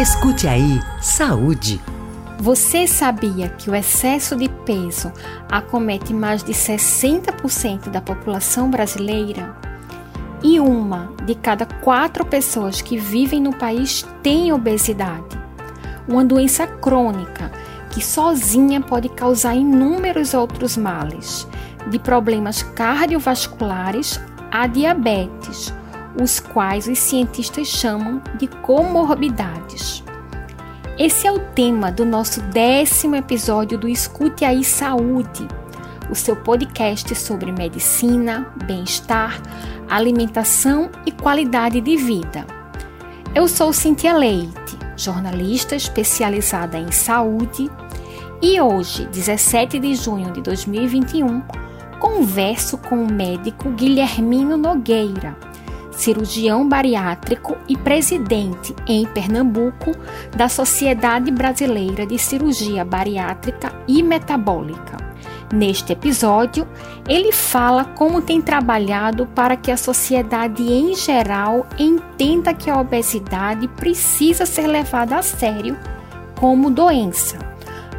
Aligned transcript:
Escute 0.00 0.46
aí, 0.46 0.80
saúde. 1.02 1.80
Você 2.38 2.86
sabia 2.86 3.48
que 3.48 3.68
o 3.68 3.74
excesso 3.74 4.36
de 4.36 4.48
peso 4.48 5.12
acomete 5.50 6.14
mais 6.14 6.44
de 6.44 6.52
60% 6.52 7.88
da 7.90 8.00
população 8.00 8.70
brasileira? 8.70 9.56
E 10.40 10.60
uma 10.60 11.12
de 11.26 11.34
cada 11.34 11.66
quatro 11.66 12.24
pessoas 12.24 12.80
que 12.80 12.96
vivem 12.96 13.40
no 13.40 13.52
país 13.52 14.06
tem 14.22 14.52
obesidade, 14.52 15.36
uma 16.06 16.24
doença 16.24 16.64
crônica 16.64 17.50
que 17.90 18.00
sozinha 18.00 18.80
pode 18.80 19.08
causar 19.08 19.56
inúmeros 19.56 20.32
outros 20.32 20.76
males, 20.76 21.44
de 21.90 21.98
problemas 21.98 22.62
cardiovasculares 22.62 24.20
a 24.48 24.68
diabetes, 24.68 25.74
os 26.20 26.40
quais 26.40 26.88
os 26.88 26.98
cientistas 26.98 27.68
chamam 27.68 28.20
de 28.38 28.46
comorbidades. 28.46 30.02
Esse 30.98 31.28
é 31.28 31.32
o 31.32 31.38
tema 31.38 31.92
do 31.92 32.04
nosso 32.04 32.40
décimo 32.42 33.14
episódio 33.14 33.78
do 33.78 33.88
Escute 33.88 34.44
Aí 34.44 34.64
Saúde, 34.64 35.46
o 36.10 36.14
seu 36.14 36.34
podcast 36.34 37.14
sobre 37.14 37.52
medicina, 37.52 38.52
bem-estar, 38.64 39.40
alimentação 39.88 40.90
e 41.06 41.12
qualidade 41.12 41.80
de 41.80 41.96
vida. 41.96 42.44
Eu 43.32 43.46
sou 43.46 43.72
Cintia 43.72 44.16
Leite, 44.16 44.76
jornalista 44.96 45.76
especializada 45.76 46.78
em 46.78 46.90
saúde, 46.90 47.70
e 48.42 48.60
hoje, 48.60 49.06
17 49.06 49.78
de 49.78 49.94
junho 49.94 50.32
de 50.32 50.40
2021, 50.40 51.42
converso 52.00 52.78
com 52.78 53.04
o 53.04 53.12
médico 53.12 53.70
Guilhermino 53.70 54.56
Nogueira 54.56 55.47
cirurgião 55.98 56.66
bariátrico 56.66 57.56
e 57.68 57.76
presidente 57.76 58.74
em 58.86 59.04
Pernambuco 59.04 59.92
da 60.36 60.48
Sociedade 60.48 61.30
Brasileira 61.30 62.06
de 62.06 62.16
Cirurgia 62.16 62.84
Bariátrica 62.84 63.72
e 63.86 64.00
Metabólica. 64.00 64.96
Neste 65.52 65.92
episódio, 65.92 66.68
ele 67.08 67.32
fala 67.32 67.84
como 67.84 68.22
tem 68.22 68.40
trabalhado 68.40 69.26
para 69.26 69.56
que 69.56 69.72
a 69.72 69.76
sociedade 69.76 70.62
em 70.62 70.94
geral 70.94 71.66
entenda 71.78 72.54
que 72.54 72.70
a 72.70 72.78
obesidade 72.78 73.66
precisa 73.66 74.46
ser 74.46 74.66
levada 74.66 75.16
a 75.16 75.22
sério 75.22 75.76
como 76.38 76.70
doença, 76.70 77.38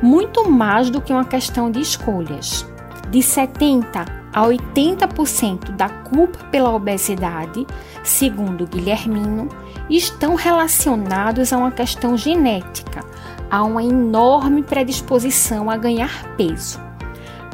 muito 0.02 0.50
mais 0.50 0.90
do 0.90 1.02
que 1.02 1.12
uma 1.12 1.26
questão 1.26 1.70
de 1.70 1.82
escolhas. 1.82 2.69
De 3.10 3.24
70 3.24 4.06
a 4.32 4.44
80% 4.44 5.72
da 5.72 5.90
culpa 5.90 6.38
pela 6.52 6.74
obesidade, 6.74 7.66
segundo 8.04 8.68
Guilhermino, 8.68 9.50
estão 9.90 10.36
relacionados 10.36 11.52
a 11.52 11.58
uma 11.58 11.72
questão 11.72 12.16
genética, 12.16 13.04
a 13.50 13.64
uma 13.64 13.84
enorme 13.84 14.62
predisposição 14.62 15.72
a 15.72 15.78
ganhar 15.78 16.36
peso. 16.36 16.80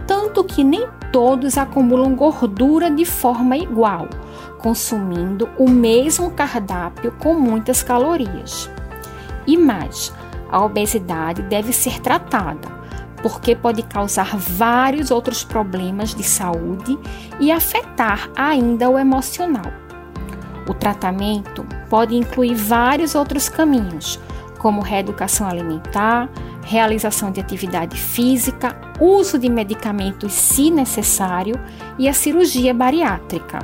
Tanto 0.06 0.44
que 0.44 0.64
nem 0.64 0.88
todos 1.12 1.58
acumulam 1.58 2.14
gordura 2.14 2.92
de 2.92 3.06
forma 3.06 3.56
igual, 3.56 4.10
consumindo 4.60 5.50
o 5.58 5.70
mesmo 5.70 6.32
cardápio 6.32 7.14
com 7.14 7.34
muitas 7.34 7.82
calorias. 7.82 8.70
E 9.48 9.58
mais, 9.58 10.14
a 10.52 10.62
obesidade 10.62 11.42
deve 11.44 11.72
ser 11.72 12.02
tratada 12.02 12.76
porque 13.26 13.56
pode 13.56 13.82
causar 13.82 14.38
vários 14.38 15.10
outros 15.10 15.44
problemas 15.44 16.14
de 16.14 16.22
saúde 16.22 16.96
e 17.40 17.52
afetar 17.52 18.30
ainda 18.36 18.88
o 18.88 19.00
emocional. 19.00 19.66
O 20.70 20.76
tratamento 20.76 21.66
pode 21.90 22.16
incluir 22.16 22.54
vários 22.54 23.16
outros 23.16 23.50
caminhos, 23.50 24.20
como 24.60 24.80
reeducação 24.80 25.48
alimentar, 25.48 26.30
realização 26.62 27.32
de 27.32 27.42
atividade 27.42 27.98
física, 27.98 28.80
uso 29.02 29.40
de 29.40 29.50
medicamentos 29.50 30.32
se 30.32 30.70
necessário 30.70 31.60
e 31.98 32.08
a 32.08 32.14
cirurgia 32.14 32.76
bariátrica. 32.76 33.58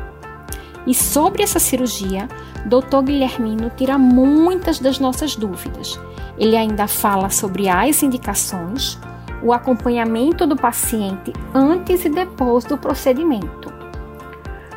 E 0.87 0.95
sobre 0.95 1.43
essa 1.43 1.59
cirurgia, 1.59 2.27
Dr. 2.65 3.03
Guilhermino 3.03 3.69
tira 3.77 3.95
muitas 3.95 4.79
das 4.79 4.97
nossas 4.97 5.35
dúvidas. 5.35 5.99
Ele 6.35 6.57
ainda 6.57 6.87
fala 6.87 7.29
sobre 7.29 7.69
as 7.69 8.01
indicações, 8.01 8.99
o 9.41 9.53
acompanhamento 9.53 10.45
do 10.45 10.55
paciente 10.55 11.33
antes 11.53 12.05
e 12.05 12.09
depois 12.09 12.63
do 12.63 12.77
procedimento. 12.77 13.71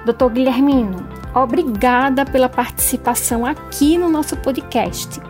Dr. 0.05 0.31
Guilhermino, 0.33 1.07
obrigada 1.35 2.25
pela 2.25 2.49
participação 2.49 3.45
aqui 3.45 3.97
no 3.97 4.11
nosso 4.11 4.37
podcast. 4.37 5.21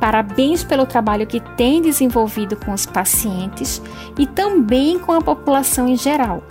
Parabéns 0.00 0.62
pelo 0.62 0.86
trabalho 0.86 1.26
que 1.26 1.40
tem 1.56 1.82
desenvolvido 1.82 2.56
com 2.56 2.72
os 2.72 2.86
pacientes 2.86 3.82
e 4.16 4.26
também 4.26 4.98
com 4.98 5.12
a 5.12 5.20
população 5.20 5.88
em 5.88 5.96
geral, 5.96 6.42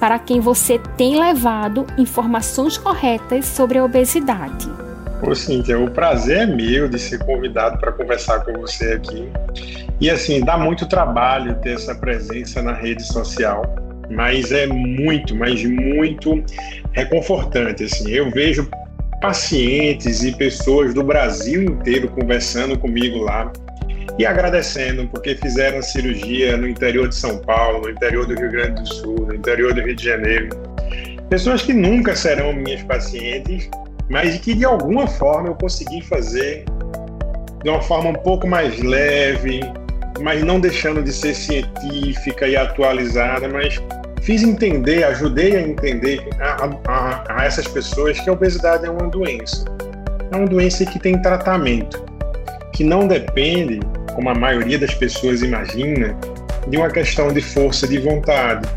para 0.00 0.18
quem 0.18 0.40
você 0.40 0.78
tem 0.96 1.18
levado 1.18 1.86
informações 1.98 2.78
corretas 2.78 3.46
sobre 3.46 3.78
a 3.78 3.84
obesidade. 3.84 4.83
Ô, 5.26 5.34
Cíntia, 5.34 5.78
o 5.78 5.90
prazer 5.90 6.42
é 6.42 6.46
meu 6.46 6.86
de 6.86 6.98
ser 6.98 7.18
convidado 7.20 7.78
para 7.78 7.92
conversar 7.92 8.40
com 8.40 8.52
você 8.60 8.92
aqui. 8.92 9.26
E 9.98 10.10
assim, 10.10 10.44
dá 10.44 10.58
muito 10.58 10.86
trabalho 10.86 11.54
ter 11.60 11.70
essa 11.70 11.94
presença 11.94 12.60
na 12.60 12.74
rede 12.74 13.02
social, 13.02 13.64
mas 14.10 14.52
é 14.52 14.66
muito, 14.66 15.34
mas 15.34 15.64
muito 15.64 16.44
reconfortante. 16.92 17.84
Assim, 17.84 18.10
eu 18.10 18.30
vejo 18.30 18.68
pacientes 19.22 20.22
e 20.22 20.32
pessoas 20.32 20.92
do 20.92 21.02
Brasil 21.02 21.62
inteiro 21.62 22.08
conversando 22.08 22.78
comigo 22.78 23.20
lá 23.20 23.50
e 24.18 24.26
agradecendo 24.26 25.08
porque 25.08 25.36
fizeram 25.36 25.80
cirurgia 25.80 26.58
no 26.58 26.68
interior 26.68 27.08
de 27.08 27.14
São 27.14 27.38
Paulo, 27.38 27.80
no 27.80 27.88
interior 27.88 28.26
do 28.26 28.34
Rio 28.34 28.50
Grande 28.50 28.82
do 28.82 28.94
Sul, 28.94 29.26
no 29.26 29.34
interior 29.34 29.72
do 29.72 29.80
Rio 29.80 29.96
de 29.96 30.04
Janeiro. 30.04 30.50
Pessoas 31.30 31.62
que 31.62 31.72
nunca 31.72 32.14
serão 32.14 32.52
minhas 32.52 32.82
pacientes, 32.82 33.70
mas 34.08 34.38
que 34.38 34.54
de 34.54 34.64
alguma 34.64 35.06
forma 35.06 35.48
eu 35.48 35.54
consegui 35.54 36.02
fazer 36.02 36.64
de 37.62 37.70
uma 37.70 37.80
forma 37.80 38.10
um 38.10 38.14
pouco 38.14 38.46
mais 38.46 38.78
leve, 38.80 39.60
mas 40.20 40.44
não 40.44 40.60
deixando 40.60 41.02
de 41.02 41.12
ser 41.12 41.34
científica 41.34 42.46
e 42.46 42.56
atualizada, 42.56 43.48
mas 43.48 43.80
fiz 44.20 44.42
entender, 44.42 45.04
ajudei 45.04 45.56
a 45.56 45.62
entender 45.62 46.28
a, 46.40 46.70
a, 46.86 47.24
a, 47.40 47.44
essas 47.44 47.66
pessoas 47.66 48.20
que 48.20 48.28
a 48.28 48.34
obesidade 48.34 48.84
é 48.84 48.90
uma 48.90 49.08
doença. 49.08 49.64
É 50.30 50.36
uma 50.36 50.46
doença 50.46 50.84
que 50.84 50.98
tem 50.98 51.20
tratamento, 51.20 52.04
que 52.72 52.84
não 52.84 53.08
depende, 53.08 53.80
como 54.14 54.28
a 54.28 54.34
maioria 54.34 54.78
das 54.78 54.94
pessoas 54.94 55.42
imagina, 55.42 56.14
de 56.68 56.76
uma 56.76 56.90
questão 56.90 57.32
de 57.32 57.40
força 57.40 57.86
de 57.86 57.98
vontade, 57.98 58.68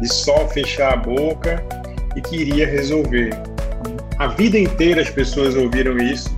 de 0.00 0.12
só 0.12 0.46
fechar 0.48 0.94
a 0.94 0.96
boca 0.96 1.62
e 2.16 2.20
que 2.20 2.36
iria 2.36 2.66
resolver. 2.66 3.30
A 4.20 4.26
vida 4.26 4.58
inteira 4.58 5.00
as 5.00 5.08
pessoas 5.08 5.56
ouviram 5.56 5.96
isso 5.96 6.28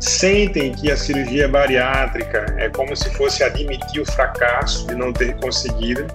sentem 0.00 0.72
que 0.72 0.90
a 0.90 0.96
cirurgia 0.96 1.46
bariátrica 1.46 2.46
é 2.56 2.70
como 2.70 2.96
se 2.96 3.10
fosse 3.10 3.44
admitir 3.44 4.00
o 4.00 4.06
fracasso 4.06 4.86
de 4.86 4.94
não 4.94 5.12
ter 5.12 5.36
conseguido. 5.36 6.06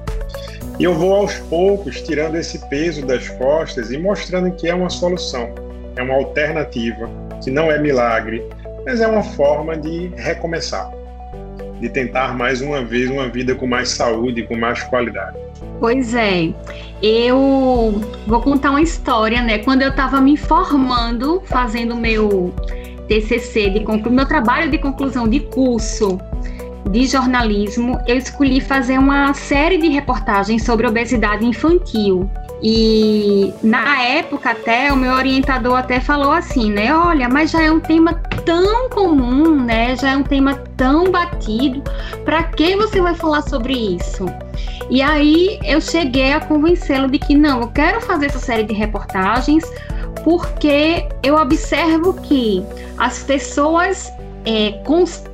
E 0.80 0.84
eu 0.84 0.96
vou 0.96 1.14
aos 1.14 1.36
poucos 1.42 2.02
tirando 2.02 2.38
esse 2.38 2.58
peso 2.70 3.06
das 3.06 3.30
costas 3.30 3.92
e 3.92 4.00
mostrando 4.00 4.52
que 4.56 4.68
é 4.68 4.74
uma 4.74 4.90
solução, 4.90 5.54
é 5.96 6.02
uma 6.02 6.16
alternativa, 6.16 7.08
que 7.44 7.52
não 7.52 7.72
é 7.72 7.78
milagre, 7.78 8.44
mas 8.84 9.00
é 9.00 9.06
uma 9.06 9.22
forma 9.22 9.78
de 9.78 10.08
recomeçar, 10.16 10.92
de 11.80 11.90
tentar 11.90 12.36
mais 12.36 12.62
uma 12.62 12.84
vez 12.84 13.10
uma 13.10 13.28
vida 13.28 13.56
com 13.56 13.68
mais 13.68 13.90
saúde, 13.90 14.44
com 14.44 14.56
mais 14.58 14.82
qualidade. 14.84 15.38
Pois 15.80 16.14
é, 16.14 16.54
eu 17.02 18.02
vou 18.26 18.42
contar 18.42 18.72
uma 18.72 18.82
história, 18.82 19.42
né? 19.42 19.60
Quando 19.60 19.82
eu 19.82 19.90
estava 19.90 20.22
me 20.22 20.38
formando, 20.38 21.42
fazendo 21.46 21.96
meu 21.96 22.54
TCC, 23.08 23.70
de 23.70 23.80
conclu... 23.82 24.12
meu 24.12 24.26
trabalho 24.26 24.72
de 24.72 24.78
conclusão 24.78 25.28
de 25.28 25.42
curso 25.42 26.20
de 26.90 27.06
jornalismo, 27.08 28.00
eu 28.08 28.18
escolhi 28.18 28.62
fazer 28.62 28.98
uma 28.98 29.34
série 29.34 29.78
de 29.78 29.88
reportagens 29.90 30.64
sobre 30.64 30.88
obesidade 30.88 31.46
infantil. 31.46 32.30
E 32.62 33.54
na 33.62 34.02
época 34.02 34.52
até 34.52 34.92
o 34.92 34.96
meu 34.96 35.12
orientador 35.14 35.78
até 35.78 36.00
falou 36.00 36.32
assim, 36.32 36.72
né? 36.72 36.96
Olha, 36.96 37.28
mas 37.28 37.52
já 37.52 37.62
é 37.64 37.72
um 37.72 37.80
tema 37.80 38.14
tão 38.46 38.90
comum, 38.90 39.64
né? 39.64 39.96
Já 39.96 40.12
é 40.12 40.18
um 40.18 40.24
tema 40.24 40.56
tão 40.78 41.12
batido. 41.12 41.84
Para 42.24 42.44
que 42.44 42.76
você 42.76 43.02
vai 43.02 43.16
falar 43.16 43.42
sobre 43.42 43.74
isso? 43.74 44.26
E 44.90 45.02
aí 45.02 45.60
eu 45.64 45.82
cheguei 45.82 46.34
a 46.34 46.40
convencê-lo 46.40 47.10
de 47.10 47.20
que 47.20 47.36
não, 47.36 47.62
eu 47.62 47.68
quero 47.68 48.00
fazer 48.02 48.28
essa 48.28 48.40
série 48.40 48.64
de 48.64 48.74
reportagens 48.74 49.66
porque 50.24 51.08
eu 51.22 51.36
observo 51.36 52.14
que 52.14 52.64
as 52.98 53.22
pessoas 53.24 54.12
é, 54.46 54.82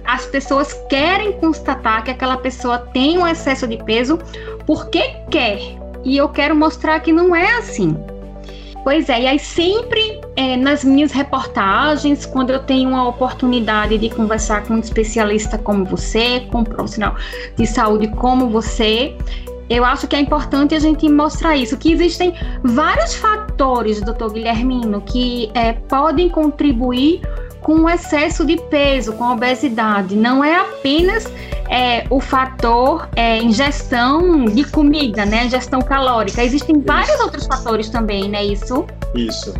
as 0.05 0.25
pessoas 0.25 0.73
querem 0.89 1.33
constatar 1.33 2.03
que 2.03 2.11
aquela 2.11 2.37
pessoa 2.37 2.77
tem 2.79 3.17
um 3.17 3.27
excesso 3.27 3.67
de 3.67 3.77
peso 3.83 4.17
porque 4.65 5.01
quer. 5.29 5.59
E 6.03 6.17
eu 6.17 6.29
quero 6.29 6.55
mostrar 6.55 6.99
que 6.99 7.11
não 7.11 7.35
é 7.35 7.57
assim. 7.57 7.95
Pois 8.83 9.09
é, 9.09 9.21
e 9.21 9.27
aí 9.27 9.37
sempre 9.37 10.19
é, 10.35 10.57
nas 10.57 10.83
minhas 10.83 11.11
reportagens, 11.11 12.25
quando 12.25 12.49
eu 12.49 12.59
tenho 12.59 12.89
uma 12.89 13.07
oportunidade 13.07 13.97
de 13.97 14.09
conversar 14.09 14.63
com 14.63 14.73
um 14.73 14.79
especialista 14.79 15.57
como 15.57 15.85
você, 15.85 16.47
com 16.51 16.59
um 16.59 16.63
profissional 16.63 17.15
de 17.55 17.67
saúde 17.67 18.07
como 18.07 18.49
você, 18.49 19.15
eu 19.69 19.85
acho 19.85 20.07
que 20.07 20.15
é 20.15 20.19
importante 20.19 20.73
a 20.73 20.79
gente 20.79 21.07
mostrar 21.07 21.55
isso, 21.55 21.77
que 21.77 21.91
existem 21.91 22.33
vários 22.63 23.13
fatores, 23.13 24.01
doutor 24.01 24.33
Guilhermino, 24.33 24.99
que 25.01 25.51
é, 25.53 25.73
podem 25.73 26.27
contribuir 26.27 27.21
com 27.61 27.81
o 27.81 27.89
excesso 27.89 28.45
de 28.45 28.57
peso, 28.69 29.13
com 29.13 29.23
a 29.23 29.33
obesidade. 29.33 30.15
Não 30.15 30.43
é 30.43 30.55
apenas 30.55 31.31
é, 31.69 32.03
o 32.09 32.19
fator 32.19 33.07
é, 33.15 33.37
ingestão 33.37 34.45
de 34.45 34.63
comida, 34.65 35.25
né? 35.25 35.45
Ingestão 35.45 35.81
calórica. 35.81 36.43
Existem 36.43 36.75
isso. 36.75 36.85
vários 36.85 37.19
outros 37.21 37.45
fatores 37.45 37.89
também, 37.89 38.29
né? 38.29 38.43
Isso? 38.43 38.85
Isso. 39.15 39.53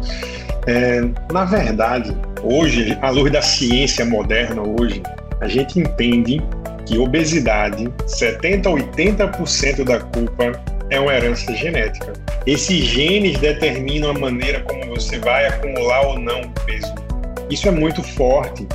É, 0.68 1.02
na 1.32 1.46
verdade, 1.46 2.16
hoje, 2.44 2.98
à 3.02 3.10
luz 3.10 3.32
da 3.32 3.42
ciência 3.42 4.06
moderna 4.06 4.62
hoje, 4.62 5.02
a 5.40 5.48
gente 5.48 5.80
entende 5.80 6.42
que 6.86 6.98
obesidade, 6.98 7.92
70 8.06 8.70
a 8.70 8.74
80% 8.74 9.84
da 9.84 10.00
culpa 10.00 10.52
é 10.90 11.00
uma 11.00 11.14
herança 11.14 11.54
genética. 11.56 12.14
Esses 12.46 12.84
genes 12.84 13.40
determinam 13.40 14.12
a 14.12 14.14
maneira 14.14 14.60
como 14.62 14.96
você 14.96 15.18
vai 15.20 15.48
acumular 15.48 16.02
ou 16.08 16.20
não 16.20 16.42
peso. 16.66 16.94
Isso 17.52 17.68
é 17.68 17.72
muito 17.72 18.02
forte. 18.02 18.66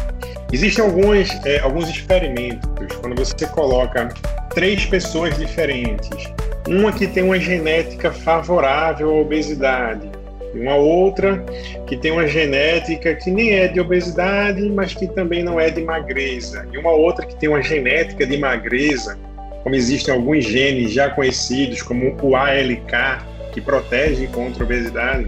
Existem 0.52 0.84
alguns, 0.84 1.30
é, 1.46 1.58
alguns 1.60 1.88
experimentos, 1.88 2.94
quando 3.00 3.16
você 3.16 3.46
coloca 3.46 4.08
três 4.50 4.84
pessoas 4.84 5.36
diferentes, 5.38 6.30
uma 6.68 6.92
que 6.92 7.06
tem 7.06 7.22
uma 7.22 7.38
genética 7.38 8.12
favorável 8.12 9.10
à 9.10 9.20
obesidade, 9.22 10.10
e 10.54 10.60
uma 10.60 10.76
outra 10.76 11.44
que 11.86 11.96
tem 11.96 12.12
uma 12.12 12.26
genética 12.26 13.14
que 13.14 13.30
nem 13.30 13.54
é 13.54 13.66
de 13.66 13.80
obesidade, 13.80 14.68
mas 14.68 14.94
que 14.94 15.06
também 15.06 15.42
não 15.42 15.58
é 15.58 15.70
de 15.70 15.82
magreza, 15.82 16.66
e 16.70 16.76
uma 16.76 16.92
outra 16.92 17.24
que 17.24 17.34
tem 17.36 17.48
uma 17.48 17.62
genética 17.62 18.26
de 18.26 18.36
magreza, 18.36 19.18
como 19.62 19.74
existem 19.74 20.14
alguns 20.14 20.44
genes 20.44 20.92
já 20.92 21.08
conhecidos, 21.08 21.80
como 21.80 22.14
o 22.22 22.36
ALK, 22.36 23.24
que 23.52 23.60
protege 23.60 24.26
contra 24.28 24.62
a 24.62 24.66
obesidade. 24.66 25.26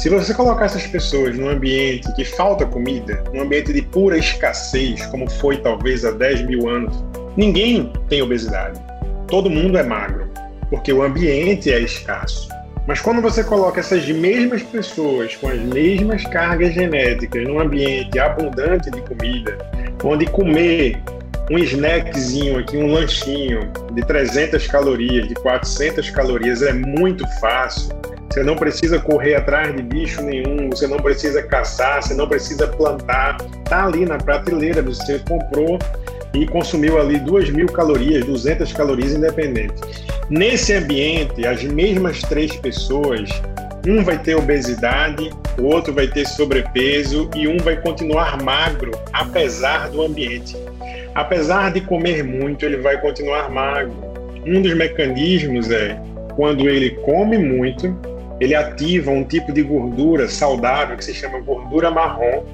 Se 0.00 0.08
você 0.08 0.32
colocar 0.32 0.64
essas 0.64 0.86
pessoas 0.86 1.36
num 1.36 1.50
ambiente 1.50 2.10
que 2.14 2.24
falta 2.24 2.64
comida, 2.64 3.22
num 3.34 3.42
ambiente 3.42 3.70
de 3.70 3.82
pura 3.82 4.16
escassez, 4.16 5.04
como 5.08 5.28
foi 5.28 5.58
talvez 5.58 6.06
há 6.06 6.10
10 6.10 6.46
mil 6.46 6.70
anos, 6.70 7.04
ninguém 7.36 7.92
tem 8.08 8.22
obesidade. 8.22 8.80
Todo 9.28 9.50
mundo 9.50 9.76
é 9.76 9.82
magro, 9.82 10.26
porque 10.70 10.90
o 10.90 11.02
ambiente 11.02 11.70
é 11.70 11.80
escasso. 11.80 12.48
Mas 12.88 13.02
quando 13.02 13.20
você 13.20 13.44
coloca 13.44 13.80
essas 13.80 14.08
mesmas 14.08 14.62
pessoas 14.62 15.36
com 15.36 15.48
as 15.48 15.60
mesmas 15.60 16.24
cargas 16.24 16.72
genéticas 16.72 17.44
num 17.44 17.60
ambiente 17.60 18.18
abundante 18.18 18.90
de 18.90 19.02
comida, 19.02 19.58
onde 20.02 20.24
comer 20.24 20.98
um 21.50 21.58
snackzinho 21.58 22.58
aqui, 22.58 22.78
um 22.78 22.90
lanchinho 22.90 23.70
de 23.92 24.00
300 24.00 24.66
calorias, 24.66 25.28
de 25.28 25.34
400 25.34 26.08
calorias 26.08 26.62
é 26.62 26.72
muito 26.72 27.28
fácil, 27.38 28.00
você 28.30 28.44
não 28.44 28.54
precisa 28.54 28.98
correr 29.00 29.34
atrás 29.34 29.74
de 29.74 29.82
bicho 29.82 30.22
nenhum, 30.22 30.70
você 30.70 30.86
não 30.86 30.98
precisa 30.98 31.42
caçar, 31.42 32.00
você 32.00 32.14
não 32.14 32.28
precisa 32.28 32.68
plantar. 32.68 33.38
Tá 33.64 33.86
ali 33.86 34.06
na 34.06 34.18
prateleira, 34.18 34.80
você 34.80 35.18
comprou 35.28 35.76
e 36.32 36.46
consumiu 36.46 37.00
ali 37.00 37.18
2 37.18 37.50
mil 37.50 37.66
calorias, 37.66 38.24
200 38.24 38.72
calorias 38.72 39.12
independente. 39.12 39.74
Nesse 40.28 40.72
ambiente, 40.72 41.44
as 41.44 41.64
mesmas 41.64 42.20
três 42.20 42.54
pessoas, 42.54 43.28
um 43.84 44.04
vai 44.04 44.16
ter 44.16 44.36
obesidade, 44.36 45.28
o 45.58 45.64
outro 45.64 45.92
vai 45.92 46.06
ter 46.06 46.24
sobrepeso 46.24 47.28
e 47.34 47.48
um 47.48 47.56
vai 47.56 47.80
continuar 47.80 48.40
magro, 48.40 48.92
apesar 49.12 49.90
do 49.90 50.02
ambiente. 50.02 50.56
Apesar 51.16 51.72
de 51.72 51.80
comer 51.80 52.22
muito, 52.22 52.64
ele 52.64 52.76
vai 52.76 53.00
continuar 53.00 53.50
magro. 53.50 53.92
Um 54.46 54.62
dos 54.62 54.72
mecanismos 54.74 55.68
é 55.72 56.00
quando 56.36 56.68
ele 56.68 56.90
come 57.04 57.36
muito, 57.36 57.94
ele 58.40 58.54
ativa 58.54 59.10
um 59.10 59.22
tipo 59.22 59.52
de 59.52 59.62
gordura 59.62 60.28
saudável 60.28 60.96
que 60.96 61.04
se 61.04 61.14
chama 61.14 61.40
gordura 61.40 61.90
marrom 61.90 62.44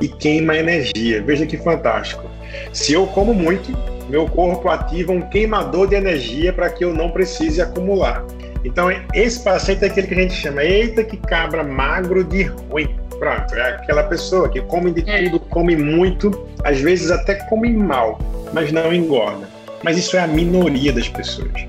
e 0.00 0.08
queima 0.08 0.56
energia. 0.56 1.22
Veja 1.22 1.44
que 1.44 1.56
fantástico. 1.56 2.24
Se 2.72 2.92
eu 2.92 3.06
como 3.08 3.34
muito, 3.34 3.72
meu 4.08 4.26
corpo 4.26 4.68
ativa 4.68 5.12
um 5.12 5.20
queimador 5.22 5.88
de 5.88 5.96
energia 5.96 6.52
para 6.52 6.70
que 6.70 6.84
eu 6.84 6.94
não 6.94 7.10
precise 7.10 7.60
acumular. 7.60 8.24
Então, 8.64 8.88
esse 9.14 9.40
paciente 9.40 9.84
é 9.84 9.88
aquele 9.88 10.06
que 10.06 10.14
a 10.14 10.22
gente 10.22 10.34
chama, 10.34 10.62
eita 10.64 11.04
que 11.04 11.16
cabra 11.16 11.62
magro 11.62 12.24
de 12.24 12.44
ruim. 12.44 12.96
Pronto, 13.18 13.54
é 13.54 13.70
aquela 13.70 14.02
pessoa 14.04 14.48
que 14.48 14.60
come 14.62 14.92
de 14.92 15.08
é. 15.08 15.24
tudo, 15.24 15.40
come 15.40 15.76
muito, 15.76 16.48
às 16.64 16.80
vezes 16.80 17.10
até 17.10 17.36
come 17.48 17.70
mal, 17.70 18.18
mas 18.52 18.70
não 18.72 18.92
engorda. 18.92 19.48
Mas 19.82 19.96
isso 19.96 20.16
é 20.16 20.20
a 20.20 20.26
minoria 20.26 20.92
das 20.92 21.08
pessoas. 21.08 21.64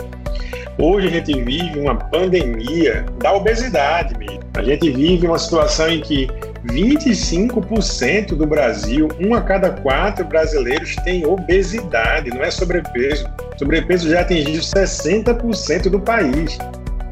Hoje 0.79 1.07
a 1.07 1.09
gente 1.09 1.33
vive 1.41 1.79
uma 1.79 1.95
pandemia 1.95 3.03
da 3.18 3.33
obesidade 3.33 4.15
mesmo. 4.19 4.44
A 4.53 4.62
gente 4.62 4.91
vive 4.91 5.25
uma 5.25 5.39
situação 5.39 5.89
em 5.89 6.01
que 6.01 6.27
25% 6.65 8.35
do 8.35 8.45
Brasil, 8.45 9.07
um 9.19 9.33
a 9.33 9.41
cada 9.41 9.71
quatro 9.71 10.24
brasileiros 10.25 10.95
tem 10.97 11.25
obesidade, 11.25 12.29
não 12.29 12.44
é 12.44 12.51
sobrepeso. 12.51 13.27
Sobrepeso 13.57 14.07
já 14.07 14.21
atingiu 14.21 14.62
60% 14.62 15.89
do 15.89 16.00
país. 16.00 16.59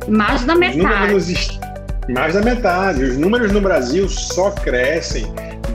Mais 0.07 0.44
da 0.45 0.53
metade. 0.53 1.59
Mais 2.09 2.35
da 2.35 2.41
metade. 2.41 3.03
Os 3.03 3.17
números 3.17 3.51
no 3.51 3.62
Brasil 3.62 4.07
só 4.07 4.51
crescem 4.51 5.25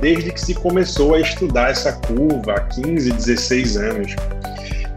desde 0.01 0.31
que 0.31 0.41
se 0.41 0.55
começou 0.55 1.15
a 1.15 1.21
estudar 1.21 1.71
essa 1.71 1.93
curva 1.93 2.53
há 2.53 2.61
15, 2.61 3.11
16 3.11 3.77
anos. 3.77 4.15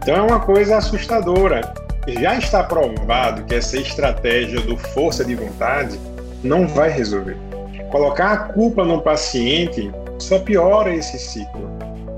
Então 0.00 0.14
é 0.14 0.22
uma 0.22 0.38
coisa 0.38 0.76
assustadora 0.76 1.83
já 2.08 2.36
está 2.36 2.62
provado 2.62 3.44
que 3.44 3.54
essa 3.54 3.78
estratégia 3.78 4.60
do 4.60 4.76
força 4.76 5.24
de 5.24 5.34
vontade 5.34 5.98
não 6.42 6.66
vai 6.66 6.90
resolver. 6.90 7.36
Colocar 7.90 8.32
a 8.32 8.36
culpa 8.36 8.84
no 8.84 9.00
paciente 9.00 9.90
só 10.18 10.38
piora 10.38 10.94
esse 10.94 11.18
ciclo. 11.18 11.72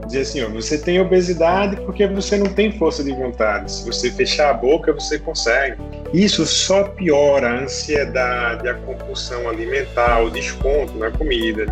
Dizer 0.07 0.21
assim, 0.21 0.45
ó, 0.45 0.49
você 0.49 0.79
tem 0.79 1.01
obesidade 1.01 1.77
porque 1.77 2.07
você 2.07 2.37
não 2.37 2.47
tem 2.47 2.71
força 2.73 3.03
de 3.03 3.13
vontade. 3.13 3.73
Se 3.73 3.85
você 3.85 4.11
fechar 4.11 4.51
a 4.51 4.55
boca, 4.55 4.93
você 4.93 5.19
consegue. 5.19 5.77
Isso 6.13 6.47
só 6.47 6.85
piora 6.85 7.49
a 7.49 7.63
ansiedade, 7.63 8.69
a 8.69 8.75
compulsão 8.75 9.49
alimentar, 9.49 10.23
o 10.23 10.31
desconto 10.31 10.97
na 10.97 11.11
comida. 11.11 11.67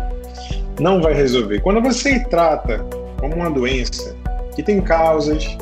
Não 0.79 1.01
vai 1.01 1.13
resolver. 1.13 1.61
Quando 1.61 1.81
você 1.81 2.19
trata 2.25 2.79
como 3.19 3.35
uma 3.35 3.49
doença 3.49 4.13
que 4.53 4.61
tem 4.61 4.81
causas, 4.81 5.57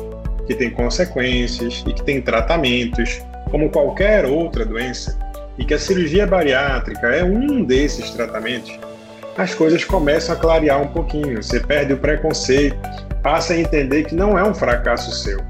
que 0.46 0.54
tem 0.54 0.70
consequências 0.70 1.82
e 1.86 1.92
que 1.92 2.02
tem 2.02 2.20
tratamentos, 2.20 3.22
como 3.50 3.70
qualquer 3.70 4.24
outra 4.24 4.64
doença, 4.64 5.18
e 5.58 5.64
que 5.64 5.74
a 5.74 5.78
cirurgia 5.78 6.26
bariátrica 6.26 7.08
é 7.08 7.22
um 7.22 7.64
desses 7.64 8.10
tratamentos, 8.10 8.78
as 9.36 9.54
coisas 9.54 9.84
começam 9.84 10.34
a 10.34 10.38
clarear 10.38 10.80
um 10.80 10.88
pouquinho. 10.88 11.42
Você 11.42 11.60
perde 11.60 11.92
o 11.92 11.96
preconceito, 11.96 12.76
passa 13.22 13.52
a 13.52 13.58
entender 13.58 14.04
que 14.04 14.14
não 14.14 14.38
é 14.38 14.44
um 14.44 14.54
fracasso 14.54 15.10
seu. 15.12 15.40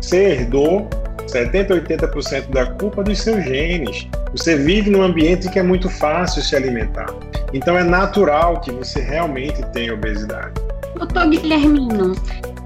Você 0.00 0.32
herdou 0.32 0.88
70, 1.26 1.74
80% 1.74 2.50
da 2.50 2.66
culpa 2.66 3.02
dos 3.02 3.20
seus 3.20 3.44
genes. 3.44 4.08
Você 4.32 4.56
vive 4.56 4.90
num 4.90 5.02
ambiente 5.02 5.48
que 5.48 5.58
é 5.58 5.62
muito 5.62 5.88
fácil 5.88 6.42
se 6.42 6.54
alimentar. 6.56 7.06
Então 7.52 7.78
é 7.78 7.84
natural 7.84 8.60
que 8.60 8.70
você 8.70 9.00
realmente 9.00 9.62
tenha 9.72 9.94
obesidade. 9.94 10.52
Doutor 10.96 11.28
Guilhermino, 11.28 12.14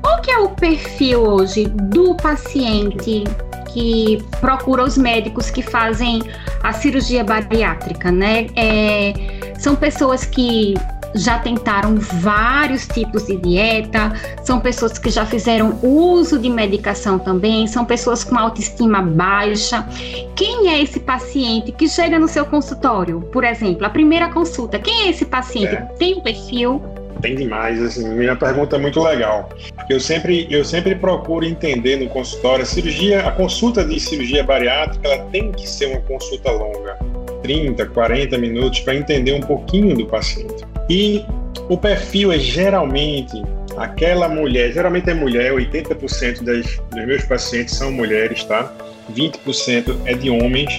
qual 0.05 0.21
que 0.21 0.31
é 0.31 0.39
o 0.39 0.51
perfil 0.51 1.23
hoje 1.23 1.65
do 1.65 2.15
paciente 2.17 3.25
que 3.73 4.23
procura 4.39 4.85
os 4.85 4.99
médicos 4.99 5.51
que 5.51 5.63
fazem 5.63 6.23
a 6.63 6.75
cirurgia 6.75 7.25
bariátrica, 7.25 8.13
né? 8.13 8.49
É, 8.55 9.15
são 9.59 9.75
pessoas 9.75 10.27
que 10.27 10.75
já 11.15 11.39
tentaram 11.39 11.97
vários 11.97 12.87
tipos 12.87 13.25
de 13.27 13.37
dieta, 13.37 14.13
são 14.43 14.61
pessoas 14.61 14.99
que 14.99 15.09
já 15.09 15.25
fizeram 15.25 15.79
uso 15.83 16.39
de 16.39 16.51
medicação 16.51 17.19
também, 17.19 17.67
são 17.67 17.87
pessoas 17.87 18.23
com 18.23 18.37
autoestima 18.37 19.01
baixa. 19.01 19.89
Quem 20.37 20.69
é 20.69 20.83
esse 20.83 21.01
paciente 21.01 21.73
que 21.73 21.89
chega 21.89 22.19
no 22.19 22.29
seu 22.29 22.45
consultório, 22.45 23.23
por 23.33 23.43
exemplo, 23.43 23.87
a 23.87 23.91
primeira 23.91 24.29
consulta? 24.29 24.79
Quem 24.79 25.07
é 25.07 25.11
esse 25.11 25.25
paciente? 25.25 25.75
É. 25.75 25.81
Tem 25.99 26.15
um 26.15 26.21
perfil? 26.21 26.83
Tem 27.21 27.35
demais. 27.35 27.83
Assim, 27.83 28.09
minha 28.11 28.37
pergunta 28.37 28.77
é 28.77 28.79
muito 28.79 29.03
legal. 29.03 29.49
Eu 29.89 30.01
sempre, 30.01 30.47
eu 30.51 30.65
sempre 30.65 30.95
procuro 30.95 31.45
entender 31.45 31.97
no 31.97 32.09
consultório 32.09 32.63
a 32.63 32.67
cirurgia, 32.67 33.27
a 33.27 33.31
consulta 33.31 33.85
de 33.85 33.99
cirurgia 34.01 34.43
bariátrica, 34.43 35.09
ela 35.09 35.25
tem 35.27 35.53
que 35.53 35.69
ser 35.69 35.87
uma 35.87 36.01
consulta 36.01 36.51
longa, 36.51 36.99
30, 37.43 37.87
40 37.87 38.39
minutos 38.39 38.81
para 38.81 38.95
entender 38.95 39.33
um 39.33 39.41
pouquinho 39.41 39.97
do 39.97 40.07
paciente. 40.07 40.65
E 40.89 41.25
o 41.69 41.77
perfil 41.77 42.33
é 42.33 42.39
geralmente 42.39 43.43
aquela 43.77 44.29
mulher, 44.29 44.73
geralmente 44.73 45.11
é 45.11 45.15
mulher, 45.15 45.53
80% 45.53 46.43
das, 46.43 46.81
dos 46.91 47.07
meus 47.07 47.25
pacientes 47.25 47.75
são 47.75 47.91
mulheres, 47.91 48.45
tá? 48.45 48.73
20% 49.13 49.97
é 50.07 50.15
de 50.15 50.31
homens. 50.31 50.79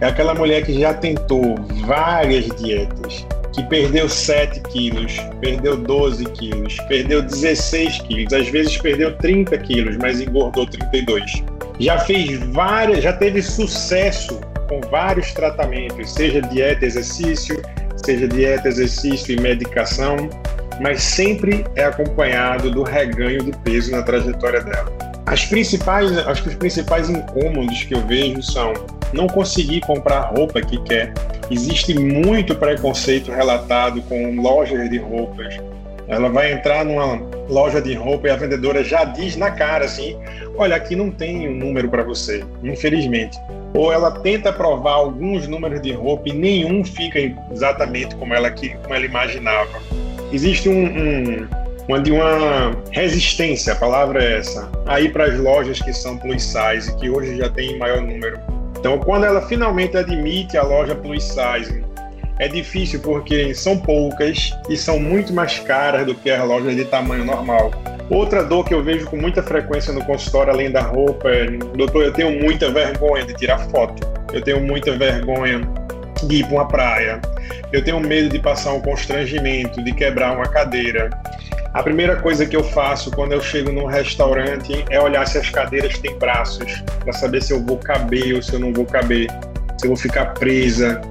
É 0.00 0.06
aquela 0.06 0.34
mulher 0.34 0.64
que 0.64 0.78
já 0.78 0.94
tentou 0.94 1.56
várias 1.84 2.46
dietas, 2.56 3.26
que 3.56 3.62
perdeu 3.64 4.06
7 4.06 4.60
quilos, 4.70 5.16
perdeu 5.40 5.78
12 5.78 6.26
quilos, 6.26 6.76
perdeu 6.88 7.22
16 7.22 8.02
quilos, 8.02 8.32
às 8.34 8.48
vezes 8.48 8.76
perdeu 8.76 9.16
30 9.16 9.56
quilos, 9.58 9.96
mas 9.96 10.20
engordou 10.20 10.66
32. 10.66 11.42
Já 11.80 11.98
fez 11.98 12.38
várias, 12.52 13.02
já 13.02 13.14
teve 13.14 13.42
sucesso 13.42 14.38
com 14.68 14.80
vários 14.90 15.32
tratamentos, 15.32 16.12
seja 16.12 16.42
dieta, 16.42 16.84
exercício, 16.84 17.62
seja 17.96 18.28
dieta, 18.28 18.68
exercício 18.68 19.34
e 19.34 19.40
medicação, 19.40 20.28
mas 20.80 21.02
sempre 21.02 21.64
é 21.76 21.84
acompanhado 21.84 22.70
do 22.70 22.82
reganho 22.82 23.42
de 23.42 23.52
peso 23.58 23.90
na 23.90 24.02
trajetória 24.02 24.60
dela. 24.60 24.92
As 25.24 25.46
principais, 25.46 26.16
acho 26.18 26.42
que 26.42 26.50
os 26.50 26.54
principais 26.54 27.08
incômodos 27.08 27.82
que 27.84 27.94
eu 27.94 28.06
vejo 28.06 28.42
são 28.42 28.74
não 29.12 29.26
conseguir 29.26 29.80
comprar 29.80 30.18
a 30.18 30.26
roupa 30.26 30.60
que 30.60 30.80
quer. 30.82 31.12
Existe 31.50 31.98
muito 31.98 32.54
preconceito 32.54 33.30
relatado 33.30 34.02
com 34.02 34.40
lojas 34.40 34.88
de 34.90 34.98
roupas. 34.98 35.56
Ela 36.08 36.28
vai 36.28 36.52
entrar 36.52 36.84
numa 36.84 37.20
loja 37.48 37.80
de 37.80 37.94
roupa 37.94 38.28
e 38.28 38.30
a 38.30 38.36
vendedora 38.36 38.82
já 38.84 39.04
diz 39.04 39.36
na 39.36 39.50
cara 39.50 39.84
assim: 39.84 40.16
Olha, 40.56 40.76
aqui 40.76 40.94
não 40.94 41.10
tem 41.10 41.48
um 41.48 41.54
número 41.54 41.88
para 41.88 42.02
você, 42.02 42.44
infelizmente. 42.62 43.38
Ou 43.74 43.92
ela 43.92 44.10
tenta 44.10 44.52
provar 44.52 44.92
alguns 44.92 45.46
números 45.48 45.82
de 45.82 45.92
roupa 45.92 46.28
e 46.28 46.32
nenhum 46.32 46.84
fica 46.84 47.18
exatamente 47.52 48.14
como 48.16 48.32
ela, 48.34 48.50
como 48.50 48.94
ela 48.94 49.04
imaginava. 49.04 49.80
Existe 50.32 50.68
um, 50.68 50.84
um 50.84 51.48
uma, 51.88 51.98
uma 51.98 52.76
resistência, 52.90 53.72
a 53.72 53.76
palavra 53.76 54.22
é 54.22 54.38
essa, 54.38 54.68
aí 54.86 55.08
para 55.08 55.26
as 55.26 55.38
lojas 55.38 55.80
que 55.80 55.92
são 55.92 56.18
plus 56.18 56.42
size, 56.42 56.94
que 56.96 57.08
hoje 57.08 57.36
já 57.36 57.48
tem 57.48 57.78
maior 57.78 58.00
número. 58.00 58.38
Então, 58.78 58.98
quando 58.98 59.24
ela 59.24 59.42
finalmente 59.42 59.96
admite 59.96 60.56
a 60.56 60.62
loja 60.62 60.94
plus 60.94 61.24
size, 61.24 61.84
é 62.38 62.48
difícil 62.48 63.00
porque 63.00 63.54
são 63.54 63.78
poucas 63.78 64.52
e 64.68 64.76
são 64.76 64.98
muito 64.98 65.32
mais 65.32 65.58
caras 65.58 66.06
do 66.06 66.14
que 66.14 66.30
as 66.30 66.46
lojas 66.46 66.76
de 66.76 66.84
tamanho 66.84 67.24
normal. 67.24 67.70
Outra 68.10 68.44
dor 68.44 68.64
que 68.64 68.72
eu 68.72 68.84
vejo 68.84 69.06
com 69.06 69.16
muita 69.16 69.42
frequência 69.42 69.92
no 69.92 70.04
consultório, 70.04 70.52
além 70.52 70.70
da 70.70 70.80
roupa, 70.80 71.28
é: 71.28 71.46
doutor, 71.76 72.04
eu 72.04 72.12
tenho 72.12 72.40
muita 72.40 72.70
vergonha 72.70 73.24
de 73.24 73.34
tirar 73.34 73.58
foto, 73.70 74.06
eu 74.32 74.40
tenho 74.42 74.60
muita 74.60 74.96
vergonha 74.96 75.60
de 76.22 76.36
ir 76.36 76.44
para 76.44 76.54
uma 76.54 76.68
praia, 76.68 77.20
eu 77.72 77.82
tenho 77.82 77.98
medo 77.98 78.28
de 78.28 78.38
passar 78.38 78.74
um 78.74 78.80
constrangimento, 78.80 79.82
de 79.82 79.92
quebrar 79.92 80.36
uma 80.36 80.46
cadeira. 80.46 81.10
A 81.76 81.82
primeira 81.82 82.16
coisa 82.16 82.46
que 82.46 82.56
eu 82.56 82.64
faço 82.64 83.10
quando 83.10 83.32
eu 83.32 83.40
chego 83.42 83.70
num 83.70 83.84
restaurante 83.84 84.82
é 84.88 84.98
olhar 84.98 85.26
se 85.26 85.36
as 85.36 85.50
cadeiras 85.50 85.98
têm 85.98 86.16
braços, 86.16 86.82
para 87.00 87.12
saber 87.12 87.42
se 87.42 87.52
eu 87.52 87.62
vou 87.62 87.76
caber 87.76 88.34
ou 88.34 88.40
se 88.40 88.54
eu 88.54 88.58
não 88.58 88.72
vou 88.72 88.86
caber, 88.86 89.28
se 89.76 89.84
eu 89.84 89.88
vou 89.88 89.96
ficar 89.96 90.32
presa. 90.32 91.02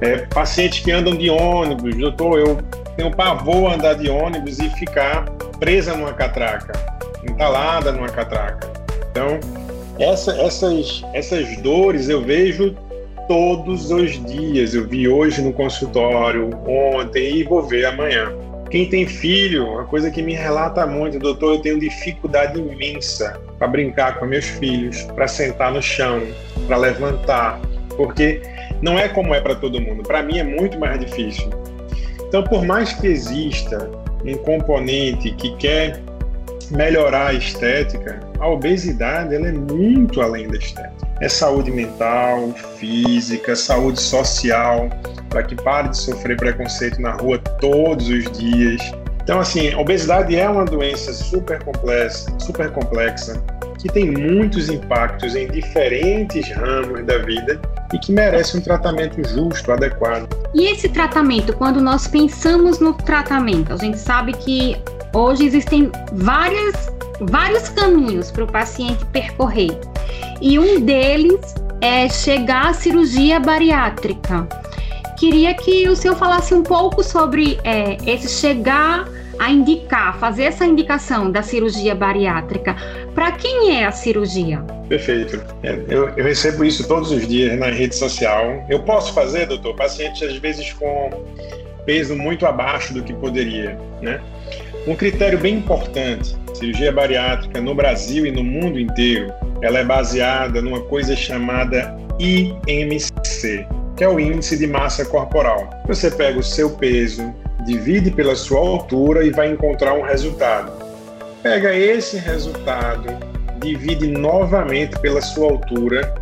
É, 0.00 0.24
pacientes 0.28 0.80
que 0.80 0.90
andam 0.90 1.14
de 1.14 1.28
ônibus, 1.28 1.94
doutor, 1.96 2.38
eu 2.38 2.58
tenho 2.96 3.10
pavor 3.10 3.72
a 3.72 3.74
andar 3.74 3.92
de 3.92 4.08
ônibus 4.08 4.58
e 4.58 4.70
ficar 4.70 5.26
presa 5.60 5.94
numa 5.94 6.14
catraca, 6.14 6.72
entalada 7.22 7.92
numa 7.92 8.08
catraca. 8.08 8.66
Então, 9.10 9.38
essa, 9.98 10.32
essas, 10.40 11.04
essas 11.12 11.58
dores 11.58 12.08
eu 12.08 12.22
vejo 12.22 12.74
todos 13.28 13.90
os 13.90 14.12
dias. 14.24 14.72
Eu 14.72 14.88
vi 14.88 15.06
hoje 15.06 15.42
no 15.42 15.52
consultório, 15.52 16.48
ontem 16.66 17.36
e 17.36 17.44
vou 17.44 17.62
ver 17.62 17.84
amanhã. 17.84 18.32
Quem 18.74 18.88
tem 18.88 19.06
filho, 19.06 19.68
uma 19.68 19.84
coisa 19.84 20.10
que 20.10 20.20
me 20.20 20.34
relata 20.34 20.84
muito, 20.84 21.16
doutor, 21.20 21.54
eu 21.54 21.60
tenho 21.60 21.78
dificuldade 21.78 22.58
imensa 22.58 23.40
para 23.56 23.68
brincar 23.68 24.18
com 24.18 24.26
meus 24.26 24.46
filhos, 24.46 25.02
para 25.14 25.28
sentar 25.28 25.70
no 25.70 25.80
chão, 25.80 26.20
para 26.66 26.76
levantar, 26.76 27.60
porque 27.96 28.42
não 28.82 28.98
é 28.98 29.08
como 29.08 29.32
é 29.32 29.40
para 29.40 29.54
todo 29.54 29.80
mundo. 29.80 30.02
Para 30.02 30.24
mim 30.24 30.38
é 30.38 30.42
muito 30.42 30.76
mais 30.76 30.98
difícil. 30.98 31.48
Então, 32.26 32.42
por 32.42 32.64
mais 32.64 32.92
que 32.92 33.06
exista 33.06 33.88
um 34.24 34.36
componente 34.38 35.30
que 35.34 35.54
quer 35.54 36.00
melhorar 36.72 37.28
a 37.28 37.32
estética, 37.32 38.18
a 38.40 38.48
obesidade 38.48 39.36
ela 39.36 39.46
é 39.46 39.52
muito 39.52 40.20
além 40.20 40.48
da 40.48 40.56
estética. 40.56 41.03
É 41.20 41.28
saúde 41.28 41.70
mental, 41.70 42.52
física, 42.78 43.54
saúde 43.54 44.00
social, 44.00 44.90
para 45.30 45.42
que 45.42 45.54
pare 45.54 45.88
de 45.88 45.98
sofrer 45.98 46.36
preconceito 46.36 47.00
na 47.00 47.12
rua 47.12 47.38
todos 47.60 48.08
os 48.08 48.30
dias. 48.32 48.80
Então, 49.22 49.40
assim, 49.40 49.74
obesidade 49.74 50.36
é 50.36 50.48
uma 50.48 50.64
doença 50.64 51.12
super 51.12 51.62
complexa, 51.64 52.30
super 52.38 52.70
complexa, 52.70 53.42
que 53.78 53.88
tem 53.88 54.10
muitos 54.10 54.68
impactos 54.68 55.34
em 55.34 55.46
diferentes 55.48 56.50
ramos 56.50 57.04
da 57.04 57.18
vida 57.18 57.60
e 57.92 57.98
que 57.98 58.12
merece 58.12 58.56
um 58.56 58.60
tratamento 58.60 59.26
justo, 59.28 59.72
adequado. 59.72 60.28
E 60.54 60.66
esse 60.66 60.88
tratamento, 60.88 61.52
quando 61.54 61.80
nós 61.80 62.06
pensamos 62.06 62.80
no 62.80 62.92
tratamento, 62.92 63.72
a 63.72 63.76
gente 63.76 63.98
sabe 63.98 64.32
que 64.34 64.76
hoje 65.14 65.46
existem 65.46 65.90
várias, 66.12 66.92
vários 67.20 67.68
caminhos 67.68 68.30
para 68.30 68.44
o 68.44 68.46
paciente 68.46 69.04
percorrer. 69.06 69.78
E 70.40 70.58
um 70.58 70.80
deles 70.80 71.54
é 71.80 72.08
chegar 72.08 72.68
à 72.68 72.74
cirurgia 72.74 73.38
bariátrica 73.38 74.48
queria 75.24 75.54
que 75.54 75.88
o 75.88 75.96
senhor 75.96 76.16
falasse 76.16 76.54
um 76.54 76.62
pouco 76.62 77.02
sobre 77.02 77.58
é, 77.64 77.96
esse 78.06 78.28
chegar 78.28 79.08
a 79.38 79.50
indicar, 79.50 80.18
fazer 80.18 80.44
essa 80.44 80.64
indicação 80.64 81.30
da 81.30 81.42
cirurgia 81.42 81.94
bariátrica. 81.94 82.76
Para 83.14 83.32
quem 83.32 83.76
é 83.76 83.84
a 83.84 83.90
cirurgia? 83.90 84.58
Perfeito. 84.88 85.42
É, 85.62 85.80
eu, 85.88 86.10
eu, 86.10 86.24
recebo 86.24 86.64
isso 86.64 86.86
todos 86.86 87.10
os 87.10 87.26
dias 87.26 87.58
na 87.58 87.70
rede 87.70 87.96
social. 87.96 88.64
Eu 88.68 88.80
posso 88.80 89.12
fazer, 89.12 89.46
doutor, 89.46 89.74
pacientes 89.74 90.22
às 90.22 90.36
vezes 90.36 90.72
com 90.74 91.24
peso 91.84 92.14
muito 92.14 92.46
abaixo 92.46 92.94
do 92.94 93.02
que 93.02 93.12
poderia, 93.14 93.78
né? 94.00 94.20
Um 94.86 94.94
critério 94.94 95.38
bem 95.38 95.56
importante, 95.56 96.36
cirurgia 96.52 96.92
bariátrica 96.92 97.58
no 97.58 97.74
Brasil 97.74 98.26
e 98.26 98.30
no 98.30 98.44
mundo 98.44 98.78
inteiro, 98.78 99.32
ela 99.62 99.78
é 99.78 99.84
baseada 99.84 100.60
numa 100.60 100.80
coisa 100.82 101.16
chamada 101.16 101.96
IMC, 102.18 103.66
que 103.96 104.04
é 104.04 104.08
o 104.08 104.20
índice 104.20 104.58
de 104.58 104.66
massa 104.66 105.06
corporal. 105.06 105.70
Você 105.86 106.10
pega 106.10 106.38
o 106.38 106.42
seu 106.42 106.68
peso, 106.70 107.34
divide 107.64 108.10
pela 108.10 108.36
sua 108.36 108.60
altura 108.60 109.24
e 109.24 109.30
vai 109.30 109.50
encontrar 109.50 109.94
um 109.94 110.02
resultado. 110.02 110.70
Pega 111.42 111.74
esse 111.74 112.18
resultado, 112.18 113.06
divide 113.60 114.06
novamente 114.06 114.98
pela 115.00 115.22
sua 115.22 115.50
altura 115.50 116.14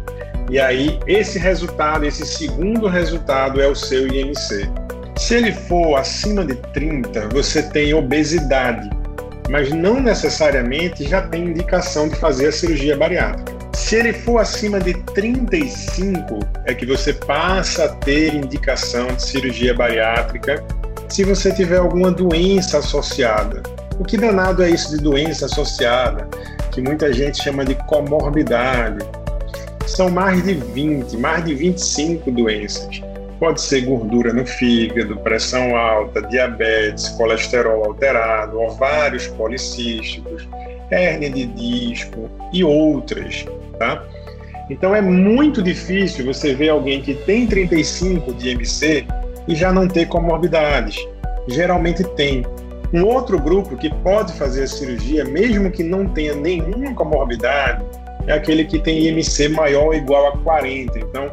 e 0.49 0.61
aí 0.61 1.01
esse 1.09 1.37
resultado, 1.37 2.05
esse 2.05 2.25
segundo 2.25 2.87
resultado 2.87 3.61
é 3.61 3.67
o 3.67 3.75
seu 3.75 4.07
IMC. 4.07 4.71
Se 5.17 5.35
ele 5.35 5.53
for 5.53 5.97
acima 5.97 6.45
de 6.45 6.55
30, 6.73 7.29
você 7.29 7.63
tem 7.63 7.95
obesidade, 7.95 8.91
mas 9.49 9.71
não 9.71 10.01
necessariamente 10.01 11.09
já 11.09 11.23
tem 11.23 11.45
indicação 11.45 12.09
de 12.09 12.17
fazer 12.17 12.49
a 12.49 12.53
cirurgia 12.53 12.97
bariátrica. 12.97 13.53
Se 13.75 13.97
ele 13.97 14.13
for 14.13 14.39
acima 14.39 14.81
de 14.81 14.95
35, 14.95 16.39
é 16.67 16.75
que 16.75 16.87
você 16.87 17.13
passa 17.13 17.85
a 17.85 17.89
ter 17.89 18.35
indicação 18.35 19.07
de 19.09 19.23
cirurgia 19.23 19.75
bariátrica 19.75 20.65
se 21.09 21.25
você 21.25 21.53
tiver 21.53 21.77
alguma 21.77 22.11
doença 22.11 22.79
associada. 22.79 23.63
O 23.99 24.05
que 24.05 24.17
danado 24.17 24.63
é 24.63 24.71
isso 24.71 24.97
de 24.97 25.03
doença 25.03 25.45
associada, 25.45 26.27
que 26.71 26.81
muita 26.81 27.13
gente 27.13 27.43
chama 27.43 27.65
de 27.65 27.75
comorbidade? 27.87 29.05
São 29.87 30.09
mais 30.09 30.43
de 30.43 30.55
20, 30.55 31.17
mais 31.19 31.45
de 31.45 31.55
25 31.55 32.31
doenças. 32.31 33.03
Pode 33.43 33.61
ser 33.61 33.81
gordura 33.81 34.33
no 34.33 34.47
fígado, 34.47 35.17
pressão 35.17 35.75
alta, 35.75 36.23
diabetes, 36.23 37.09
colesterol 37.09 37.85
alterado, 37.85 38.57
ovários 38.61 39.27
policísticos, 39.27 40.49
hérnia 40.93 41.29
de 41.29 41.47
disco 41.47 42.31
e 42.53 42.63
outras, 42.63 43.45
tá? 43.81 44.07
Então 44.71 44.95
é 44.95 45.01
muito 45.01 45.61
difícil 45.61 46.25
você 46.25 46.55
ver 46.55 46.69
alguém 46.69 47.03
que 47.03 47.15
tem 47.15 47.45
35 47.45 48.33
de 48.35 48.51
MC 48.51 49.05
e 49.49 49.57
já 49.57 49.73
não 49.73 49.89
ter 49.89 50.07
comorbidades. 50.07 50.97
Geralmente 51.49 52.05
tem. 52.15 52.47
Um 52.93 53.05
outro 53.05 53.41
grupo 53.41 53.77
que 53.77 53.93
pode 54.05 54.35
fazer 54.35 54.63
a 54.63 54.69
cirurgia, 54.69 55.25
mesmo 55.25 55.69
que 55.69 55.83
não 55.83 56.07
tenha 56.07 56.37
nenhuma 56.37 56.95
comorbidade, 56.95 57.85
é 58.25 58.35
aquele 58.35 58.65
que 58.65 58.79
tem 58.79 59.09
IMC 59.09 59.49
maior 59.49 59.87
ou 59.87 59.95
igual 59.95 60.29
a 60.29 60.39
40. 60.39 60.97
Então, 60.97 61.29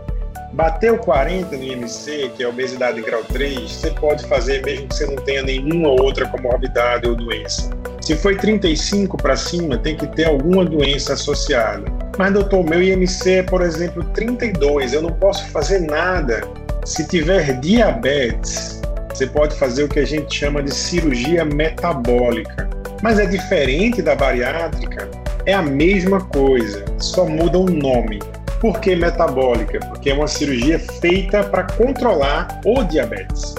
bateu 0.53 0.97
40 0.97 1.55
no 1.55 1.63
IMC, 1.63 2.31
que 2.35 2.43
é 2.43 2.47
obesidade 2.47 3.01
grau 3.01 3.23
3, 3.23 3.71
você 3.71 3.91
pode 3.91 4.25
fazer 4.25 4.63
mesmo 4.65 4.87
que 4.87 4.95
você 4.95 5.05
não 5.05 5.15
tenha 5.17 5.43
nenhuma 5.43 5.89
outra 5.89 6.27
comorbidade 6.27 7.07
ou 7.07 7.15
doença. 7.15 7.69
Se 8.01 8.15
foi 8.15 8.35
35 8.35 9.17
para 9.17 9.35
cima, 9.35 9.77
tem 9.77 9.95
que 9.95 10.07
ter 10.07 10.25
alguma 10.25 10.65
doença 10.65 11.13
associada. 11.13 11.85
Mas, 12.17 12.33
doutor, 12.33 12.63
meu 12.63 12.81
IMC 12.81 13.31
é, 13.31 13.43
por 13.43 13.61
exemplo, 13.61 14.03
32, 14.13 14.93
eu 14.93 15.01
não 15.01 15.11
posso 15.11 15.45
fazer 15.49 15.79
nada. 15.81 16.41
Se 16.85 17.07
tiver 17.07 17.59
diabetes, 17.59 18.81
você 19.13 19.27
pode 19.27 19.55
fazer 19.55 19.83
o 19.83 19.87
que 19.87 19.99
a 19.99 20.05
gente 20.05 20.33
chama 20.33 20.63
de 20.63 20.73
cirurgia 20.73 21.45
metabólica. 21.45 22.69
Mas 23.01 23.19
é 23.19 23.25
diferente 23.25 24.01
da 24.01 24.15
bariátrica, 24.15 25.09
é 25.45 25.53
a 25.53 25.61
mesma 25.61 26.19
coisa, 26.19 26.83
só 26.97 27.25
muda 27.25 27.57
o 27.57 27.69
nome. 27.69 28.19
Por 28.59 28.81
que 28.81 28.93
metabólica? 28.93 29.79
Porque 29.87 30.09
é 30.09 30.13
uma 30.13 30.27
cirurgia 30.27 30.77
feita 30.77 31.43
para 31.43 31.63
controlar 31.63 32.59
o 32.65 32.83
diabetes. 32.83 33.55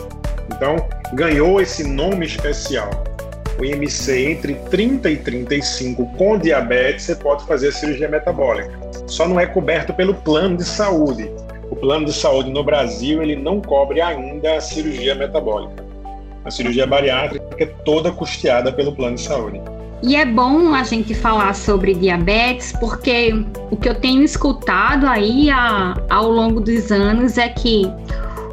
Então, 0.54 0.76
ganhou 1.14 1.59
esse 1.59 1.88
nome 1.88 2.26
especial. 2.26 2.90
O 3.59 3.64
IMC 3.64 4.30
entre 4.30 4.54
30 4.71 5.11
e 5.11 5.16
35 5.16 6.04
com 6.19 6.38
diabetes, 6.38 7.07
você 7.07 7.16
pode 7.16 7.47
fazer 7.47 7.69
a 7.69 7.73
cirurgia 7.73 8.09
metabólica. 8.09 8.78
Só 9.07 9.26
não 9.26 9.40
é 9.40 9.47
coberto 9.47 9.95
pelo 9.95 10.14
plano 10.14 10.59
de 10.59 10.64
saúde. 10.64 11.30
O 11.71 11.76
plano 11.76 12.04
de 12.04 12.12
saúde 12.12 12.50
no 12.50 12.62
Brasil, 12.62 13.23
ele 13.23 13.37
não 13.37 13.61
cobre 13.61 14.02
ainda 14.02 14.57
a 14.57 14.61
cirurgia 14.61 15.14
metabólica. 15.14 15.83
A 16.45 16.50
cirurgia 16.50 16.87
bariátrica 16.87 17.45
é 17.59 17.66
toda 17.66 18.12
custeada 18.12 18.71
pelo 18.71 18.95
plano 18.95 19.16
de 19.16 19.23
saúde. 19.23 19.61
E 20.02 20.16
é 20.16 20.25
bom 20.25 20.75
a 20.75 20.83
gente 20.83 21.14
falar 21.14 21.54
sobre 21.54 21.95
diabetes, 21.95 22.73
porque 22.80 23.35
o 23.71 23.76
que 23.76 23.88
eu 23.88 23.95
tenho 23.95 24.23
escutado 24.23 25.07
aí 25.07 25.50
a, 25.50 25.95
ao 26.09 26.30
longo 26.30 26.61
dos 26.61 26.90
anos 26.90 27.37
é 27.37 27.49
que 27.49 27.83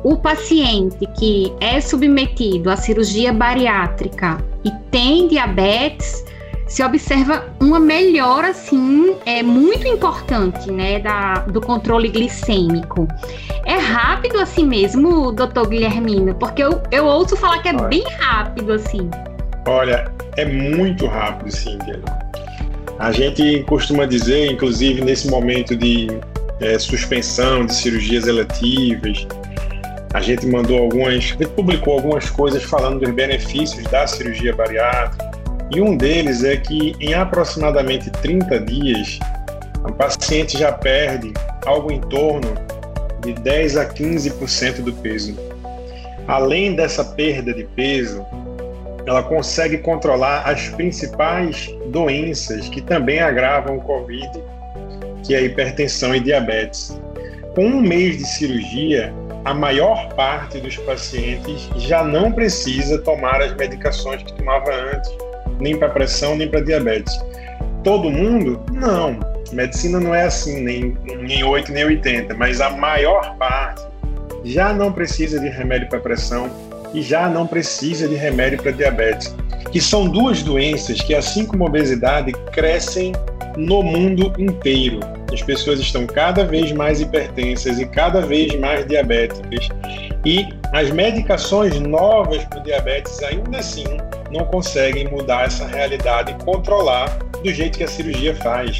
o 0.04 0.18
paciente 0.18 1.08
que 1.18 1.54
é 1.60 1.80
submetido 1.80 2.70
à 2.70 2.75
cirurgia 2.75 3.32
bariátrica 3.32 4.44
e 4.63 4.72
tem 4.92 5.27
diabetes, 5.27 6.25
se 6.68 6.84
observa 6.84 7.46
uma 7.62 7.80
melhora, 7.80 8.50
assim, 8.50 9.16
é 9.25 9.42
muito 9.42 9.88
importante, 9.88 10.70
né, 10.70 11.00
da, 11.00 11.36
do 11.39 11.62
controle 11.62 12.10
glicêmico. 12.10 13.08
É 13.66 13.77
rápido 13.77 14.38
assim 14.39 14.66
mesmo, 14.66 15.32
doutor 15.32 15.68
Guilhermino? 15.68 16.36
Porque 16.36 16.62
eu, 16.62 16.82
eu 16.92 17.06
ouço 17.06 17.38
falar 17.38 17.60
que 17.60 17.70
é 17.70 17.74
bem 17.74 18.04
rápido, 18.20 18.74
assim. 18.74 19.10
Olha, 19.67 20.09
é 20.38 20.45
muito 20.45 21.05
rápido, 21.07 21.51
Cíntia. 21.51 22.00
A 22.97 23.12
gente 23.12 23.63
costuma 23.63 24.05
dizer, 24.05 24.50
inclusive 24.50 25.01
nesse 25.01 25.27
momento 25.27 25.75
de 25.75 26.07
é, 26.62 26.79
suspensão 26.79 27.65
de 27.65 27.74
cirurgias 27.75 28.27
eletivas, 28.27 29.27
a 30.13 30.21
gente 30.21 30.47
mandou 30.47 30.83
algumas, 30.83 31.09
a 31.09 31.17
gente 31.17 31.47
publicou 31.47 31.95
algumas 31.95 32.29
coisas 32.29 32.63
falando 32.63 33.01
dos 33.01 33.12
benefícios 33.13 33.83
da 33.91 34.07
cirurgia 34.07 34.55
bariátrica. 34.55 35.29
E 35.69 35.81
um 35.81 35.97
deles 35.97 36.45
é 36.45 36.55
que 36.55 36.95
em 37.01 37.13
aproximadamente 37.13 38.09
30 38.09 38.62
dias, 38.62 39.19
o 39.83 39.91
paciente 39.91 40.57
já 40.57 40.71
perde 40.71 41.33
algo 41.65 41.91
em 41.91 42.00
torno 42.00 42.53
de 43.21 43.33
10 43.33 43.75
a 43.75 43.86
15% 43.86 44.81
do 44.81 44.93
peso. 44.93 45.38
Além 46.25 46.74
dessa 46.74 47.03
perda 47.03 47.53
de 47.53 47.65
peso, 47.65 48.25
ela 49.08 49.24
consegue 49.24 49.78
controlar 49.78 50.42
as 50.42 50.68
principais 50.70 51.74
doenças 51.88 52.68
que 52.68 52.82
também 52.82 53.20
agravam 53.20 53.78
o 53.78 53.82
Covid, 53.82 54.30
que 55.24 55.34
é 55.34 55.38
a 55.38 55.42
hipertensão 55.42 56.14
e 56.14 56.20
diabetes. 56.20 57.00
Com 57.56 57.66
um 57.66 57.82
mês 57.82 58.18
de 58.18 58.26
cirurgia, 58.26 59.14
a 59.46 59.54
maior 59.54 60.10
parte 60.14 60.60
dos 60.60 60.76
pacientes 60.78 61.70
já 61.78 62.04
não 62.04 62.34
precisa 62.34 62.98
tomar 63.00 63.42
as 63.42 63.54
medicações 63.56 64.22
que 64.24 64.34
tomava 64.34 64.70
antes, 64.94 65.10
nem 65.58 65.78
para 65.78 65.88
pressão, 65.88 66.36
nem 66.36 66.50
para 66.50 66.60
diabetes. 66.60 67.18
Todo 67.86 68.12
mundo? 68.12 68.62
Não. 68.74 69.18
Medicina 69.54 70.02
não 70.02 70.14
é 70.14 70.24
assim, 70.24 70.62
nem, 70.62 70.98
nem 71.22 71.46
8 71.46 71.72
nem 71.72 71.86
80, 71.86 72.34
mas 72.34 72.60
a 72.60 72.72
maior 72.72 73.38
parte 73.38 73.82
já 74.44 74.74
não 74.74 74.92
precisa 74.92 75.40
de 75.40 75.48
remédio 75.48 75.88
para 75.88 76.02
pressão, 76.02 76.50
e 76.94 77.01
já 77.01 77.29
não 77.29 77.46
precisa 77.46 78.08
de 78.08 78.15
remédio 78.15 78.62
para 78.62 78.72
diabetes, 78.72 79.36
que 79.72 79.82
são 79.82 80.08
duas 80.08 80.41
doenças 80.44 81.01
que, 81.01 81.13
assim 81.13 81.46
como 81.46 81.63
a 81.63 81.67
obesidade, 81.67 82.32
crescem 82.51 83.13
no 83.58 83.82
mundo 83.82 84.34
inteiro. 84.38 85.00
As 85.34 85.41
pessoas 85.41 85.79
estão 85.79 86.06
cada 86.06 86.46
vez 86.46 86.72
mais 86.72 87.01
hipertensas 87.01 87.79
e 87.79 87.86
cada 87.86 88.22
vez 88.22 88.58
mais 88.60 88.86
diabéticas. 88.88 89.70
E 90.25 90.48
as 90.74 90.89
medicações 90.91 91.79
novas 91.79 92.44
para 92.46 92.60
o 92.60 92.63
diabetes 92.63 93.22
ainda 93.24 93.58
assim 93.58 93.86
não 94.32 94.46
conseguem 94.46 95.08
mudar 95.08 95.46
essa 95.46 95.65
realidade 95.65 96.32
e 96.32 96.44
controlar 96.44 97.08
do 97.44 97.53
jeito 97.53 97.77
que 97.77 97.84
a 97.84 97.88
cirurgia 97.88 98.36
faz. 98.36 98.80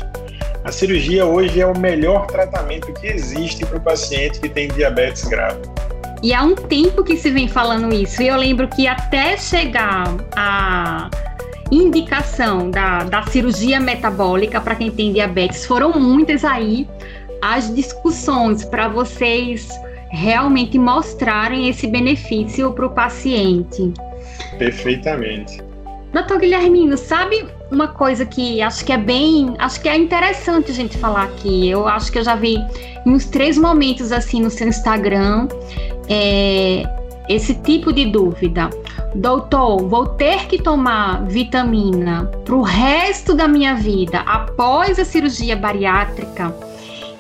A 0.64 0.72
cirurgia 0.72 1.26
hoje 1.26 1.62
é 1.62 1.66
o 1.66 1.78
melhor 1.78 2.28
tratamento 2.28 2.92
que 2.94 3.08
existe 3.08 3.66
para 3.66 3.78
o 3.78 3.82
paciente 3.82 4.40
que 4.40 4.50
tem 4.50 4.68
diabetes 4.68 5.24
grave. 5.26 5.62
E 6.24 6.34
há 6.34 6.44
um 6.44 6.56
tempo 6.56 7.04
que 7.04 7.16
se 7.16 7.30
vem 7.30 7.48
falando 7.48 7.94
isso. 7.94 8.22
E 8.22 8.28
eu 8.28 8.36
lembro 8.36 8.68
que 8.68 8.88
até 8.88 9.38
chegar 9.38 10.06
a 10.36 11.10
indicação 11.72 12.72
da, 12.72 13.04
da 13.04 13.24
cirurgia 13.24 13.80
metabólica 13.80 14.60
para 14.62 14.76
quem 14.76 14.90
tem 14.90 15.14
diabetes, 15.14 15.66
foram 15.66 15.92
muitas 16.00 16.46
aí 16.46 16.88
as 17.42 17.74
discussões 17.74 18.66
para 18.66 18.88
vocês 18.88 19.70
realmente 20.10 20.80
mostrarem 20.80 21.70
esse 21.70 21.88
benefício 21.88 22.72
para 22.72 22.86
o 22.86 22.90
paciente. 22.90 23.94
Perfeitamente. 24.58 25.67
Doutor 26.14 26.40
Guilhermino, 26.40 26.98
sabe 26.98 27.46
uma 27.70 27.90
coisa 27.90 28.26
que 28.26 28.62
acho 28.62 28.86
que 28.86 28.94
é 28.94 28.98
bem, 28.98 29.54
acho 29.60 29.82
que 29.82 29.90
é 29.90 29.98
interessante 29.98 30.72
a 30.72 30.74
gente 30.74 30.98
falar 30.98 31.24
aqui. 31.24 31.70
Eu 31.70 31.88
acho 31.88 32.12
que 32.12 32.18
eu 32.18 32.24
já 32.24 32.36
vi 32.36 32.58
em 33.06 33.12
uns 33.12 33.26
três 33.26 33.58
momentos 33.58 34.12
assim 34.12 34.42
no 34.42 34.50
seu 34.50 34.68
Instagram 34.68 35.48
é, 36.10 36.84
esse 37.28 37.54
tipo 37.56 37.92
de 37.92 38.06
dúvida. 38.06 38.70
Doutor, 39.16 39.88
vou 39.88 40.06
ter 40.06 40.48
que 40.48 40.62
tomar 40.62 41.26
vitamina 41.26 42.26
para 42.46 42.56
o 42.56 42.62
resto 42.62 43.34
da 43.34 43.48
minha 43.48 43.76
vida 43.76 44.20
após 44.20 45.00
a 45.00 45.06
cirurgia 45.06 45.56
bariátrica? 45.56 46.56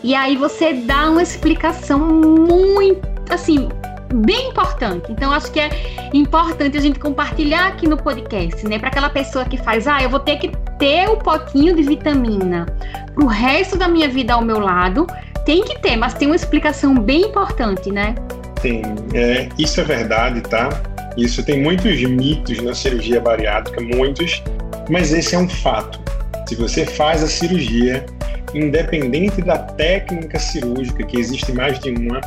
E 0.04 0.15
aí 0.15 0.38
você 0.38 0.73
dá 0.73 1.10
uma 1.10 1.23
explicação 1.23 2.00
muito 2.00 3.06
assim 3.30 3.67
bem 4.13 4.50
importante. 4.50 5.12
Então, 5.12 5.32
acho 5.32 5.52
que 5.52 5.60
é 5.60 5.70
importante 6.13 6.78
a 6.78 6.82
gente 6.82 7.00
compartilhar 7.00 7.67
aqui 7.67 7.88
no 7.88 7.98
podcast, 7.98 8.65
né? 8.67 8.80
Para 8.80 8.89
aquela 8.89 9.10
pessoa 9.10 9.46
que 9.46 9.58
faz, 9.58 9.88
ah, 9.88 10.02
eu 10.02 10.10
vou 10.10 10.20
ter 10.20 10.38
que 10.38 10.52
ter 10.80 11.08
o 11.10 11.13
um 11.13 11.17
potinho 11.17 11.76
de 11.76 11.84
vitamina 11.84 12.65
para 13.13 13.24
o 13.24 13.28
resto 13.28 13.78
da 13.78 13.88
minha 13.88 14.08
vida 14.08 14.34
ao 14.34 14.41
meu 14.41 14.60
lado. 14.60 15.08
Tem 15.46 15.63
que 15.63 15.80
ter, 15.80 15.96
mas 15.96 16.13
tem 16.13 16.28
uma 16.28 16.36
explicação 16.36 16.96
bem 16.96 17.22
importante, 17.22 17.91
né? 17.91 18.15
Tem. 18.62 18.82
É, 19.13 19.48
isso 19.58 19.80
é 19.80 19.84
verdade, 19.84 20.41
tá? 20.41 20.70
Isso 21.15 21.43
tem 21.43 21.62
muitos 21.62 22.00
mitos 22.04 22.62
na 22.62 22.76
cirurgia 22.76 23.20
bariátrica, 23.20 23.82
muitos, 23.82 24.43
mas 24.89 25.13
esse 25.13 25.36
é 25.36 25.39
um 25.39 25.50
fato. 25.50 26.00
Se 26.48 26.56
você 26.56 26.86
faz 26.86 27.24
a 27.24 27.28
cirurgia, 27.28 28.06
independente 28.54 29.41
da 29.41 29.58
técnica 29.58 30.39
cirúrgica, 30.39 31.04
que 31.04 31.20
existe 31.20 31.52
mais 31.52 31.80
de 31.80 31.89
uma, 31.91 32.22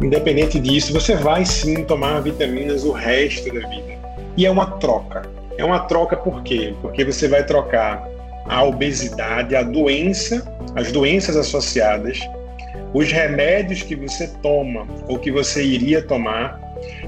Independente 0.00 0.58
disso, 0.58 0.92
você 0.92 1.14
vai 1.14 1.44
sim 1.44 1.84
tomar 1.84 2.20
vitaminas 2.20 2.84
o 2.84 2.92
resto 2.92 3.52
da 3.52 3.68
vida. 3.68 3.92
E 4.36 4.46
é 4.46 4.50
uma 4.50 4.66
troca. 4.78 5.22
É 5.58 5.64
uma 5.64 5.80
troca 5.80 6.16
por 6.16 6.42
quê? 6.42 6.74
Porque 6.80 7.04
você 7.04 7.28
vai 7.28 7.44
trocar 7.44 8.08
a 8.46 8.64
obesidade, 8.64 9.54
a 9.54 9.62
doença, 9.62 10.42
as 10.74 10.90
doenças 10.90 11.36
associadas, 11.36 12.18
os 12.92 13.10
remédios 13.12 13.82
que 13.82 13.94
você 13.94 14.28
toma 14.42 14.86
ou 15.08 15.18
que 15.18 15.30
você 15.30 15.64
iria 15.64 16.02
tomar 16.02 16.60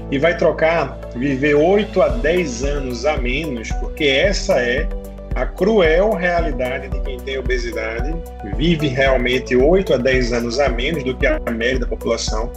e 0.09 0.17
vai 0.17 0.37
trocar 0.37 0.97
viver 1.15 1.55
8 1.55 2.01
a 2.01 2.07
10 2.09 2.63
anos 2.63 3.05
a 3.05 3.17
menos, 3.17 3.71
porque 3.73 4.05
essa 4.05 4.59
é 4.59 4.87
a 5.35 5.45
cruel 5.45 6.13
realidade 6.13 6.87
de 6.87 6.99
quem 7.01 7.19
tem 7.19 7.37
obesidade, 7.37 8.15
vive 8.55 8.87
realmente 8.87 9.55
8 9.55 9.95
a 9.95 9.97
10 9.97 10.33
anos 10.33 10.59
a 10.59 10.69
menos 10.69 11.03
do 11.03 11.15
que 11.15 11.27
a 11.27 11.39
média 11.51 11.79
da 11.79 11.87
população 11.87 12.49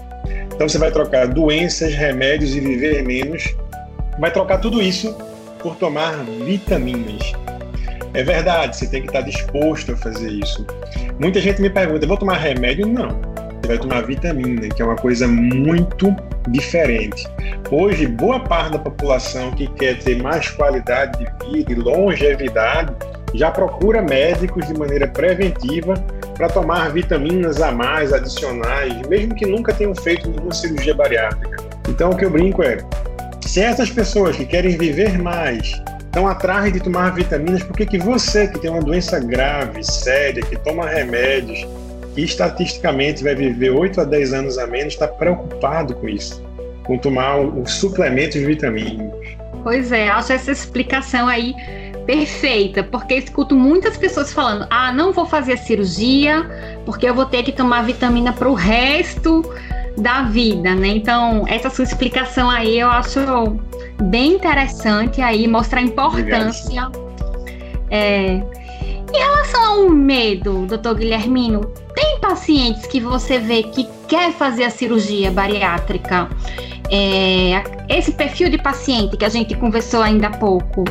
então 0.59 0.69
você 0.69 0.77
vai 0.77 0.91
trocar 0.91 1.29
doenças, 1.29 1.95
remédios 1.95 2.53
e 2.57 2.59
viver 2.59 3.05
menos. 3.05 3.55
Vai 4.19 4.33
trocar 4.33 4.59
tudo 4.59 4.83
isso 4.83 5.17
por 5.61 5.77
tomar 5.77 6.17
vitaminas. 6.45 7.33
É 8.13 8.25
verdade, 8.25 8.77
você 8.77 8.89
tem 8.89 9.03
que 9.03 9.07
estar 9.07 9.21
disposto 9.21 9.93
a 9.93 9.97
fazer 9.97 10.33
isso. 10.33 10.67
Muita 11.21 11.41
gente 11.41 11.63
me 11.63 11.71
pergunta: 11.71 12.05
vou 12.05 12.17
tomar 12.17 12.39
remédio? 12.39 12.89
Não. 12.89 13.21
Você 13.63 13.69
vai 13.69 13.79
tomar 13.79 14.05
vitamina, 14.05 14.69
que 14.69 14.83
é 14.83 14.85
uma 14.85 14.97
coisa 14.97 15.29
muito 15.29 16.13
diferente. 16.49 17.25
Hoje, 17.71 18.09
boa 18.09 18.41
parte 18.41 18.73
da 18.73 18.81
população 18.81 19.53
que 19.53 19.69
quer 19.75 20.01
ter 20.01 20.21
mais 20.21 20.49
qualidade 20.49 21.21
de 21.21 21.53
vida 21.53 21.71
e 21.71 21.75
longevidade 21.77 22.93
já 23.33 23.53
procura 23.53 24.03
médicos 24.03 24.67
de 24.67 24.75
maneira 24.77 25.07
preventiva 25.07 25.95
para 26.39 26.49
tomar 26.49 26.93
vitaminas 26.93 27.61
a 27.61 27.73
mais, 27.73 28.13
adicionais, 28.13 28.95
mesmo 29.09 29.35
que 29.35 29.45
nunca 29.45 29.75
tenham 29.75 29.95
feito 29.95 30.31
nenhuma 30.31 30.55
cirurgia 30.55 30.95
bariátrica. 30.95 31.57
Então, 31.89 32.11
o 32.11 32.17
que 32.17 32.25
eu 32.25 32.31
brinco 32.31 32.63
é: 32.63 32.79
se 33.45 33.61
essas 33.61 33.91
pessoas 33.91 34.37
que 34.37 34.47
querem 34.47 34.79
viver 34.79 35.19
mais 35.19 35.73
estão 35.99 36.29
atrás 36.29 36.73
de 36.73 36.81
tomar 36.81 37.11
vitaminas, 37.11 37.63
por 37.65 37.77
que, 37.77 37.85
que 37.85 37.99
você, 37.99 38.47
que 38.47 38.59
tem 38.61 38.71
uma 38.71 38.81
doença 38.81 39.19
grave, 39.19 39.83
séria, 39.85 40.43
que 40.43 40.57
toma 40.61 40.89
remédios, 40.89 41.67
que 42.15 42.23
estatisticamente 42.23 43.23
vai 43.23 43.35
viver 43.35 43.71
8 43.71 44.01
a 44.01 44.05
10 44.05 44.33
anos 44.33 44.59
a 44.59 44.67
menos, 44.67 44.95
está 44.95 45.09
preocupado 45.09 45.95
com 45.97 46.09
isso? 46.09 46.43
Com 46.85 46.97
tomar 46.97 47.39
os 47.41 47.73
suplementos 47.73 48.41
vitamínicos? 48.41 49.29
Pois 49.65 49.91
é, 49.93 50.09
acho 50.09 50.33
essa 50.33 50.53
explicação 50.53 51.27
aí 51.27 51.55
perfeita, 52.09 52.83
porque 52.83 53.17
escuto 53.17 53.55
muitas 53.55 53.99
pessoas 53.99 54.33
falando: 54.33 54.67
ah, 54.71 54.91
não 54.91 55.13
vou 55.13 55.27
fazer 55.27 55.53
a 55.53 55.57
cirurgia 55.59 56.81
porque 56.87 57.07
eu 57.07 57.15
vou 57.15 57.27
ter 57.27 57.43
que 57.43 57.53
tomar 57.53 57.83
vitamina 57.83 58.33
para 58.33 58.49
o 58.49 58.55
resto 58.55 59.45
da 59.99 60.23
vida, 60.23 60.75
né? 60.75 60.89
Então, 60.89 61.45
essa 61.47 61.69
sua 61.69 61.85
explicação 61.85 62.49
aí 62.49 62.81
eu 62.81 62.89
acho 62.89 63.21
bem 64.05 64.33
interessante 64.33 65.21
aí, 65.21 65.47
mostra 65.47 65.81
a 65.81 65.83
importância. 65.83 66.91
É, 67.91 68.41
em 69.13 69.19
relação 69.19 69.65
ao 69.65 69.91
medo, 69.91 70.65
doutor 70.67 70.95
Guilhermino, 70.95 71.61
tem 71.95 72.19
pacientes 72.21 72.87
que 72.87 73.01
você 73.01 73.39
vê 73.39 73.65
que 73.65 73.87
quer 74.07 74.33
fazer 74.33 74.65
a 74.65 74.71
cirurgia 74.71 75.31
bariátrica 75.31 76.27
é, 76.91 77.63
esse 77.89 78.13
perfil 78.13 78.49
de 78.51 78.59
paciente 78.59 79.17
que 79.17 79.25
a 79.25 79.29
gente 79.29 79.55
conversou 79.55 80.03
ainda 80.03 80.29
há 80.29 80.31
pouco, 80.31 80.85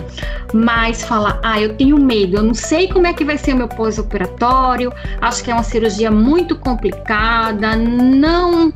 mas 0.54 1.04
fala, 1.04 1.40
ah, 1.44 1.60
eu 1.60 1.76
tenho 1.76 1.98
medo, 1.98 2.38
eu 2.38 2.44
não 2.44 2.54
sei 2.54 2.88
como 2.88 3.08
é 3.08 3.14
que 3.14 3.24
vai 3.24 3.38
ser 3.38 3.54
o 3.54 3.58
meu 3.58 3.68
pós-operatório, 3.68 4.92
acho 5.22 5.44
que 5.44 5.52
é 5.52 5.54
uma 5.54 5.64
cirurgia 5.64 6.12
muito 6.12 6.58
complicada, 6.58 7.76
não, 7.76 8.74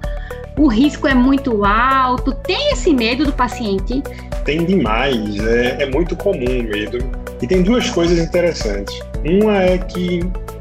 o 0.57 0.67
risco 0.67 1.07
é 1.07 1.15
muito 1.15 1.65
alto. 1.65 2.34
Tem 2.34 2.71
esse 2.71 2.93
medo 2.93 3.25
do 3.25 3.34
paciente? 3.34 4.03
Tem 4.45 4.65
demais, 4.65 5.38
é, 5.45 5.84
é 5.84 5.89
muito 5.89 6.15
comum 6.15 6.60
o 6.60 6.63
medo. 6.63 6.99
E 7.41 7.47
tem 7.47 7.63
duas 7.63 7.89
coisas 7.89 8.19
interessantes. 8.19 8.99
Uma 9.25 9.63
é 9.63 9.77
que 9.77 10.19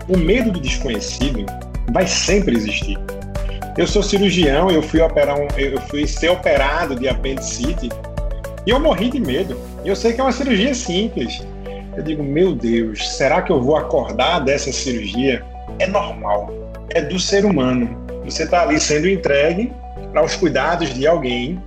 o 0.08 0.16
medo 0.16 0.50
do 0.52 0.60
desconhecido 0.60 1.44
vai 1.92 2.06
sempre 2.06 2.56
existir. 2.56 2.98
Eu 3.76 3.86
sou 3.86 4.02
cirurgião, 4.02 4.70
eu 4.70 4.82
fui 4.82 5.00
operar 5.00 5.38
um, 5.38 5.46
eu 5.56 5.80
fui 5.82 6.06
ser 6.06 6.30
operado 6.30 6.96
de 6.96 7.08
apendicite 7.08 7.88
e 8.66 8.70
eu 8.70 8.80
morri 8.80 9.10
de 9.10 9.20
medo. 9.20 9.58
Eu 9.84 9.94
sei 9.94 10.12
que 10.12 10.20
é 10.20 10.24
uma 10.24 10.32
cirurgia 10.32 10.74
simples. 10.74 11.40
Eu 11.96 12.02
digo, 12.02 12.22
meu 12.22 12.54
Deus, 12.54 13.16
será 13.16 13.42
que 13.42 13.50
eu 13.50 13.62
vou 13.62 13.76
acordar 13.76 14.40
dessa 14.40 14.72
cirurgia? 14.72 15.44
É 15.78 15.86
normal, 15.86 16.52
é 16.90 17.00
do 17.00 17.18
ser 17.18 17.44
humano. 17.44 17.96
Você 18.24 18.44
está 18.44 18.62
ali 18.62 18.78
sendo 18.78 19.08
entregue 19.08 19.72
para 20.12 20.24
os 20.24 20.36
cuidados 20.36 20.92
de 20.92 21.06
alguém 21.06 21.62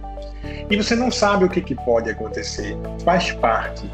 e 0.69 0.75
você 0.75 0.95
não 0.95 1.11
sabe 1.11 1.45
o 1.45 1.49
que, 1.49 1.61
que 1.61 1.75
pode 1.75 2.09
acontecer. 2.09 2.77
Faz 3.03 3.31
parte. 3.31 3.89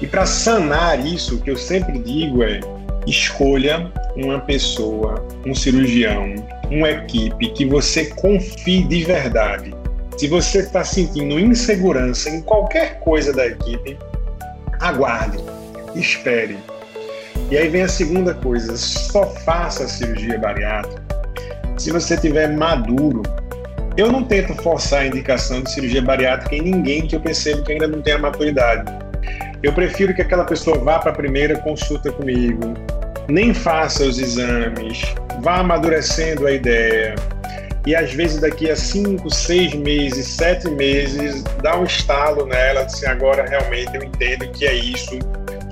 E 0.00 0.06
para 0.06 0.26
sanar 0.26 1.04
isso, 1.04 1.36
o 1.36 1.40
que 1.40 1.50
eu 1.50 1.56
sempre 1.56 1.98
digo 1.98 2.42
é: 2.42 2.60
escolha 3.06 3.90
uma 4.16 4.40
pessoa, 4.40 5.24
um 5.46 5.54
cirurgião, 5.54 6.34
uma 6.72 6.90
equipe 6.90 7.50
que 7.50 7.64
você 7.66 8.06
confie 8.06 8.84
de 8.84 9.04
verdade. 9.04 9.74
Se 10.16 10.28
você 10.28 10.60
está 10.60 10.84
sentindo 10.84 11.38
insegurança 11.38 12.30
em 12.30 12.40
qualquer 12.42 13.00
coisa 13.00 13.32
da 13.32 13.46
equipe, 13.46 13.98
aguarde, 14.80 15.38
espere. 15.94 16.58
E 17.50 17.56
aí 17.56 17.68
vem 17.68 17.82
a 17.82 17.88
segunda 17.88 18.34
coisa: 18.34 18.76
só 18.76 19.26
faça 19.26 19.84
a 19.84 19.88
cirurgia 19.88 20.38
bariátrica 20.38 21.02
se 21.76 21.90
você 21.90 22.14
estiver 22.14 22.48
maduro. 22.56 23.22
Eu 23.96 24.10
não 24.10 24.24
tento 24.24 24.54
forçar 24.62 25.00
a 25.00 25.06
indicação 25.06 25.60
de 25.62 25.70
cirurgia 25.70 26.00
bariátrica 26.00 26.56
em 26.56 26.62
ninguém 26.62 27.06
que 27.06 27.14
eu 27.14 27.20
percebo 27.20 27.62
que 27.62 27.72
ainda 27.72 27.86
não 27.86 28.00
tem 28.00 28.14
a 28.14 28.18
maturidade. 28.18 28.90
Eu 29.62 29.72
prefiro 29.72 30.14
que 30.14 30.22
aquela 30.22 30.44
pessoa 30.44 30.78
vá 30.78 30.98
para 30.98 31.12
a 31.12 31.14
primeira 31.14 31.58
consulta 31.58 32.10
comigo, 32.10 32.74
nem 33.28 33.54
faça 33.54 34.04
os 34.04 34.18
exames, 34.18 35.02
vá 35.40 35.58
amadurecendo 35.58 36.46
a 36.46 36.52
ideia. 36.52 37.14
E 37.86 37.96
às 37.96 38.12
vezes 38.12 38.40
daqui 38.40 38.70
a 38.70 38.76
cinco, 38.76 39.28
seis 39.28 39.74
meses, 39.74 40.26
sete 40.26 40.70
meses, 40.70 41.42
dá 41.62 41.76
um 41.76 41.84
estalo 41.84 42.46
nela, 42.46 42.82
assim, 42.82 43.06
agora 43.06 43.44
realmente 43.44 43.94
eu 43.94 44.04
entendo 44.04 44.48
que 44.52 44.64
é 44.64 44.74
isso 44.74 45.18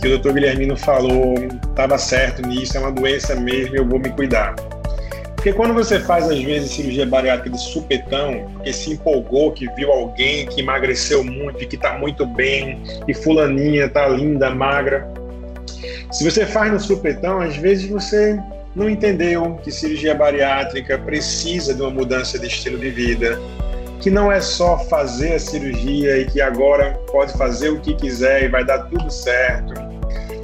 que 0.00 0.06
o 0.06 0.10
doutor 0.10 0.32
Guilhermino 0.32 0.76
falou, 0.76 1.34
estava 1.68 1.98
certo 1.98 2.42
nisso, 2.42 2.76
é 2.76 2.80
uma 2.80 2.90
doença 2.90 3.34
mesmo, 3.34 3.76
eu 3.76 3.86
vou 3.86 4.00
me 4.00 4.08
cuidar. 4.10 4.54
Porque 5.36 5.52
quando 5.52 5.72
você 5.72 5.98
faz, 6.00 6.28
às 6.28 6.38
vezes, 6.42 6.70
cirurgia 6.70 7.06
bariátrica 7.06 7.56
de 7.56 7.62
supetão, 7.62 8.46
porque 8.52 8.72
se 8.72 8.92
empolgou, 8.92 9.52
que 9.52 9.66
viu 9.74 9.90
alguém 9.90 10.46
que 10.46 10.60
emagreceu 10.60 11.24
muito 11.24 11.66
que 11.66 11.76
está 11.76 11.96
muito 11.96 12.26
bem, 12.26 12.82
e 13.08 13.14
fulaninha 13.14 13.86
está 13.86 14.06
linda, 14.08 14.50
magra, 14.50 15.08
se 16.11 16.25
você 16.25 16.47
faz 16.47 16.73
no 16.73 16.81
supetão, 16.81 17.40
às 17.40 17.57
vezes 17.57 17.88
você 17.88 18.38
não 18.75 18.88
entendeu 18.88 19.59
que 19.62 19.71
cirurgia 19.71 20.14
bariátrica 20.14 20.99
precisa 20.99 21.75
de 21.75 21.83
uma 21.83 21.90
mudança 21.90 22.38
de 22.38 22.47
estilo 22.47 22.79
de 22.79 22.90
vida, 22.90 23.38
que 24.01 24.11
não 24.11 24.31
é 24.31 24.40
só 24.40 24.79
fazer 24.79 25.35
a 25.35 25.38
cirurgia 25.38 26.19
e 26.19 26.27
que 26.27 26.40
agora 26.40 26.99
pode 27.11 27.33
fazer 27.35 27.71
o 27.71 27.81
que 27.81 27.95
quiser 27.95 28.45
e 28.45 28.49
vai 28.49 28.64
dar 28.64 28.79
tudo 28.85 29.11
certo. 29.11 29.75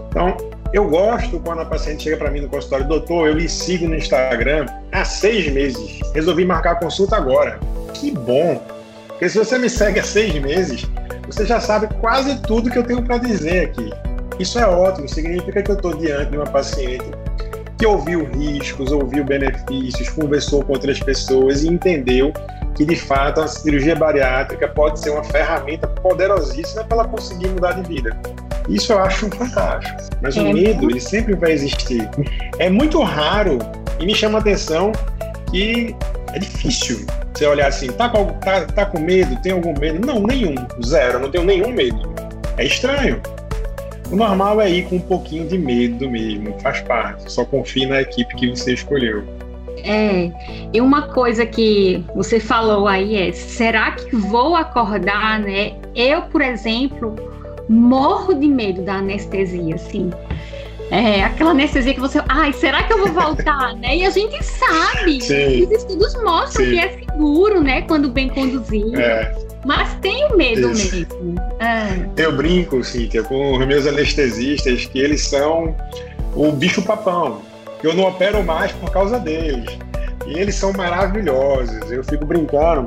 Então, 0.08 0.36
eu 0.72 0.88
gosto 0.88 1.40
quando 1.40 1.60
a 1.60 1.64
paciente 1.64 2.02
chega 2.04 2.16
para 2.16 2.30
mim 2.30 2.40
no 2.40 2.48
consultório, 2.48 2.86
doutor, 2.86 3.28
eu 3.28 3.34
lhe 3.34 3.48
sigo 3.48 3.88
no 3.88 3.94
Instagram 3.94 4.66
há 4.92 5.04
seis 5.04 5.50
meses, 5.50 6.00
resolvi 6.14 6.44
marcar 6.44 6.72
a 6.72 6.76
consulta 6.76 7.16
agora. 7.16 7.58
Que 7.94 8.10
bom! 8.10 8.62
Porque 9.08 9.28
se 9.28 9.38
você 9.38 9.56
me 9.58 9.70
segue 9.70 10.00
há 10.00 10.02
seis 10.02 10.34
meses, 10.34 10.84
você 11.26 11.46
já 11.46 11.60
sabe 11.60 11.88
quase 12.00 12.42
tudo 12.42 12.70
que 12.70 12.78
eu 12.78 12.82
tenho 12.82 13.02
para 13.02 13.18
dizer 13.18 13.66
aqui. 13.66 13.90
Isso 14.38 14.58
é 14.58 14.66
ótimo, 14.66 15.08
significa 15.08 15.62
que 15.62 15.70
eu 15.70 15.76
estou 15.76 15.94
diante 15.96 16.30
de 16.30 16.36
uma 16.36 16.46
paciente 16.46 17.10
que 17.78 17.86
ouviu 17.86 18.24
riscos, 18.24 18.90
ouviu 18.92 19.24
benefícios, 19.24 20.08
conversou 20.10 20.64
com 20.64 20.72
outras 20.72 20.98
pessoas 21.00 21.62
e 21.62 21.68
entendeu 21.68 22.32
que 22.74 22.84
de 22.84 22.96
fato 22.96 23.40
a 23.40 23.48
cirurgia 23.48 23.96
bariátrica 23.96 24.68
pode 24.68 25.00
ser 25.00 25.10
uma 25.10 25.24
ferramenta 25.24 25.86
poderosíssima 25.86 26.84
para 26.84 26.98
ela 26.98 27.08
conseguir 27.08 27.48
mudar 27.48 27.72
de 27.72 27.88
vida. 27.88 28.16
Isso 28.68 28.92
eu 28.92 28.98
acho 28.98 29.30
fantástico. 29.30 29.96
Mas 30.22 30.36
é. 30.36 30.40
o 30.40 30.52
medo, 30.52 30.90
ele 30.90 31.00
sempre 31.00 31.34
vai 31.34 31.52
existir. 31.52 32.08
É 32.58 32.68
muito 32.68 33.02
raro 33.02 33.58
e 33.98 34.06
me 34.06 34.14
chama 34.14 34.38
a 34.38 34.40
atenção 34.40 34.92
que 35.50 35.94
é 36.32 36.38
difícil 36.38 37.06
você 37.32 37.46
olhar 37.46 37.68
assim, 37.68 37.88
tá 37.88 38.08
com, 38.08 38.26
tá, 38.40 38.64
tá 38.64 38.86
com 38.86 38.98
medo, 38.98 39.36
tem 39.42 39.52
algum 39.52 39.78
medo? 39.78 40.04
Não, 40.04 40.20
nenhum, 40.20 40.54
zero, 40.84 41.18
não 41.18 41.30
tenho 41.30 41.44
nenhum 41.44 41.70
medo. 41.70 42.14
É 42.56 42.64
estranho. 42.64 43.20
O 44.10 44.16
normal 44.16 44.60
é 44.60 44.70
ir 44.70 44.86
com 44.86 44.96
um 44.96 45.00
pouquinho 45.00 45.48
de 45.48 45.58
medo 45.58 46.08
mesmo, 46.08 46.58
faz 46.60 46.80
parte. 46.82 47.30
Só 47.30 47.44
confie 47.44 47.86
na 47.86 48.00
equipe 48.00 48.34
que 48.36 48.48
você 48.48 48.74
escolheu. 48.74 49.24
É, 49.84 50.30
e 50.72 50.80
uma 50.80 51.02
coisa 51.02 51.44
que 51.44 52.04
você 52.14 52.40
falou 52.40 52.88
aí 52.88 53.16
é: 53.16 53.32
será 53.32 53.92
que 53.92 54.14
vou 54.16 54.56
acordar, 54.56 55.40
né? 55.40 55.74
Eu, 55.94 56.22
por 56.22 56.42
exemplo, 56.42 57.14
morro 57.68 58.34
de 58.34 58.48
medo 58.48 58.82
da 58.82 58.94
anestesia, 58.94 59.74
assim. 59.74 60.10
É, 60.90 61.24
aquela 61.24 61.50
anestesia 61.50 61.94
que 61.94 62.00
você. 62.00 62.22
Ai, 62.28 62.52
será 62.52 62.84
que 62.84 62.92
eu 62.92 62.98
vou 62.98 63.12
voltar, 63.12 63.74
né? 63.78 63.96
E 63.96 64.06
a 64.06 64.10
gente 64.10 64.42
sabe. 64.44 65.20
Sim. 65.20 65.64
Os 65.64 65.70
estudos 65.70 66.14
mostram 66.22 66.64
Sim. 66.64 66.70
que 66.72 66.78
é 66.78 66.88
seguro, 66.98 67.60
né? 67.60 67.82
Quando 67.82 68.08
bem 68.08 68.28
conduzido. 68.28 69.00
É. 69.00 69.45
Mas 69.66 69.94
tenho 69.94 70.36
medo 70.36 70.70
Isso. 70.70 70.94
mesmo. 70.94 71.34
É. 71.58 72.22
Eu 72.22 72.36
brinco, 72.36 72.84
Cíntia, 72.84 73.24
com 73.24 73.58
os 73.58 73.66
meus 73.66 73.84
anestesistas 73.84 74.86
que 74.86 75.00
eles 75.00 75.22
são 75.22 75.76
o 76.36 76.52
bicho 76.52 76.80
papão, 76.82 77.42
que 77.80 77.86
eu 77.88 77.92
não 77.92 78.04
opero 78.04 78.44
mais 78.44 78.70
por 78.70 78.92
causa 78.92 79.18
deles. 79.18 79.66
E 80.24 80.38
eles 80.38 80.54
são 80.54 80.72
maravilhosos. 80.72 81.90
Eu 81.90 82.04
fico 82.04 82.24
brincando, 82.24 82.86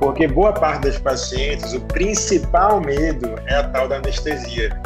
porque 0.00 0.26
boa 0.26 0.52
parte 0.52 0.82
das 0.82 0.98
pacientes, 0.98 1.72
o 1.74 1.80
principal 1.82 2.80
medo 2.80 3.36
é 3.46 3.54
a 3.54 3.68
tal 3.68 3.86
da 3.86 3.98
anestesia. 3.98 4.76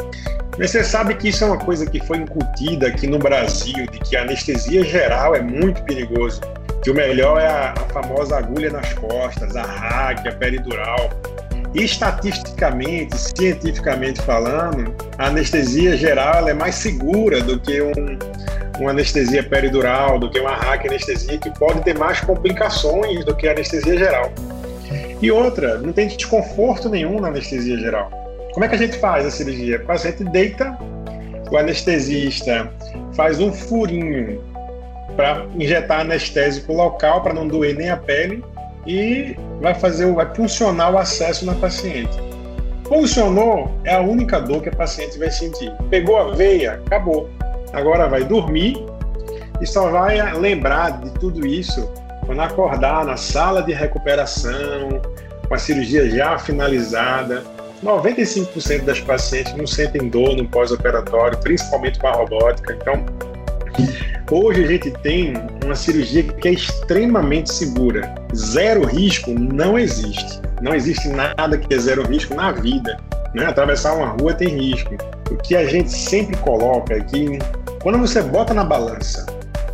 Mas 0.59 0.69
você 0.69 0.83
sabe 0.83 1.15
que 1.15 1.29
isso 1.29 1.43
é 1.43 1.47
uma 1.47 1.57
coisa 1.57 1.87
que 1.87 1.99
foi 2.05 2.17
incutida 2.17 2.85
aqui 2.85 3.07
no 3.07 3.17
Brasil, 3.17 3.87
de 3.87 3.97
que 3.97 4.15
a 4.15 4.21
anestesia 4.21 4.83
geral 4.83 5.33
é 5.33 5.41
muito 5.41 5.81
perigoso 5.85 6.39
que 6.81 6.89
o 6.89 6.95
melhor 6.95 7.39
é 7.39 7.47
a, 7.47 7.73
a 7.73 7.93
famosa 7.93 8.37
agulha 8.37 8.71
nas 8.71 8.91
costas, 8.93 9.55
a 9.55 9.63
hack, 9.63 10.27
a 10.27 10.31
peridural. 10.31 11.09
Estatisticamente, 11.73 13.17
cientificamente 13.17 14.21
falando, 14.21 14.93
a 15.17 15.27
anestesia 15.27 15.95
geral 15.95 16.47
é 16.49 16.53
mais 16.53 16.75
segura 16.75 17.41
do 17.41 17.57
que 17.59 17.81
um, 17.81 18.19
uma 18.77 18.91
anestesia 18.91 19.41
peridural, 19.41 20.19
do 20.19 20.29
que 20.29 20.39
uma 20.39 20.53
hack 20.53 20.85
anestesia, 20.85 21.37
que 21.37 21.49
pode 21.57 21.81
ter 21.81 21.97
mais 21.97 22.19
complicações 22.19 23.23
do 23.23 23.33
que 23.33 23.47
a 23.47 23.51
anestesia 23.51 23.97
geral. 23.97 24.33
E 25.21 25.31
outra, 25.31 25.77
não 25.77 25.93
tem 25.93 26.07
desconforto 26.07 26.89
nenhum 26.89 27.21
na 27.21 27.29
anestesia 27.29 27.77
geral. 27.77 28.09
Como 28.53 28.65
é 28.65 28.67
que 28.67 28.75
a 28.75 28.77
gente 28.77 28.97
faz 28.97 29.25
a 29.25 29.31
cirurgia? 29.31 29.77
O 29.77 29.85
paciente 29.85 30.25
deita, 30.25 30.77
o 31.49 31.57
anestesista 31.57 32.69
faz 33.15 33.39
um 33.39 33.53
furinho 33.53 34.43
para 35.15 35.45
injetar 35.55 36.01
anestésico 36.01 36.73
local 36.73 37.21
para 37.21 37.33
não 37.33 37.47
doer 37.47 37.75
nem 37.75 37.89
a 37.89 37.97
pele 37.97 38.43
e 38.85 39.35
vai 39.61 39.73
fazer, 39.75 40.11
vai 40.13 40.33
funcionar 40.33 40.91
o 40.91 40.97
acesso 40.97 41.45
na 41.45 41.53
paciente. 41.55 42.17
Funcionou, 42.87 43.71
é 43.83 43.95
a 43.95 44.01
única 44.01 44.39
dor 44.39 44.61
que 44.61 44.69
a 44.69 44.75
paciente 44.75 45.17
vai 45.17 45.31
sentir. 45.31 45.71
Pegou 45.89 46.17
a 46.17 46.31
veia, 46.35 46.81
acabou. 46.85 47.29
Agora 47.73 48.07
vai 48.07 48.23
dormir 48.23 48.75
e 49.61 49.65
só 49.65 49.89
vai 49.89 50.19
lembrar 50.37 51.01
de 51.01 51.11
tudo 51.19 51.45
isso 51.45 51.89
quando 52.25 52.41
acordar 52.41 53.05
na 53.05 53.15
sala 53.17 53.63
de 53.63 53.73
recuperação, 53.73 55.01
com 55.47 55.53
a 55.53 55.57
cirurgia 55.57 56.09
já 56.09 56.37
finalizada. 56.37 57.43
95% 57.83 58.83
das 58.83 58.99
pacientes 58.99 59.53
não 59.55 59.65
sentem 59.65 60.07
dor 60.07 60.35
no 60.35 60.47
pós-operatório, 60.47 61.37
principalmente 61.39 61.99
com 61.99 62.07
a 62.07 62.11
robótica. 62.11 62.77
Então, 62.79 63.05
hoje 64.33 64.63
a 64.63 64.67
gente 64.67 64.91
tem 64.91 65.33
uma 65.63 65.75
cirurgia 65.75 66.23
que 66.23 66.47
é 66.47 66.53
extremamente 66.53 67.51
segura. 67.51 68.15
Zero 68.33 68.85
risco 68.85 69.31
não 69.31 69.77
existe. 69.77 70.41
Não 70.61 70.73
existe 70.73 71.09
nada 71.09 71.57
que 71.57 71.73
é 71.73 71.77
zero 71.77 72.05
risco 72.07 72.33
na 72.33 72.51
vida. 72.51 72.97
Né? 73.33 73.45
Atravessar 73.45 73.93
uma 73.93 74.07
rua 74.07 74.33
tem 74.33 74.47
risco. 74.47 74.95
O 75.29 75.35
que 75.37 75.55
a 75.55 75.65
gente 75.65 75.91
sempre 75.91 76.37
coloca 76.37 76.95
aqui, 76.95 77.39
quando 77.81 77.97
você 77.97 78.21
bota 78.21 78.53
na 78.53 78.63
balança 78.63 79.25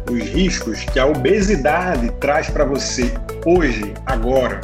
os 0.09 0.21
riscos 0.21 0.83
que 0.85 0.99
a 0.99 1.05
obesidade 1.05 2.09
traz 2.19 2.49
para 2.49 2.63
você 2.63 3.13
hoje, 3.45 3.93
agora, 4.05 4.61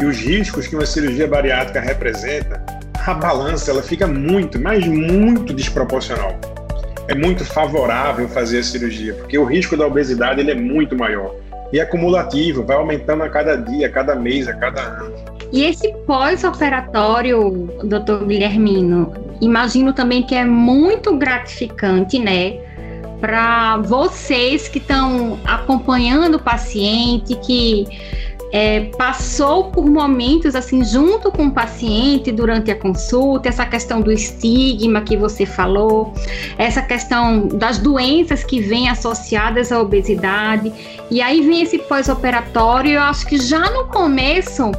e 0.00 0.04
os 0.04 0.16
riscos 0.16 0.66
que 0.66 0.74
uma 0.74 0.86
cirurgia 0.86 1.28
bariátrica 1.28 1.80
representa, 1.80 2.64
a 3.06 3.12
balança 3.12 3.70
ela 3.70 3.82
fica 3.82 4.06
muito, 4.06 4.58
mas 4.58 4.86
muito 4.86 5.52
desproporcional. 5.52 6.38
É 7.06 7.14
muito 7.14 7.44
favorável 7.44 8.28
fazer 8.28 8.60
a 8.60 8.62
cirurgia, 8.62 9.14
porque 9.14 9.38
o 9.38 9.44
risco 9.44 9.76
da 9.76 9.86
obesidade 9.86 10.40
ele 10.40 10.50
é 10.50 10.54
muito 10.54 10.96
maior. 10.96 11.34
E 11.72 11.80
é 11.80 11.84
cumulativo, 11.84 12.62
vai 12.64 12.76
aumentando 12.76 13.22
a 13.24 13.28
cada 13.28 13.56
dia, 13.56 13.86
a 13.86 13.90
cada 13.90 14.14
mês, 14.14 14.48
a 14.48 14.54
cada 14.54 14.80
ano. 14.80 15.12
E 15.52 15.64
esse 15.64 15.92
pós-operatório, 16.06 17.68
doutor 17.84 18.24
Guilhermino, 18.24 19.12
imagino 19.40 19.92
também 19.92 20.22
que 20.22 20.34
é 20.34 20.44
muito 20.44 21.16
gratificante, 21.16 22.18
né? 22.18 22.58
Para 23.20 23.78
vocês 23.78 24.68
que 24.68 24.78
estão 24.78 25.38
acompanhando 25.44 26.36
o 26.36 26.42
paciente, 26.42 27.36
que 27.36 27.86
é, 28.54 28.82
passou 28.96 29.64
por 29.72 29.84
momentos 29.84 30.54
assim 30.54 30.84
junto 30.84 31.28
com 31.32 31.46
o 31.46 31.50
paciente 31.50 32.30
durante 32.30 32.70
a 32.70 32.76
consulta, 32.76 33.48
essa 33.48 33.66
questão 33.66 34.00
do 34.00 34.12
estigma 34.12 35.00
que 35.00 35.16
você 35.16 35.44
falou, 35.44 36.14
essa 36.56 36.80
questão 36.80 37.48
das 37.48 37.78
doenças 37.78 38.44
que 38.44 38.60
vêm 38.60 38.88
associadas 38.88 39.72
à 39.72 39.80
obesidade, 39.80 40.72
e 41.10 41.20
aí 41.20 41.40
vem 41.40 41.62
esse 41.62 41.80
pós-operatório, 41.80 42.92
eu 42.92 43.02
acho 43.02 43.26
que 43.26 43.38
já 43.38 43.68
no 43.72 43.88
começo 43.88 44.70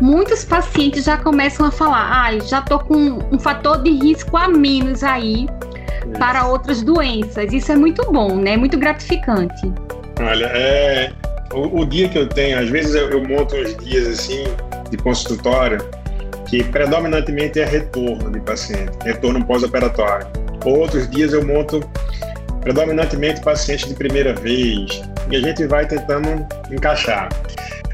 muitos 0.00 0.44
pacientes 0.44 1.02
já 1.02 1.16
começam 1.16 1.66
a 1.66 1.72
falar, 1.72 2.08
ah, 2.08 2.38
já 2.38 2.62
tô 2.62 2.78
com 2.78 3.18
um 3.32 3.40
fator 3.40 3.82
de 3.82 3.90
risco 3.90 4.36
a 4.36 4.46
menos 4.46 5.02
aí 5.02 5.48
para 6.16 6.46
outras 6.46 6.80
doenças. 6.80 7.52
Isso 7.52 7.72
é 7.72 7.76
muito 7.76 8.08
bom, 8.12 8.36
né? 8.36 8.56
Muito 8.56 8.78
gratificante. 8.78 9.72
Olha, 10.20 10.46
é, 10.46 11.12
o, 11.52 11.80
o, 11.80 11.86
dia 11.86 12.08
que 12.08 12.18
eu 12.18 12.28
tenho, 12.28 12.58
às 12.58 12.68
vezes 12.68 12.94
eu, 12.94 13.10
eu 13.10 13.22
monto 13.22 13.54
uns 13.56 13.76
dias 13.76 14.06
assim 14.06 14.44
de 14.90 14.96
consultório 14.96 15.78
que 16.48 16.62
predominantemente 16.64 17.60
é 17.60 17.64
retorno 17.64 18.30
de 18.30 18.40
paciente, 18.40 18.92
retorno 19.04 19.44
pós-operatório. 19.44 20.26
Outros 20.64 21.08
dias 21.10 21.32
eu 21.32 21.44
monto 21.44 21.80
predominantemente 22.60 23.40
pacientes 23.40 23.88
de 23.88 23.94
primeira 23.94 24.34
vez 24.34 25.02
e 25.30 25.36
a 25.36 25.40
gente 25.40 25.66
vai 25.66 25.86
tentando 25.86 26.46
encaixar. 26.70 27.28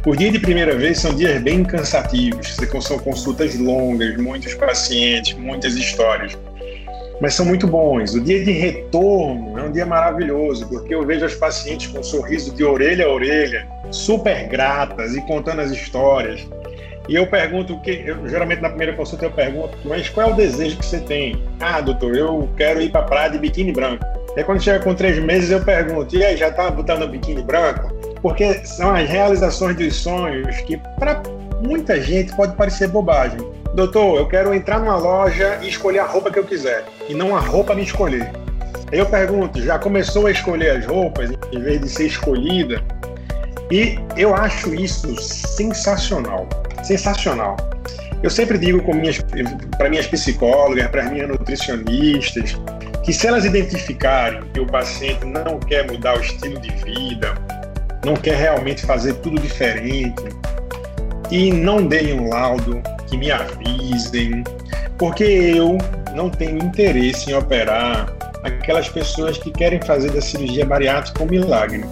Os 0.05 0.17
dias 0.17 0.33
de 0.33 0.39
primeira 0.39 0.77
vez 0.77 0.99
são 0.99 1.15
dias 1.15 1.41
bem 1.43 1.63
cansativos, 1.65 2.57
são 2.81 2.99
consultas 2.99 3.57
longas, 3.59 4.17
muitos 4.17 4.55
pacientes, 4.55 5.35
muitas 5.39 5.75
histórias 5.75 6.37
mas 7.23 7.35
são 7.35 7.47
muito 7.47 7.69
bons. 7.69 8.15
O 8.15 8.21
dia 8.21 8.45
de 8.45 8.51
retorno 8.51 9.57
é 9.57 9.63
um 9.63 9.71
dia 9.71 9.87
maravilhoso, 9.87 10.69
porque 10.69 10.93
eu 10.93 11.07
vejo 11.07 11.25
as 11.25 11.37
pacientes 11.37 11.87
com 11.87 12.01
um 12.01 12.03
sorriso 12.03 12.53
de 12.53 12.65
orelha 12.65 13.07
a 13.07 13.13
orelha, 13.13 13.65
super 13.93 14.49
gratas 14.49 15.15
e 15.15 15.21
contando 15.21 15.61
as 15.61 15.71
histórias. 15.71 16.45
E 17.09 17.15
eu 17.15 17.25
pergunto 17.29 17.81
que, 17.81 18.03
eu, 18.05 18.29
geralmente 18.29 18.61
na 18.61 18.69
primeira 18.69 18.93
consulta 18.95 19.27
eu 19.27 19.31
pergunto, 19.31 19.79
mas 19.85 20.09
qual 20.09 20.31
é 20.31 20.33
o 20.33 20.35
desejo 20.35 20.77
que 20.77 20.85
você 20.85 20.99
tem? 20.99 21.41
Ah, 21.61 21.81
doutor, 21.81 22.17
eu 22.17 22.51
quero 22.57 22.83
ir 22.83 22.91
para 22.91 23.03
a 23.03 23.05
praia 23.05 23.31
de 23.31 23.39
biquíni 23.39 23.71
branco. 23.71 24.05
E 24.37 24.43
quando 24.43 24.61
chega 24.61 24.83
com 24.83 24.93
três 24.93 25.17
meses 25.21 25.53
eu 25.53 25.61
pergunto, 25.65 26.17
e 26.17 26.25
aí, 26.25 26.37
já 26.37 26.49
está 26.49 26.73
botando 26.73 27.09
biquíni 27.09 27.43
branco? 27.43 27.89
Porque 28.21 28.67
são 28.67 28.93
as 28.93 29.09
realizações 29.09 29.77
dos 29.77 29.95
sonhos 29.95 30.57
que 30.63 30.77
para 30.99 31.23
muita 31.61 32.01
gente 32.01 32.35
pode 32.35 32.57
parecer 32.57 32.89
bobagem, 32.89 33.39
doutor, 33.75 34.19
eu 34.19 34.27
quero 34.27 34.53
entrar 34.55 34.79
numa 34.79 34.97
loja 34.97 35.59
e 35.63 35.69
escolher 35.69 36.01
a 36.01 36.07
roupa 36.07 36.31
que 36.31 36.39
eu 36.39 36.45
quiser, 36.45 36.85
e 37.09 37.15
não 37.15 37.37
a 37.37 37.41
roupa 37.41 37.75
me 37.75 37.83
escolher. 37.83 38.31
Aí 38.91 38.99
eu 38.99 39.07
pergunto, 39.07 39.61
já 39.61 39.79
começou 39.79 40.27
a 40.27 40.31
escolher 40.31 40.79
as 40.79 40.87
roupas 40.87 41.31
em 41.53 41.61
vez 41.61 41.81
de 41.81 41.89
ser 41.89 42.07
escolhida? 42.07 42.83
E 43.71 43.99
eu 44.17 44.35
acho 44.35 44.75
isso 44.75 45.17
sensacional, 45.21 46.47
sensacional. 46.83 47.57
Eu 48.23 48.31
sempre 48.31 48.59
digo 48.59 48.83
para 49.77 49.89
minhas 49.89 50.07
psicólogas, 50.07 50.87
para 50.89 51.05
minhas 51.05 51.29
nutricionistas, 51.29 52.55
que 53.03 53.13
se 53.13 53.27
elas 53.27 53.45
identificarem 53.45 54.43
que 54.53 54.61
o 54.61 54.67
paciente 54.67 55.25
não 55.25 55.59
quer 55.59 55.91
mudar 55.91 56.17
o 56.17 56.21
estilo 56.21 56.61
de 56.61 56.71
vida, 56.85 57.35
não 58.05 58.15
quer 58.15 58.37
realmente 58.37 58.85
fazer 58.87 59.15
tudo 59.15 59.41
diferente, 59.41 60.23
e 61.31 61.51
não 61.51 61.87
deem 61.87 62.21
um 62.21 62.29
laudo, 62.29 62.83
que 63.09 63.17
me 63.17 63.31
avisem, 63.31 64.45
porque 65.03 65.25
eu 65.25 65.79
não 66.15 66.31
tenho 66.31 66.59
interesse 66.59 67.29
em 67.29 67.35
operar 67.35 68.15
aquelas 68.45 68.89
pessoas 68.89 69.37
que 69.37 69.51
querem 69.51 69.83
fazer 69.83 70.13
da 70.13 70.21
cirurgia 70.21 70.65
bariátrica 70.65 71.25
um 71.25 71.27
milagre. 71.27 71.85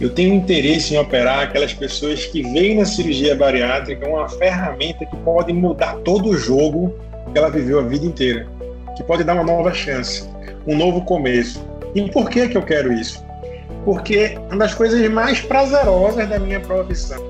Eu 0.00 0.10
tenho 0.10 0.34
interesse 0.34 0.96
em 0.96 0.98
operar 0.98 1.44
aquelas 1.44 1.72
pessoas 1.72 2.26
que 2.26 2.42
veem 2.42 2.78
na 2.78 2.84
cirurgia 2.84 3.36
bariátrica 3.36 4.08
uma 4.08 4.28
ferramenta 4.28 5.06
que 5.06 5.16
pode 5.18 5.52
mudar 5.52 5.94
todo 5.98 6.30
o 6.30 6.36
jogo 6.36 6.92
que 7.32 7.38
ela 7.38 7.48
viveu 7.48 7.78
a 7.78 7.82
vida 7.82 8.04
inteira, 8.04 8.48
que 8.96 9.04
pode 9.04 9.22
dar 9.22 9.34
uma 9.34 9.44
nova 9.44 9.72
chance, 9.72 10.28
um 10.66 10.76
novo 10.76 11.02
começo. 11.02 11.64
E 11.94 12.10
por 12.10 12.28
que 12.28 12.48
que 12.48 12.56
eu 12.56 12.62
quero 12.62 12.92
isso? 12.92 13.24
Porque 13.84 14.36
uma 14.50 14.56
das 14.56 14.74
coisas 14.74 15.08
mais 15.08 15.40
prazerosas 15.40 16.28
da 16.28 16.40
minha 16.40 16.58
profissão 16.58 17.22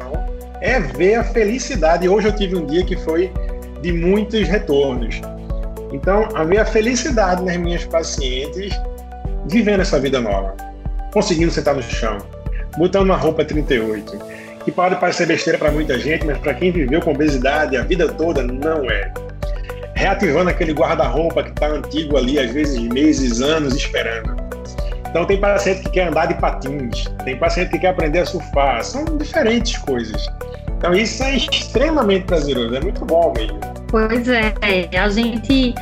é 0.63 0.81
ver 0.81 1.17
a 1.17 1.25
felicidade. 1.25 2.09
Hoje 2.09 2.29
eu 2.29 2.33
tive 2.35 2.57
um 2.57 2.65
dia 2.65 2.83
que 2.87 2.97
foi 2.97 3.31
de 3.83 3.93
muitos 3.93 4.49
retornos. 4.49 5.21
Então, 5.93 6.29
a 6.35 6.45
ver 6.45 6.59
a 6.59 6.65
felicidade 6.65 7.43
nas 7.45 7.57
minhas 7.57 7.85
pacientes 7.85 8.75
vivendo 9.49 9.81
essa 9.81 9.99
vida 10.01 10.21
nova, 10.21 10.57
conseguindo 11.13 11.51
sentar 11.51 11.75
no 11.75 11.83
chão, 11.83 12.19
botando 12.79 13.07
uma 13.07 13.17
roupa 13.17 13.45
38, 13.45 14.19
que 14.65 14.71
pode 14.71 14.97
parecer 14.97 15.27
besteira 15.27 15.59
para 15.59 15.71
muita 15.71 15.99
gente, 15.99 16.25
mas 16.25 16.39
para 16.39 16.55
quem 16.55 16.71
viveu 16.71 17.01
com 17.01 17.11
obesidade 17.11 17.77
a 17.77 17.83
vida 17.83 18.09
toda, 18.09 18.43
não 18.43 18.89
é. 18.91 19.13
Reativando 19.95 20.51
aquele 20.51 20.73
guarda-roupa 20.73 21.43
que 21.43 21.51
está 21.51 21.67
antigo 21.67 22.17
ali, 22.17 22.39
às 22.39 22.51
vezes 22.53 22.79
meses, 22.81 23.41
anos 23.41 23.75
esperando. 23.75 24.37
Então, 25.11 25.27
tem 25.27 25.39
paciente 25.39 25.83
que 25.83 25.91
quer 25.91 26.09
andar 26.09 26.27
de 26.27 26.35
patins, 26.35 27.05
tem 27.25 27.37
paciente 27.37 27.71
que 27.71 27.81
quer 27.81 27.89
aprender 27.89 28.21
a 28.21 28.27
surfar, 28.27 28.83
são 28.83 29.05
diferentes 29.19 29.77
coisas. 29.79 30.27
Então 30.83 30.93
isso 30.95 31.23
é 31.23 31.37
extremamente 31.37 32.25
prazeroso, 32.25 32.75
é 32.75 32.81
muito 32.81 33.05
bom 33.05 33.33
mesmo. 33.37 33.61
Pois 33.93 34.27
é, 34.27 34.55
a 34.99 35.09
gente 35.11 35.75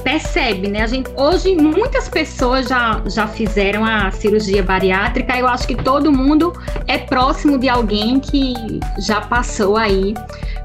percebe, 0.00 0.68
né? 0.68 0.82
A 0.82 0.86
gente, 0.86 1.10
hoje 1.16 1.54
muitas 1.56 2.08
pessoas 2.08 2.68
já, 2.68 3.02
já 3.06 3.26
fizeram 3.26 3.84
a 3.84 4.10
cirurgia 4.10 4.62
bariátrica. 4.62 5.36
Eu 5.36 5.46
acho 5.46 5.66
que 5.66 5.74
todo 5.74 6.10
mundo 6.12 6.52
é 6.86 6.98
próximo 6.98 7.58
de 7.58 7.68
alguém 7.68 8.18
que 8.18 8.54
já 8.98 9.20
passou 9.20 9.76
aí 9.76 10.14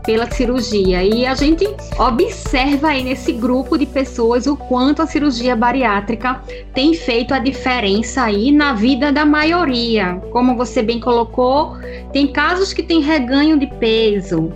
pela 0.05 0.29
cirurgia. 0.29 1.03
E 1.03 1.25
a 1.25 1.33
gente 1.33 1.67
observa 1.97 2.89
aí 2.89 3.03
nesse 3.03 3.33
grupo 3.33 3.77
de 3.77 3.85
pessoas 3.85 4.45
o 4.45 4.55
quanto 4.55 5.01
a 5.01 5.07
cirurgia 5.07 5.55
bariátrica 5.55 6.41
tem 6.73 6.93
feito 6.93 7.33
a 7.33 7.39
diferença 7.39 8.23
aí 8.23 8.51
na 8.51 8.73
vida 8.73 9.11
da 9.11 9.25
maioria. 9.25 10.21
Como 10.31 10.55
você 10.55 10.81
bem 10.81 10.99
colocou, 10.99 11.75
tem 12.13 12.27
casos 12.27 12.71
que 12.71 12.83
tem 12.83 13.01
reganho 13.01 13.59
de 13.59 13.67
peso, 13.67 14.51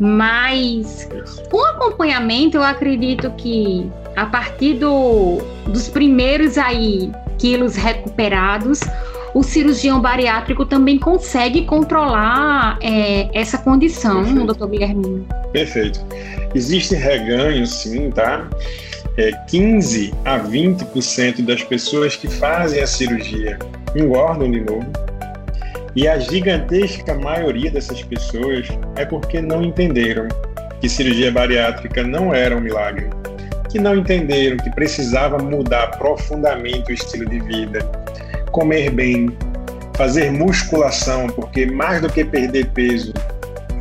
mas 0.00 1.08
com 1.50 1.62
acompanhamento 1.66 2.56
eu 2.56 2.62
acredito 2.62 3.30
que 3.36 3.90
a 4.16 4.26
partir 4.26 4.74
do, 4.74 5.38
dos 5.66 5.88
primeiros 5.88 6.56
aí 6.58 7.10
quilos 7.38 7.76
recuperados, 7.76 8.80
o 9.34 9.42
cirurgião 9.42 10.00
bariátrico 10.00 10.64
também 10.64 10.98
consegue 10.98 11.64
controlar 11.64 12.78
é, 12.80 13.28
essa 13.32 13.58
condição, 13.58 14.22
Perfeito. 14.22 14.46
doutor 14.46 14.68
Guilherme. 14.68 15.26
Perfeito. 15.52 16.00
Existe 16.54 16.94
reganho, 16.94 17.66
sim, 17.66 18.10
tá? 18.10 18.48
É, 19.16 19.32
15 19.48 20.14
a 20.24 20.38
20% 20.38 21.42
das 21.42 21.62
pessoas 21.62 22.16
que 22.16 22.28
fazem 22.28 22.80
a 22.80 22.86
cirurgia 22.86 23.58
engordam 23.96 24.50
de 24.50 24.60
novo. 24.60 24.86
E 25.96 26.08
a 26.08 26.18
gigantesca 26.18 27.14
maioria 27.14 27.70
dessas 27.70 28.02
pessoas 28.02 28.68
é 28.96 29.04
porque 29.04 29.40
não 29.40 29.62
entenderam 29.62 30.26
que 30.80 30.88
cirurgia 30.88 31.30
bariátrica 31.30 32.02
não 32.02 32.34
era 32.34 32.56
um 32.56 32.60
milagre, 32.60 33.08
que 33.74 33.80
não 33.80 33.96
entenderam 33.96 34.56
que 34.56 34.70
precisava 34.70 35.36
mudar 35.36 35.98
profundamente 35.98 36.92
o 36.92 36.94
estilo 36.94 37.28
de 37.28 37.40
vida, 37.40 37.80
comer 38.52 38.88
bem, 38.88 39.36
fazer 39.96 40.30
musculação, 40.30 41.26
porque 41.26 41.66
mais 41.66 42.00
do 42.00 42.08
que 42.08 42.24
perder 42.24 42.66
peso, 42.66 43.12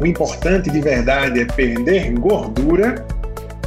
o 0.01 0.07
importante 0.07 0.71
de 0.71 0.81
verdade 0.81 1.41
é 1.41 1.45
perder 1.45 2.11
gordura 2.13 3.05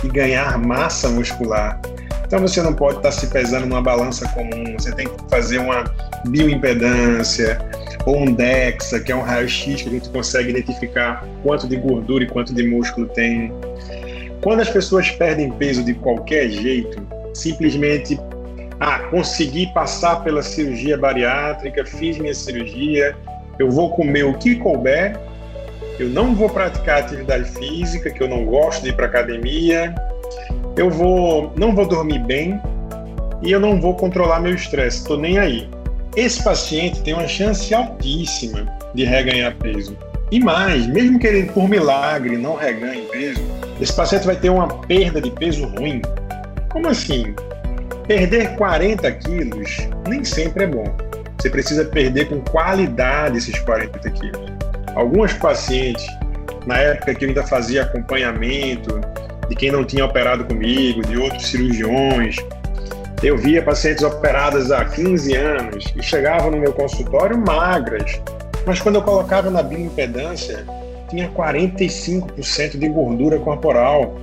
e 0.02 0.08
ganhar 0.08 0.58
massa 0.58 1.08
muscular. 1.08 1.80
Então 2.26 2.40
você 2.40 2.60
não 2.60 2.74
pode 2.74 2.96
estar 2.96 3.12
se 3.12 3.28
pesando 3.28 3.66
numa 3.66 3.80
balança 3.80 4.28
comum, 4.30 4.74
você 4.76 4.90
tem 4.90 5.06
que 5.06 5.30
fazer 5.30 5.58
uma 5.58 5.84
bioimpedância 6.26 7.56
ou 8.04 8.22
um 8.22 8.32
DEXA, 8.32 8.98
que 8.98 9.12
é 9.12 9.14
um 9.14 9.22
raio-x 9.22 9.80
que 9.80 9.88
a 9.88 9.92
gente 9.92 10.08
consegue 10.08 10.50
identificar 10.50 11.24
quanto 11.44 11.68
de 11.68 11.76
gordura 11.76 12.24
e 12.24 12.26
quanto 12.26 12.52
de 12.52 12.64
músculo 12.64 13.06
tem. 13.06 13.52
Quando 14.42 14.60
as 14.60 14.68
pessoas 14.68 15.10
perdem 15.10 15.50
peso 15.52 15.82
de 15.84 15.94
qualquer 15.94 16.48
jeito, 16.50 17.00
simplesmente 17.34 18.18
ah, 18.80 19.00
consegui 19.10 19.66
passar 19.72 20.22
pela 20.22 20.42
cirurgia 20.42 20.96
bariátrica, 20.96 21.84
fiz 21.84 22.18
minha 22.18 22.34
cirurgia, 22.34 23.16
eu 23.58 23.70
vou 23.70 23.90
comer 23.90 24.24
o 24.24 24.34
que 24.34 24.56
couber, 24.56 25.18
eu 25.98 26.08
não 26.08 26.34
vou 26.34 26.48
praticar 26.48 26.98
atividade 26.98 27.50
física, 27.52 28.10
que 28.10 28.22
eu 28.22 28.28
não 28.28 28.44
gosto 28.44 28.82
de 28.82 28.90
ir 28.90 28.96
para 28.96 29.06
academia, 29.06 29.94
eu 30.76 30.90
vou, 30.90 31.52
não 31.56 31.74
vou 31.74 31.86
dormir 31.86 32.18
bem 32.20 32.60
e 33.42 33.50
eu 33.50 33.60
não 33.60 33.80
vou 33.80 33.94
controlar 33.94 34.40
meu 34.40 34.54
estresse, 34.54 34.98
estou 34.98 35.18
nem 35.18 35.38
aí. 35.38 35.68
Esse 36.14 36.42
paciente 36.42 37.02
tem 37.02 37.14
uma 37.14 37.28
chance 37.28 37.74
altíssima 37.74 38.66
de 38.94 39.04
reganhar 39.04 39.54
peso. 39.56 39.96
E 40.30 40.40
mais, 40.40 40.86
mesmo 40.86 41.18
que 41.18 41.26
ele 41.26 41.44
por 41.52 41.68
milagre 41.68 42.36
não 42.36 42.56
reganhe 42.56 43.02
peso, 43.02 43.40
esse 43.80 43.94
paciente 43.94 44.26
vai 44.26 44.36
ter 44.36 44.50
uma 44.50 44.66
perda 44.82 45.20
de 45.20 45.30
peso 45.30 45.66
ruim. 45.66 46.02
Como 46.70 46.88
assim? 46.88 47.34
Perder 48.08 48.56
40 48.56 49.10
quilos 49.12 49.88
nem 50.08 50.24
sempre 50.24 50.64
é 50.64 50.66
bom. 50.66 50.96
Você 51.38 51.50
precisa 51.50 51.84
perder 51.84 52.28
com 52.28 52.40
qualidade 52.40 53.38
esses 53.38 53.58
40 53.60 54.10
quilos. 54.10 54.52
Alguns 54.94 55.32
pacientes, 55.34 56.06
na 56.66 56.78
época 56.78 57.14
que 57.14 57.24
eu 57.24 57.28
ainda 57.28 57.44
fazia 57.44 57.82
acompanhamento 57.82 59.00
de 59.48 59.54
quem 59.54 59.70
não 59.70 59.84
tinha 59.84 60.04
operado 60.04 60.44
comigo, 60.44 61.02
de 61.02 61.16
outros 61.16 61.46
cirurgiões, 61.46 62.36
eu 63.22 63.36
via 63.36 63.62
pacientes 63.62 64.02
operadas 64.02 64.70
há 64.70 64.84
15 64.84 65.36
anos 65.36 65.92
e 65.94 66.02
chegavam 66.02 66.50
no 66.50 66.58
meu 66.58 66.72
consultório 66.72 67.38
magras, 67.38 68.20
mas 68.66 68.80
quando 68.80 68.96
eu 68.96 69.02
colocava 69.02 69.48
na 69.48 69.62
bioimpedância, 69.62 70.66
tinha 71.08 71.30
45% 71.30 72.76
de 72.76 72.88
gordura 72.88 73.38
corporal, 73.38 74.16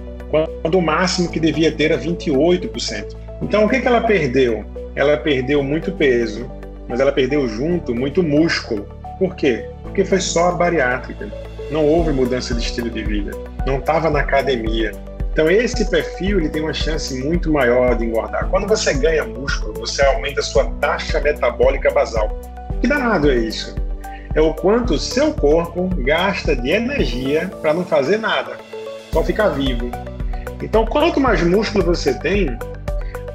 quando 0.62 0.78
o 0.78 0.82
máximo 0.82 1.30
que 1.30 1.40
devia 1.40 1.72
ter 1.72 1.92
era 1.92 1.98
28%. 1.98 3.16
Então, 3.42 3.66
o 3.66 3.70
que, 3.70 3.80
que 3.80 3.88
ela 3.88 4.02
perdeu? 4.02 4.66
Ela 4.96 5.16
perdeu 5.16 5.64
muito 5.64 5.92
peso, 5.94 6.50
mas 6.88 7.00
ela 7.00 7.12
perdeu 7.12 7.48
junto 7.48 7.96
muito 7.96 8.22
músculo. 8.22 8.86
Por 9.18 9.36
quê? 9.36 9.70
Porque 9.82 10.04
foi 10.04 10.20
só 10.20 10.50
a 10.50 10.52
bariátrica. 10.52 11.32
Não 11.72 11.86
houve 11.86 12.12
mudança 12.12 12.54
de 12.54 12.62
estilo 12.62 12.90
de 12.90 13.04
vida. 13.04 13.32
Não 13.66 13.78
estava 13.78 14.10
na 14.10 14.20
academia. 14.20 14.92
Então, 15.32 15.50
esse 15.50 15.90
perfil 15.90 16.40
ele 16.40 16.50
tem 16.50 16.62
uma 16.62 16.74
chance 16.74 17.16
muito 17.24 17.52
maior 17.52 17.96
de 17.96 18.06
engordar. 18.06 18.50
Quando 18.50 18.68
você 18.68 18.94
ganha 18.94 19.24
músculo, 19.24 19.74
você 19.74 20.04
aumenta 20.04 20.42
a 20.42 20.44
sua 20.44 20.66
taxa 20.82 21.20
metabólica 21.22 21.90
basal. 21.92 22.38
Que 22.82 22.88
danado 22.88 23.32
é 23.32 23.36
isso? 23.36 23.83
É 24.36 24.42
o 24.42 24.54
quanto 24.54 24.98
seu 24.98 25.34
corpo 25.34 25.90
gasta 25.98 26.56
de 26.56 26.72
energia 26.72 27.52
para 27.62 27.74
não 27.74 27.86
fazer 27.86 28.18
nada, 28.18 28.58
só 29.12 29.24
ficar 29.24 29.50
vivo. 29.50 29.92
Então, 30.62 30.86
quanto 30.86 31.20
mais 31.20 31.44
músculo 31.44 31.86
você 31.86 32.14
tem, 32.16 32.58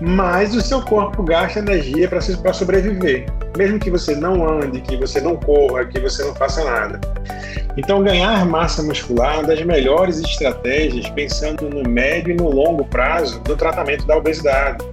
mais 0.01 0.55
o 0.55 0.61
seu 0.61 0.83
corpo 0.83 1.23
gasta 1.23 1.61
energia 1.61 2.09
para 2.09 2.53
sobreviver, 2.53 3.27
mesmo 3.57 3.79
que 3.79 3.91
você 3.91 4.17
não 4.17 4.49
ande, 4.49 4.81
que 4.81 4.97
você 4.97 5.21
não 5.21 5.37
corra, 5.37 5.85
que 5.85 6.01
você 6.01 6.25
não 6.25 6.35
faça 6.35 6.65
nada. 6.65 7.01
Então, 7.77 8.03
ganhar 8.03 8.45
massa 8.45 8.83
muscular 8.83 9.35
é 9.35 9.39
uma 9.39 9.45
das 9.45 9.63
melhores 9.63 10.19
estratégias 10.19 11.09
pensando 11.11 11.71
no 11.71 11.89
médio 11.89 12.33
e 12.33 12.37
no 12.37 12.51
longo 12.51 12.85
prazo 12.85 13.39
do 13.41 13.57
tratamento 13.57 14.05
da 14.05 14.17
obesidade. 14.17 14.85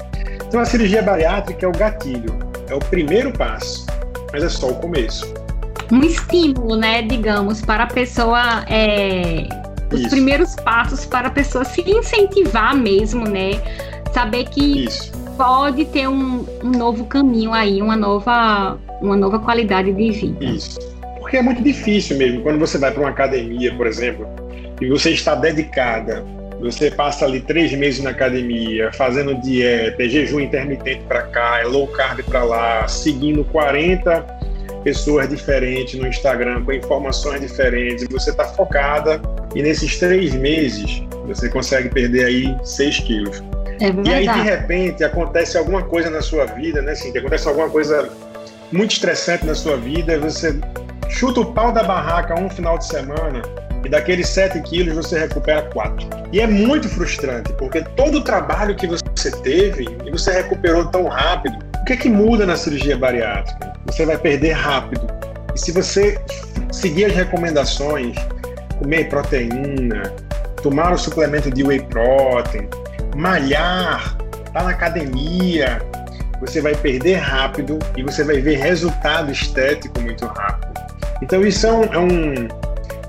Então, 0.48 0.60
a 0.60 0.66
cirurgia 0.66 1.02
bariátrica 1.02 1.66
é 1.66 1.70
o 1.70 1.72
gatilho, 1.72 2.38
é 2.70 2.76
o 2.76 2.80
primeiro 2.80 3.32
passo, 3.32 3.88
mas 4.32 4.44
é 4.44 4.50
só 4.50 4.68
o 4.68 4.76
começo. 4.76 5.45
Um 5.92 6.02
estímulo, 6.02 6.76
né, 6.76 7.02
digamos, 7.02 7.62
para 7.62 7.84
a 7.84 7.88
pessoa. 7.88 8.66
É, 8.68 9.48
os 9.92 10.00
Isso. 10.00 10.10
primeiros 10.10 10.56
passos 10.56 11.06
para 11.06 11.28
a 11.28 11.32
pessoa 11.32 11.64
se 11.64 11.82
incentivar 11.82 12.76
mesmo, 12.76 13.28
né? 13.28 13.62
saber 14.16 14.46
que 14.46 14.86
Isso. 14.86 15.12
pode 15.36 15.84
ter 15.84 16.08
um, 16.08 16.46
um, 16.64 16.72
novo 16.72 17.06
caminho 17.06 17.52
aí, 17.52 17.82
uma 17.82 17.98
nova, 17.98 18.80
uma 19.02 19.18
nova 19.18 19.40
qualidade 19.40 19.92
de 19.92 20.12
vida. 20.12 20.46
Isso. 20.46 20.80
Porque 21.20 21.36
é 21.36 21.42
muito 21.42 21.62
difícil 21.62 22.18
mesmo, 22.18 22.42
quando 22.42 22.58
você 22.58 22.78
vai 22.78 22.92
para 22.92 23.02
uma 23.02 23.10
academia, 23.10 23.76
por 23.76 23.88
exemplo, 23.88 24.26
e 24.80 24.88
você 24.88 25.12
está 25.12 25.36
dedicada, 25.36 26.24
você 26.62 26.90
passa 26.90 27.26
ali 27.26 27.42
três 27.42 27.74
meses 27.74 28.02
na 28.02 28.12
academia, 28.12 28.90
fazendo 28.94 29.36
dieta, 29.36 30.02
é 30.02 30.08
jejum 30.08 30.40
intermitente 30.40 31.04
para 31.10 31.24
cá, 31.24 31.60
é 31.60 31.66
low 31.66 31.86
carb 31.88 32.24
para 32.24 32.44
lá, 32.44 32.88
seguindo 32.88 33.44
40 33.44 34.26
pessoas 34.86 35.28
diferentes 35.28 36.00
no 36.00 36.08
Instagram, 36.08 36.64
com 36.64 36.72
informações 36.72 37.42
diferentes, 37.42 38.08
você 38.08 38.30
está 38.30 38.46
focada 38.46 39.20
e 39.56 39.64
nesses 39.64 39.98
três 39.98 40.36
meses 40.36 41.02
você 41.26 41.50
consegue 41.50 41.90
perder 41.90 42.26
aí 42.26 42.56
6 42.64 43.00
quilos. 43.00 43.44
É 43.82 43.90
e 44.08 44.14
aí, 44.14 44.28
de 44.28 44.42
repente, 44.42 45.04
acontece 45.04 45.58
alguma 45.58 45.82
coisa 45.82 46.12
na 46.12 46.22
sua 46.22 46.46
vida, 46.46 46.84
né, 46.84 46.92
assim, 46.92 47.10
acontece 47.18 47.48
alguma 47.48 47.68
coisa 47.68 48.08
muito 48.72 48.92
estressante 48.92 49.44
na 49.44 49.56
sua 49.56 49.76
vida, 49.76 50.20
você 50.20 50.56
chuta 51.10 51.40
o 51.40 51.52
pau 51.52 51.72
da 51.72 51.84
barraca 51.84 52.40
um 52.40 52.50
final 52.50 52.78
de 52.78 52.86
semana 52.86 53.42
e 53.84 53.90
daqueles 53.90 54.30
7 54.30 54.62
quilos 54.62 54.96
você 54.96 55.18
recupera 55.18 55.64
4. 55.64 56.08
E 56.32 56.40
é 56.40 56.46
muito 56.46 56.88
frustrante, 56.88 57.52
porque 57.54 57.82
todo 57.96 58.20
o 58.20 58.24
trabalho 58.24 58.76
que 58.76 58.86
você 58.86 59.32
teve 59.42 59.88
e 60.06 60.12
você 60.12 60.32
recuperou 60.32 60.86
tão 60.86 61.08
rápido, 61.08 61.58
o 61.86 61.88
que 61.88 61.94
é 61.94 61.98
que 61.98 62.10
muda 62.10 62.48
na 62.48 62.58
cirurgia 62.58 62.98
bariátrica? 62.98 63.74
Você 63.86 64.08
vai 64.08 64.18
perder 64.18 64.54
rápido. 64.54 65.06
E 65.54 65.60
se 65.60 65.72
você 65.72 66.20
seguir 66.72 67.06
as 67.06 67.14
recomendações, 67.14 68.16
comer 68.80 69.08
proteína, 69.08 70.12
tomar 70.64 70.92
o 70.94 70.98
suplemento 70.98 71.52
de 71.52 71.64
whey 71.64 71.80
protein, 71.82 72.68
malhar, 73.16 74.18
tá 74.52 74.64
na 74.64 74.72
academia, 74.72 75.80
você 76.42 76.60
vai 76.60 76.74
perder 76.74 77.18
rápido 77.18 77.78
e 77.96 78.02
você 78.02 78.24
vai 78.24 78.42
ver 78.42 78.58
resultado 78.58 79.32
estético 79.32 80.02
muito 80.02 80.26
rápido. 80.26 80.74
Então 81.22 81.46
isso 81.46 81.68
é 81.68 81.72
um, 81.72 81.84
é 81.84 82.00
um, 82.00 82.48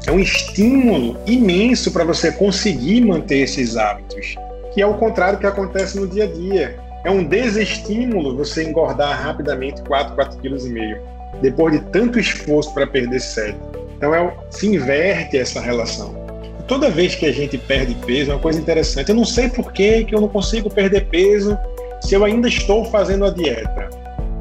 é 0.07 0.13
um 0.13 0.21
estímulo 0.21 1.19
imenso 1.27 1.91
para 1.93 2.05
você 2.05 2.31
conseguir 2.31 3.01
manter 3.07 3.39
esses 3.39 3.75
hábitos, 3.75 4.35
que 4.75 4.83
é 4.83 4.87
o 4.87 4.93
contrário 4.99 5.39
que 5.39 5.47
acontece 5.47 5.99
no 5.99 6.07
dia 6.07 6.25
a 6.25 6.27
dia. 6.27 6.86
É 7.07 7.11
um 7.11 7.25
desestímulo 7.25 8.37
você 8.37 8.69
engordar 8.69 9.23
rapidamente 9.23 9.81
4, 9.83 10.17
4,5 10.17 10.41
kg, 10.43 11.01
depois 11.41 11.73
de 11.73 11.81
tanto 11.87 12.19
esforço 12.19 12.75
para 12.75 12.87
perder 12.87 13.21
7. 13.21 13.57
Então 13.97 14.15
é, 14.15 14.37
se 14.51 14.67
inverte 14.67 15.39
essa 15.39 15.61
relação 15.61 16.27
toda 16.67 16.91
vez 16.91 17.15
que 17.15 17.27
a 17.27 17.33
gente 17.33 17.57
perde 17.57 17.95
peso, 18.07 18.31
é 18.31 18.35
uma 18.35 18.41
coisa 18.41 18.61
interessante. 18.61 19.09
Eu 19.09 19.15
não 19.15 19.25
sei 19.25 19.49
por 19.49 19.73
que, 19.73 20.05
que 20.05 20.15
eu 20.15 20.21
não 20.21 20.29
consigo 20.29 20.69
perder 20.69 21.07
peso 21.07 21.57
se 22.01 22.15
eu 22.15 22.25
ainda 22.25 22.49
estou 22.49 22.85
fazendo 22.87 23.25
a 23.25 23.31
dieta. 23.31 23.89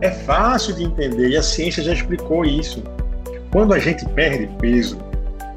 É 0.01 0.11
fácil 0.11 0.75
de 0.75 0.83
entender 0.83 1.29
e 1.29 1.37
a 1.37 1.43
ciência 1.43 1.83
já 1.83 1.93
explicou 1.93 2.43
isso. 2.45 2.83
Quando 3.51 3.73
a 3.73 3.79
gente 3.79 4.05
perde 4.09 4.49
peso, 4.59 4.97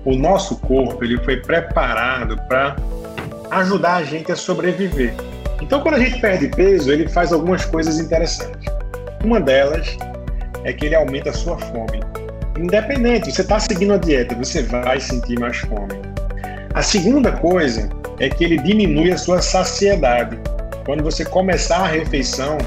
o 0.05 0.15
nosso 0.15 0.57
corpo 0.59 1.03
ele 1.03 1.19
foi 1.25 1.39
preparado 1.39 2.37
para 2.49 2.77
ajudar 3.51 3.97
a 3.97 4.05
gente 4.05 4.31
a 4.31 4.37
sobreviver. 4.37 5.15
Então, 5.61 5.81
quando 5.81 5.95
a 5.95 5.99
gente 5.99 6.21
perde 6.21 6.49
peso, 6.49 6.93
ele 6.93 7.09
faz 7.09 7.33
algumas 7.33 7.65
coisas 7.65 7.99
interessantes. 7.99 8.73
Uma 9.25 9.41
delas 9.41 9.97
é 10.65 10.73
que 10.73 10.87
ele 10.87 10.95
aumenta 10.95 11.31
a 11.31 11.33
sua 11.33 11.59
fome. 11.59 12.01
Independente, 12.59 13.31
você 13.31 13.43
está 13.43 13.59
seguindo 13.59 13.95
a 13.95 13.97
dieta, 13.97 14.35
você 14.35 14.63
vai 14.63 15.01
sentir 15.01 15.39
mais 15.39 15.59
fome. 15.59 15.95
A 16.75 16.83
segunda 16.83 17.33
coisa 17.33 17.89
é 18.21 18.29
que 18.29 18.45
ele 18.45 18.59
diminui 18.59 19.13
a 19.13 19.19
sua 19.19 19.41
saciedade. 19.41 20.39
Quando 20.85 21.03
você 21.03 21.25
começar 21.25 21.79
a 21.79 21.87
refeição 21.87 22.59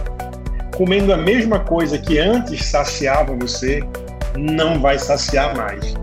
comendo 0.76 1.14
a 1.14 1.18
mesma 1.18 1.60
coisa 1.60 1.98
que 1.98 2.18
antes 2.18 2.66
saciava 2.66 3.36
você, 3.36 3.82
não 4.38 4.80
vai 4.80 4.98
saciar 4.98 5.56
mais. 5.56 5.94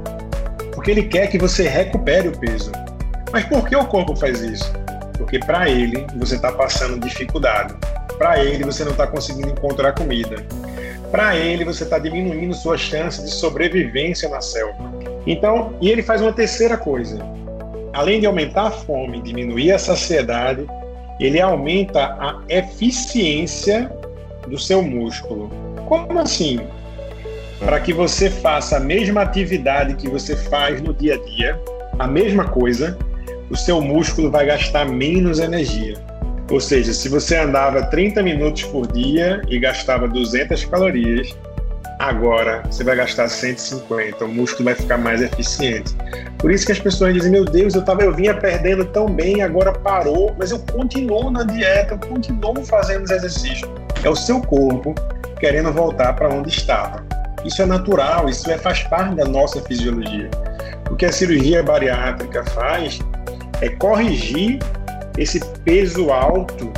Porque 0.74 0.91
ele 0.91 1.05
quer 1.05 1.28
que 1.28 1.39
você 1.39 1.66
recupere 1.68 2.28
o 2.28 2.39
peso. 2.39 2.70
Mas 3.32 3.45
por 3.45 3.68
que 3.68 3.74
o 3.74 3.84
corpo 3.86 4.14
faz 4.14 4.41
isso? 4.41 4.72
Porque 5.19 5.39
para 5.39 5.69
ele 5.69 6.07
você 6.16 6.37
está 6.37 6.51
passando 6.51 6.99
dificuldade. 6.99 7.75
Para 8.16 8.43
ele 8.43 8.64
você 8.64 8.85
não 8.85 8.93
está 8.93 9.07
conseguindo 9.07 9.51
encontrar 9.51 9.93
comida. 9.93 10.37
Para 11.11 11.37
ele 11.37 11.64
você 11.64 11.85
está 11.85 11.99
diminuindo 11.99 12.55
sua 12.55 12.79
chance 12.79 13.23
de 13.23 13.31
sobrevivência 13.31 14.29
na 14.31 14.41
selva. 14.41 14.91
Então, 15.27 15.75
e 15.81 15.91
ele 15.91 16.03
faz 16.03 16.23
uma 16.23 16.33
terceira 16.33 16.77
coisa 16.77 17.19
além 17.99 18.21
de 18.21 18.27
aumentar 18.27 18.69
a 18.69 18.71
fome, 18.71 19.21
diminuir 19.21 19.73
a 19.73 19.79
saciedade, 19.79 20.64
ele 21.19 21.41
aumenta 21.41 22.01
a 22.05 22.41
eficiência 22.49 23.91
do 24.47 24.57
seu 24.57 24.81
músculo. 24.83 25.51
Como 25.87 26.16
assim? 26.19 26.61
Para 27.59 27.81
que 27.81 27.93
você 27.93 28.31
faça 28.31 28.77
a 28.77 28.81
mesma 28.81 29.23
atividade 29.23 29.95
que 29.95 30.09
você 30.09 30.37
faz 30.37 30.81
no 30.81 30.95
dia 30.95 31.16
a 31.16 31.25
dia, 31.25 31.61
a 31.99 32.07
mesma 32.07 32.45
coisa, 32.45 32.97
o 33.51 33.57
seu 33.57 33.80
músculo 33.80 34.30
vai 34.30 34.46
gastar 34.46 34.86
menos 34.86 35.38
energia. 35.38 35.94
Ou 36.51 36.61
seja, 36.61 36.92
se 36.92 37.09
você 37.09 37.36
andava 37.36 37.82
30 37.84 38.22
minutos 38.22 38.64
por 38.64 38.86
dia 38.86 39.42
e 39.49 39.59
gastava 39.59 40.09
200 40.09 40.64
calorias, 40.64 41.36
agora 41.99 42.62
você 42.70 42.82
vai 42.84 42.96
gastar 42.96 43.28
150, 43.28 44.24
o 44.24 44.28
músculo 44.28 44.64
vai 44.64 44.74
ficar 44.74 44.96
mais 44.96 45.20
eficiente. 45.20 45.94
Por 46.38 46.51
isso 46.51 46.64
que 46.64 46.72
as 46.72 46.78
pessoas 46.78 47.12
dizem: 47.12 47.30
Meu 47.30 47.44
Deus, 47.44 47.74
eu, 47.74 47.82
tava, 47.82 48.03
eu 48.03 48.14
vinha 48.14 48.34
perdendo 48.34 48.84
tão 48.86 49.07
bem, 49.07 49.42
agora 49.42 49.72
parou, 49.72 50.34
mas 50.38 50.51
eu 50.51 50.59
continuo 50.72 51.30
na 51.30 51.42
dieta, 51.42 51.94
eu 51.94 52.09
continuo 52.09 52.64
fazendo 52.64 53.05
os 53.05 53.11
exercícios. 53.11 53.70
É 54.03 54.09
o 54.09 54.16
seu 54.16 54.40
corpo 54.40 54.94
querendo 55.38 55.72
voltar 55.72 56.14
para 56.14 56.28
onde 56.28 56.49
estava. 56.49 57.05
Isso 57.44 57.61
é 57.62 57.66
natural, 57.66 58.28
isso 58.28 58.51
é, 58.51 58.57
faz 58.59 58.82
parte 58.84 59.16
da 59.16 59.24
nossa 59.24 59.61
fisiologia. 59.62 60.30
O 60.90 60.96
que 60.96 61.05
a 61.05 61.12
cirurgia 61.12 61.62
bariátrica 61.62 62.44
faz 62.44 62.99
é 63.61 63.69
corrigir 63.69 64.59
esse 65.17 65.41
peso 65.65 66.11
alto, 66.11 66.73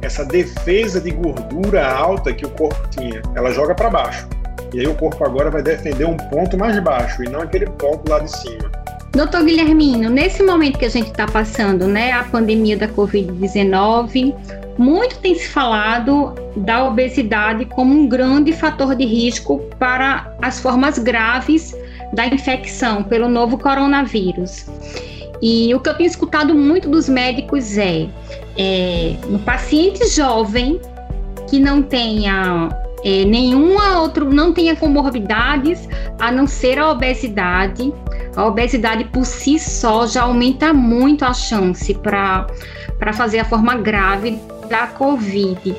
essa 0.00 0.24
defesa 0.24 1.00
de 1.00 1.10
gordura 1.10 1.86
alta 1.86 2.32
que 2.32 2.46
o 2.46 2.50
corpo 2.50 2.88
tinha. 2.90 3.20
Ela 3.34 3.52
joga 3.52 3.74
para 3.74 3.90
baixo. 3.90 4.26
E 4.72 4.80
aí 4.80 4.86
o 4.86 4.94
corpo 4.94 5.22
agora 5.24 5.50
vai 5.50 5.62
defender 5.62 6.06
um 6.06 6.16
ponto 6.16 6.56
mais 6.56 6.78
baixo 6.80 7.22
e 7.22 7.28
não 7.28 7.42
aquele 7.42 7.66
ponto 7.66 8.10
lá 8.10 8.20
de 8.20 8.30
cima. 8.30 8.70
Doutor 9.12 9.44
Guilhermino, 9.44 10.08
nesse 10.08 10.42
momento 10.42 10.78
que 10.78 10.86
a 10.86 10.90
gente 10.90 11.10
está 11.10 11.26
passando, 11.26 11.86
né, 11.86 12.12
a 12.12 12.24
pandemia 12.24 12.78
da 12.78 12.88
Covid-19, 12.88 14.34
muito 14.78 15.18
tem 15.18 15.34
se 15.34 15.48
falado 15.48 16.34
da 16.56 16.84
obesidade 16.84 17.66
como 17.66 17.92
um 17.92 18.08
grande 18.08 18.54
fator 18.54 18.94
de 18.94 19.04
risco 19.04 19.58
para 19.78 20.34
as 20.40 20.60
formas 20.60 20.98
graves 20.98 21.76
da 22.14 22.26
infecção 22.26 23.02
pelo 23.04 23.28
novo 23.28 23.58
coronavírus. 23.58 24.64
E 25.42 25.74
o 25.74 25.80
que 25.80 25.88
eu 25.88 25.94
tenho 25.94 26.06
escutado 26.06 26.54
muito 26.54 26.88
dos 26.88 27.08
médicos 27.08 27.76
é, 27.76 28.08
é 28.56 29.16
no 29.28 29.40
paciente 29.40 30.06
jovem 30.06 30.80
que 31.50 31.58
não 31.58 31.82
tenha 31.82 32.68
é, 33.04 33.24
nenhuma 33.24 34.00
outra, 34.00 34.24
não 34.24 34.52
tenha 34.52 34.76
comorbidades 34.76 35.88
a 36.20 36.30
não 36.30 36.46
ser 36.46 36.78
a 36.78 36.90
obesidade. 36.90 37.92
A 38.36 38.46
obesidade 38.46 39.04
por 39.06 39.26
si 39.26 39.58
só 39.58 40.06
já 40.06 40.22
aumenta 40.22 40.72
muito 40.72 41.24
a 41.24 41.34
chance 41.34 41.92
para 41.94 42.46
fazer 43.12 43.40
a 43.40 43.44
forma 43.44 43.74
grave 43.74 44.38
da 44.70 44.86
Covid. 44.86 45.74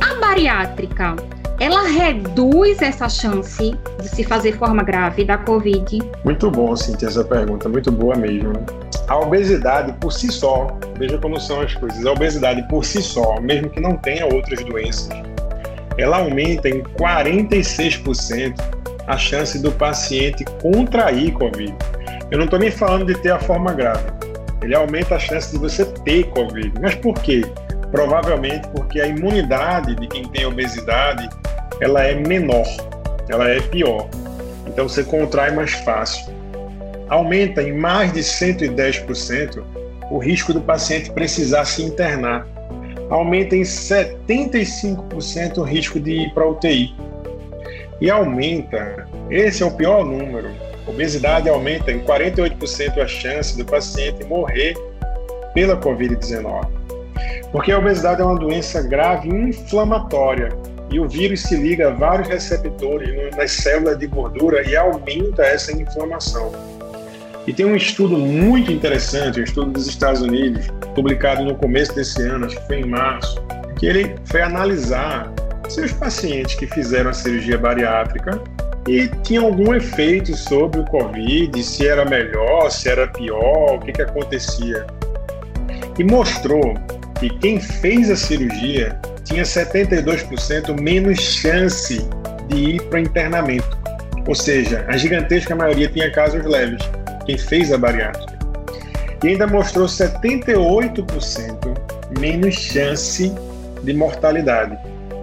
A 0.00 0.14
bariátrica, 0.20 1.16
ela 1.58 1.88
reduz 1.88 2.80
essa 2.82 3.08
chance 3.08 3.74
de 4.00 4.08
se 4.08 4.22
fazer 4.22 4.56
forma 4.56 4.82
grave 4.82 5.24
da 5.24 5.38
Covid? 5.38 5.98
Muito 6.22 6.50
bom, 6.50 6.76
Cintia, 6.76 7.08
essa 7.08 7.24
pergunta, 7.24 7.68
muito 7.68 7.90
boa 7.90 8.14
mesmo. 8.14 8.52
A 9.08 9.16
obesidade 9.18 9.92
por 10.00 10.12
si 10.12 10.32
só, 10.32 10.76
veja 10.98 11.16
como 11.18 11.38
são 11.38 11.60
as 11.60 11.74
coisas, 11.74 12.04
a 12.04 12.12
obesidade 12.12 12.66
por 12.68 12.84
si 12.84 13.00
só, 13.02 13.40
mesmo 13.40 13.70
que 13.70 13.80
não 13.80 13.96
tenha 13.96 14.26
outras 14.26 14.64
doenças, 14.64 15.08
ela 15.96 16.18
aumenta 16.18 16.68
em 16.68 16.82
46% 16.82 18.54
a 19.06 19.16
chance 19.16 19.58
do 19.60 19.70
paciente 19.72 20.44
contrair 20.60 21.32
Covid. 21.32 21.74
Eu 22.30 22.38
não 22.38 22.44
estou 22.44 22.58
nem 22.58 22.70
falando 22.70 23.06
de 23.06 23.14
ter 23.20 23.30
a 23.30 23.38
forma 23.38 23.72
grave. 23.72 24.04
Ele 24.62 24.74
aumenta 24.74 25.14
a 25.14 25.18
chance 25.18 25.52
de 25.52 25.58
você 25.58 25.84
ter 25.84 26.24
Covid. 26.30 26.72
Mas 26.80 26.96
por 26.96 27.14
quê? 27.20 27.42
Provavelmente 27.92 28.66
porque 28.68 29.00
a 29.00 29.06
imunidade 29.06 29.94
de 29.94 30.08
quem 30.08 30.28
tem 30.28 30.44
obesidade 30.44 31.28
ela 31.80 32.02
é 32.02 32.14
menor, 32.14 32.66
ela 33.28 33.48
é 33.48 33.60
pior. 33.60 34.08
Então 34.66 34.88
você 34.88 35.04
contrai 35.04 35.52
mais 35.52 35.72
fácil. 35.72 36.34
Aumenta 37.08 37.62
em 37.62 37.72
mais 37.72 38.12
de 38.12 38.20
110% 38.20 39.62
o 40.10 40.18
risco 40.18 40.52
do 40.52 40.60
paciente 40.60 41.10
precisar 41.10 41.64
se 41.64 41.82
internar 41.82 42.46
aumenta 43.10 43.56
em 43.56 43.62
75% 43.62 45.58
o 45.58 45.62
risco 45.62 46.00
de 46.00 46.22
ir 46.22 46.34
para 46.34 46.48
UTI. 46.48 46.94
E 48.00 48.10
aumenta, 48.10 49.06
esse 49.30 49.62
é 49.62 49.66
o 49.66 49.70
pior 49.70 50.04
número, 50.04 50.50
obesidade 50.86 51.48
aumenta 51.48 51.90
em 51.92 52.00
48% 52.00 52.98
a 52.98 53.06
chance 53.06 53.56
do 53.56 53.64
paciente 53.64 54.24
morrer 54.24 54.74
pela 55.54 55.80
Covid-19. 55.80 56.66
Porque 57.50 57.72
a 57.72 57.78
obesidade 57.78 58.20
é 58.20 58.24
uma 58.24 58.38
doença 58.38 58.82
grave 58.82 59.28
inflamatória 59.28 60.50
e 60.90 61.00
o 61.00 61.08
vírus 61.08 61.42
se 61.42 61.56
liga 61.56 61.88
a 61.88 61.92
vários 61.92 62.28
receptores 62.28 63.08
nas 63.34 63.50
células 63.52 63.98
de 63.98 64.06
gordura 64.06 64.62
e 64.68 64.76
aumenta 64.76 65.42
essa 65.42 65.72
inflamação. 65.72 66.52
E 67.46 67.52
tem 67.52 67.64
um 67.64 67.76
estudo 67.76 68.18
muito 68.18 68.72
interessante, 68.72 69.40
um 69.40 69.44
estudo 69.44 69.70
dos 69.70 69.86
Estados 69.86 70.20
Unidos, 70.20 70.66
publicado 70.96 71.44
no 71.44 71.54
começo 71.54 71.94
desse 71.94 72.20
ano, 72.22 72.46
acho 72.46 72.56
que 72.56 72.66
foi 72.66 72.80
em 72.80 72.86
março, 72.86 73.40
que 73.78 73.86
ele 73.86 74.16
foi 74.24 74.42
analisar 74.42 75.32
se 75.68 75.80
os 75.80 75.92
pacientes 75.92 76.56
que 76.56 76.66
fizeram 76.66 77.10
a 77.10 77.12
cirurgia 77.12 77.56
bariátrica 77.56 78.42
e 78.88 79.08
tinham 79.22 79.46
algum 79.46 79.74
efeito 79.74 80.34
sobre 80.34 80.80
o 80.80 80.84
Covid, 80.86 81.62
se 81.62 81.86
era 81.86 82.04
melhor, 82.04 82.68
se 82.70 82.88
era 82.88 83.06
pior, 83.06 83.76
o 83.76 83.80
que, 83.80 83.92
que 83.92 84.02
acontecia. 84.02 84.84
E 85.98 86.04
mostrou 86.04 86.74
que 87.18 87.30
quem 87.38 87.60
fez 87.60 88.10
a 88.10 88.16
cirurgia 88.16 88.98
tinha 89.24 89.44
72% 89.44 90.80
menos 90.80 91.18
chance 91.20 91.98
de 92.48 92.56
ir 92.56 92.82
para 92.82 93.00
internamento. 93.00 93.76
Ou 94.26 94.34
seja, 94.34 94.84
a 94.88 94.96
gigantesca 94.96 95.54
maioria 95.54 95.88
tinha 95.88 96.10
casos 96.10 96.44
leves 96.44 96.82
quem 97.26 97.36
fez 97.36 97.72
a 97.72 97.76
bariátrica. 97.76 98.38
E 99.22 99.28
ainda 99.28 99.46
mostrou 99.46 99.86
78% 99.86 101.76
menos 102.18 102.54
chance 102.54 103.32
de 103.82 103.92
mortalidade. 103.92 104.78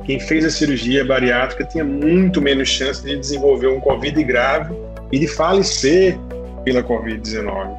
Quem 0.06 0.20
fez 0.20 0.44
a 0.44 0.50
cirurgia 0.50 1.06
bariátrica 1.06 1.64
tinha 1.64 1.84
muito 1.84 2.42
menos 2.42 2.68
chance 2.68 3.02
de 3.02 3.18
desenvolver 3.18 3.68
um 3.68 3.80
Covid 3.80 4.22
grave 4.24 4.76
e 5.12 5.20
de 5.20 5.28
falecer 5.28 6.18
pela 6.66 6.84
Covid-19. 6.84 7.78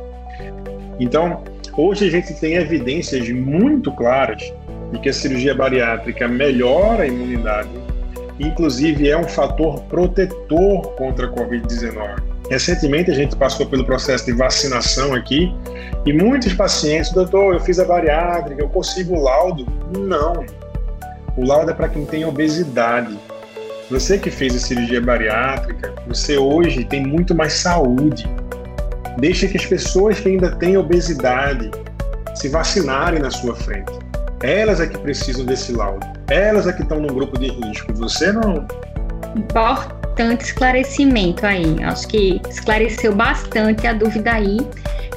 Então, 0.98 1.44
hoje 1.76 2.06
a 2.06 2.10
gente 2.10 2.32
tem 2.34 2.54
evidências 2.54 3.28
muito 3.28 3.92
claras 3.92 4.42
de 4.92 4.98
que 5.00 5.08
a 5.10 5.12
cirurgia 5.12 5.54
bariátrica 5.54 6.26
melhora 6.26 7.02
a 7.02 7.06
imunidade, 7.06 7.68
inclusive 8.40 9.10
é 9.10 9.16
um 9.18 9.28
fator 9.28 9.82
protetor 9.84 10.92
contra 10.94 11.26
a 11.26 11.30
Covid-19. 11.30 12.33
Recentemente 12.50 13.10
a 13.10 13.14
gente 13.14 13.34
passou 13.36 13.66
pelo 13.66 13.84
processo 13.84 14.26
de 14.26 14.32
vacinação 14.32 15.14
aqui 15.14 15.54
e 16.04 16.12
muitos 16.12 16.52
pacientes, 16.52 17.10
doutor, 17.10 17.54
eu 17.54 17.60
fiz 17.60 17.78
a 17.78 17.84
bariátrica, 17.84 18.60
eu 18.60 18.68
consigo 18.68 19.16
o 19.16 19.22
laudo? 19.22 19.66
Não. 19.98 20.44
O 21.36 21.46
laudo 21.46 21.70
é 21.70 21.74
para 21.74 21.88
quem 21.88 22.04
tem 22.04 22.24
obesidade. 22.24 23.18
Você 23.90 24.18
que 24.18 24.30
fez 24.30 24.54
a 24.54 24.58
cirurgia 24.58 25.00
bariátrica, 25.00 25.94
você 26.06 26.36
hoje 26.36 26.84
tem 26.84 27.06
muito 27.06 27.34
mais 27.34 27.54
saúde. 27.54 28.26
Deixa 29.18 29.46
que 29.48 29.56
as 29.56 29.64
pessoas 29.64 30.20
que 30.20 30.28
ainda 30.28 30.54
têm 30.56 30.76
obesidade 30.76 31.70
se 32.34 32.48
vacinarem 32.48 33.20
na 33.20 33.30
sua 33.30 33.54
frente. 33.54 33.92
Elas 34.42 34.80
é 34.80 34.86
que 34.86 34.98
precisam 34.98 35.46
desse 35.46 35.72
laudo. 35.72 36.06
Elas 36.28 36.66
é 36.66 36.72
que 36.72 36.82
estão 36.82 37.00
no 37.00 37.12
grupo 37.12 37.38
de 37.38 37.48
risco. 37.48 37.94
Você 37.94 38.32
não. 38.32 38.66
Importa 39.34 40.03
importante 40.14 40.44
esclarecimento 40.44 41.44
aí. 41.44 41.76
Acho 41.82 42.06
que 42.08 42.40
esclareceu 42.48 43.14
bastante 43.14 43.86
a 43.86 43.92
dúvida 43.92 44.32
aí 44.32 44.58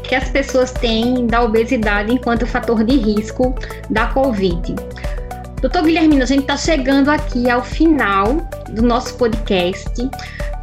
que 0.03 0.15
as 0.15 0.29
pessoas 0.29 0.71
têm 0.71 1.27
da 1.27 1.43
obesidade 1.43 2.11
enquanto 2.11 2.47
fator 2.47 2.83
de 2.83 2.97
risco 2.97 3.53
da 3.89 4.07
Covid. 4.07 4.75
Doutor 5.61 5.83
Guilhermino, 5.83 6.23
a 6.23 6.25
gente 6.25 6.41
está 6.41 6.55
chegando 6.55 7.09
aqui 7.09 7.49
ao 7.49 7.63
final 7.63 8.37
do 8.69 8.81
nosso 8.81 9.15
podcast, 9.15 10.09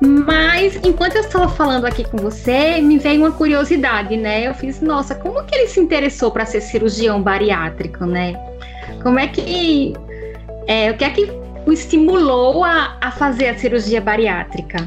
mas 0.00 0.76
enquanto 0.82 1.16
eu 1.16 1.22
estava 1.22 1.48
falando 1.48 1.84
aqui 1.84 2.04
com 2.04 2.16
você, 2.16 2.80
me 2.80 2.98
veio 2.98 3.20
uma 3.20 3.32
curiosidade, 3.32 4.16
né? 4.16 4.46
Eu 4.46 4.54
fiz, 4.54 4.80
nossa, 4.80 5.14
como 5.14 5.44
que 5.44 5.54
ele 5.54 5.68
se 5.68 5.80
interessou 5.80 6.30
para 6.30 6.46
ser 6.46 6.60
cirurgião 6.60 7.22
bariátrico, 7.22 8.06
né? 8.06 8.34
Como 9.02 9.18
é 9.18 9.26
que. 9.26 9.94
É, 10.66 10.90
o 10.90 10.96
que 10.96 11.04
é 11.04 11.10
que 11.10 11.43
o 11.66 11.72
estimulou 11.72 12.64
a, 12.64 12.96
a 13.00 13.10
fazer 13.10 13.48
a 13.48 13.58
cirurgia 13.58 14.00
bariátrica? 14.00 14.84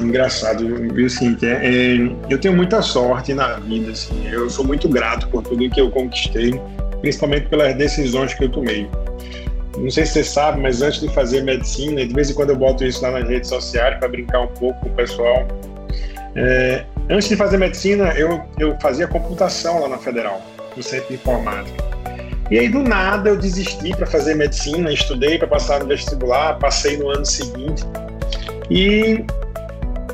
Engraçado, 0.00 0.66
viu, 0.92 1.08
Cíntia? 1.08 1.58
É, 1.62 1.96
eu 2.28 2.38
tenho 2.38 2.54
muita 2.54 2.82
sorte 2.82 3.32
na 3.32 3.54
vida, 3.54 3.92
assim. 3.92 4.28
Eu 4.28 4.48
sou 4.50 4.64
muito 4.64 4.88
grato 4.88 5.26
por 5.28 5.42
tudo 5.42 5.68
que 5.70 5.80
eu 5.80 5.90
conquistei, 5.90 6.60
principalmente 7.00 7.48
pelas 7.48 7.74
decisões 7.76 8.34
que 8.34 8.44
eu 8.44 8.50
tomei. 8.50 8.88
Não 9.78 9.90
sei 9.90 10.06
se 10.06 10.12
você 10.12 10.24
sabe, 10.24 10.60
mas 10.60 10.82
antes 10.82 11.00
de 11.00 11.08
fazer 11.08 11.42
medicina, 11.42 12.06
de 12.06 12.14
vez 12.14 12.30
em 12.30 12.34
quando 12.34 12.50
eu 12.50 12.56
boto 12.56 12.84
isso 12.84 13.02
lá 13.02 13.10
nas 13.10 13.28
redes 13.28 13.48
sociais 13.48 13.98
para 13.98 14.08
brincar 14.08 14.40
um 14.40 14.48
pouco 14.48 14.78
com 14.80 14.88
o 14.88 14.92
pessoal. 14.92 15.46
É, 16.34 16.84
antes 17.10 17.28
de 17.28 17.36
fazer 17.36 17.56
medicina, 17.58 18.12
eu, 18.16 18.42
eu 18.58 18.76
fazia 18.80 19.06
computação 19.06 19.80
lá 19.80 19.88
na 19.88 19.98
Federal, 19.98 20.42
no 20.76 20.82
Centro 20.82 21.08
de 21.08 21.14
Informática. 21.14 21.95
E 22.50 22.58
aí, 22.58 22.68
do 22.68 22.80
nada, 22.82 23.30
eu 23.30 23.36
desisti 23.36 23.90
para 23.96 24.06
fazer 24.06 24.34
medicina, 24.34 24.92
estudei 24.92 25.36
para 25.38 25.48
passar 25.48 25.80
no 25.80 25.86
vestibular, 25.86 26.58
passei 26.58 26.96
no 26.96 27.10
ano 27.10 27.26
seguinte. 27.26 27.84
E 28.70 29.24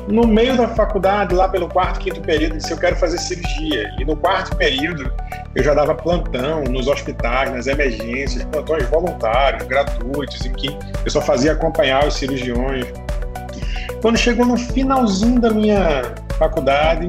No 0.07 0.27
meio 0.27 0.57
da 0.57 0.67
faculdade, 0.67 1.33
lá 1.33 1.47
pelo 1.47 1.69
quarto, 1.69 1.99
quinto 1.99 2.19
período, 2.21 2.57
disse 2.57 2.71
eu 2.71 2.77
quero 2.77 2.95
fazer 2.97 3.17
cirurgia. 3.17 3.89
E 3.97 4.03
no 4.03 4.17
quarto 4.17 4.55
período, 4.57 5.09
eu 5.55 5.63
já 5.63 5.73
dava 5.73 5.95
plantão 5.95 6.63
nos 6.63 6.87
hospitais, 6.87 7.51
nas 7.51 7.67
emergências, 7.67 8.43
plantões 8.45 8.85
voluntários, 8.89 9.63
gratuitos, 9.65 10.45
em 10.45 10.51
que 10.51 10.77
eu 11.05 11.09
só 11.09 11.21
fazia 11.21 11.53
acompanhar 11.53 12.05
os 12.05 12.15
cirurgiões. 12.15 12.85
Quando 14.01 14.17
chegou 14.17 14.45
no 14.45 14.57
finalzinho 14.57 15.39
da 15.39 15.49
minha 15.49 16.01
faculdade, 16.37 17.07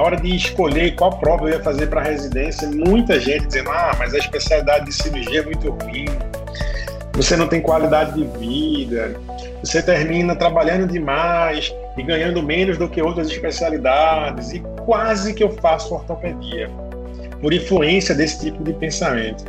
na 0.00 0.06
hora 0.06 0.16
de 0.16 0.34
escolher 0.34 0.94
qual 0.94 1.18
prova 1.18 1.44
eu 1.44 1.50
ia 1.50 1.62
fazer 1.62 1.86
para 1.88 2.00
residência, 2.00 2.66
muita 2.66 3.20
gente 3.20 3.48
dizendo: 3.48 3.70
ah, 3.70 3.94
mas 3.98 4.14
a 4.14 4.18
especialidade 4.18 4.86
de 4.86 4.94
cirurgia 4.94 5.40
é 5.40 5.42
muito 5.42 5.68
ruim, 5.68 6.06
você 7.12 7.36
não 7.36 7.46
tem 7.46 7.60
qualidade 7.60 8.14
de 8.14 8.24
vida, 8.38 9.14
você 9.62 9.82
termina 9.82 10.34
trabalhando 10.34 10.90
demais 10.90 11.70
e 11.98 12.02
ganhando 12.02 12.42
menos 12.42 12.78
do 12.78 12.88
que 12.88 13.02
outras 13.02 13.28
especialidades, 13.28 14.54
e 14.54 14.60
quase 14.86 15.34
que 15.34 15.44
eu 15.44 15.50
faço 15.56 15.94
ortopedia, 15.94 16.70
por 17.42 17.52
influência 17.52 18.14
desse 18.14 18.40
tipo 18.40 18.64
de 18.64 18.72
pensamento. 18.72 19.44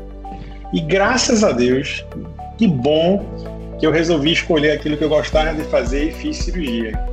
E 0.74 0.82
graças 0.82 1.46
a 1.46 1.54
Deus, 1.54 2.06
que 2.58 2.68
bom 2.68 3.24
que 3.80 3.88
eu 3.88 3.92
resolvi 3.92 4.34
escolher 4.34 4.72
aquilo 4.72 4.98
que 4.98 5.04
eu 5.06 5.10
gostava 5.10 5.54
de 5.54 5.64
fazer 5.70 6.10
e 6.10 6.12
fiz 6.12 6.38
cirurgia. 6.40 7.11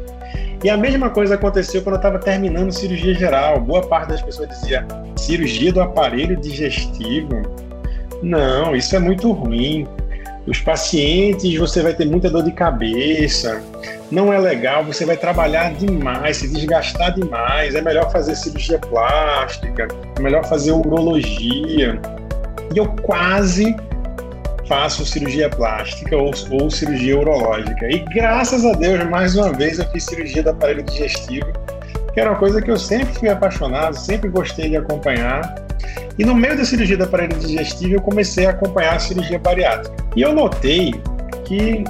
E 0.63 0.69
a 0.69 0.77
mesma 0.77 1.11
coisa 1.11 1.37
aconteceu 1.37 1.83
quando 1.83 1.95
eu 1.95 1.99
estava 1.99 2.19
terminando 2.19 2.73
cirurgia 2.73 3.15
geral. 3.15 3.61
Boa 3.61 3.87
parte 3.87 4.09
das 4.09 4.23
pessoas 4.23 4.49
dizia 4.49 4.87
cirurgia 5.17 5.73
do 5.73 5.81
aparelho 5.81 6.37
digestivo. 6.37 7.43
Não, 8.23 8.75
isso 8.75 8.97
é 8.97 8.99
muito 8.99 9.31
ruim. 9.31 9.87
Os 10.47 10.61
pacientes, 10.61 11.57
você 11.57 11.83
vai 11.83 11.95
ter 11.95 12.07
muita 12.07 12.29
dor 12.29 12.43
de 12.43 12.53
cabeça. 12.53 13.63
Não 14.11 14.33
é 14.33 14.39
legal, 14.39 14.85
você 14.85 15.05
vai 15.05 15.17
trabalhar 15.17 15.75
demais, 15.75 16.39
se 16.39 16.49
desgastar 16.49 17.15
demais. 17.15 17.75
É 17.75 17.83
melhor 17.83 18.11
fazer 18.11 18.35
cirurgia 18.35 18.79
plástica, 18.79 19.87
é 20.17 20.21
melhor 20.21 20.45
fazer 20.47 20.73
urologia. 20.73 22.01
E 22.75 22.79
eu 22.79 22.89
quase 23.03 23.77
faço 24.69 25.05
cirurgia 25.05 25.49
plástica 25.49 26.17
ou, 26.17 26.31
ou 26.51 26.71
cirurgia 26.71 27.19
urológica. 27.19 27.91
E 27.91 28.01
graças 28.01 28.65
a 28.65 28.73
Deus, 28.73 29.03
mais 29.09 29.35
uma 29.35 29.53
vez, 29.53 29.79
eu 29.79 29.89
fiz 29.91 30.05
cirurgia 30.05 30.43
do 30.43 30.51
aparelho 30.51 30.83
digestivo, 30.83 31.47
que 32.13 32.21
era 32.21 32.31
uma 32.31 32.39
coisa 32.39 32.61
que 32.61 32.71
eu 32.71 32.77
sempre 32.77 33.13
fui 33.15 33.29
apaixonado, 33.29 33.95
sempre 33.95 34.29
gostei 34.29 34.71
de 34.71 34.77
acompanhar. 34.77 35.67
E 36.19 36.25
no 36.25 36.35
meio 36.35 36.57
da 36.57 36.65
cirurgia 36.65 36.97
do 36.97 37.05
aparelho 37.05 37.37
digestivo, 37.39 37.95
eu 37.95 38.03
comecei 38.03 38.47
a 38.47 38.51
acompanhar 38.51 38.97
a 38.97 38.99
cirurgia 38.99 39.39
bariátrica. 39.39 39.97
E 40.15 40.23
eu 40.23 40.35
notei 40.35 40.93
que 41.45 41.85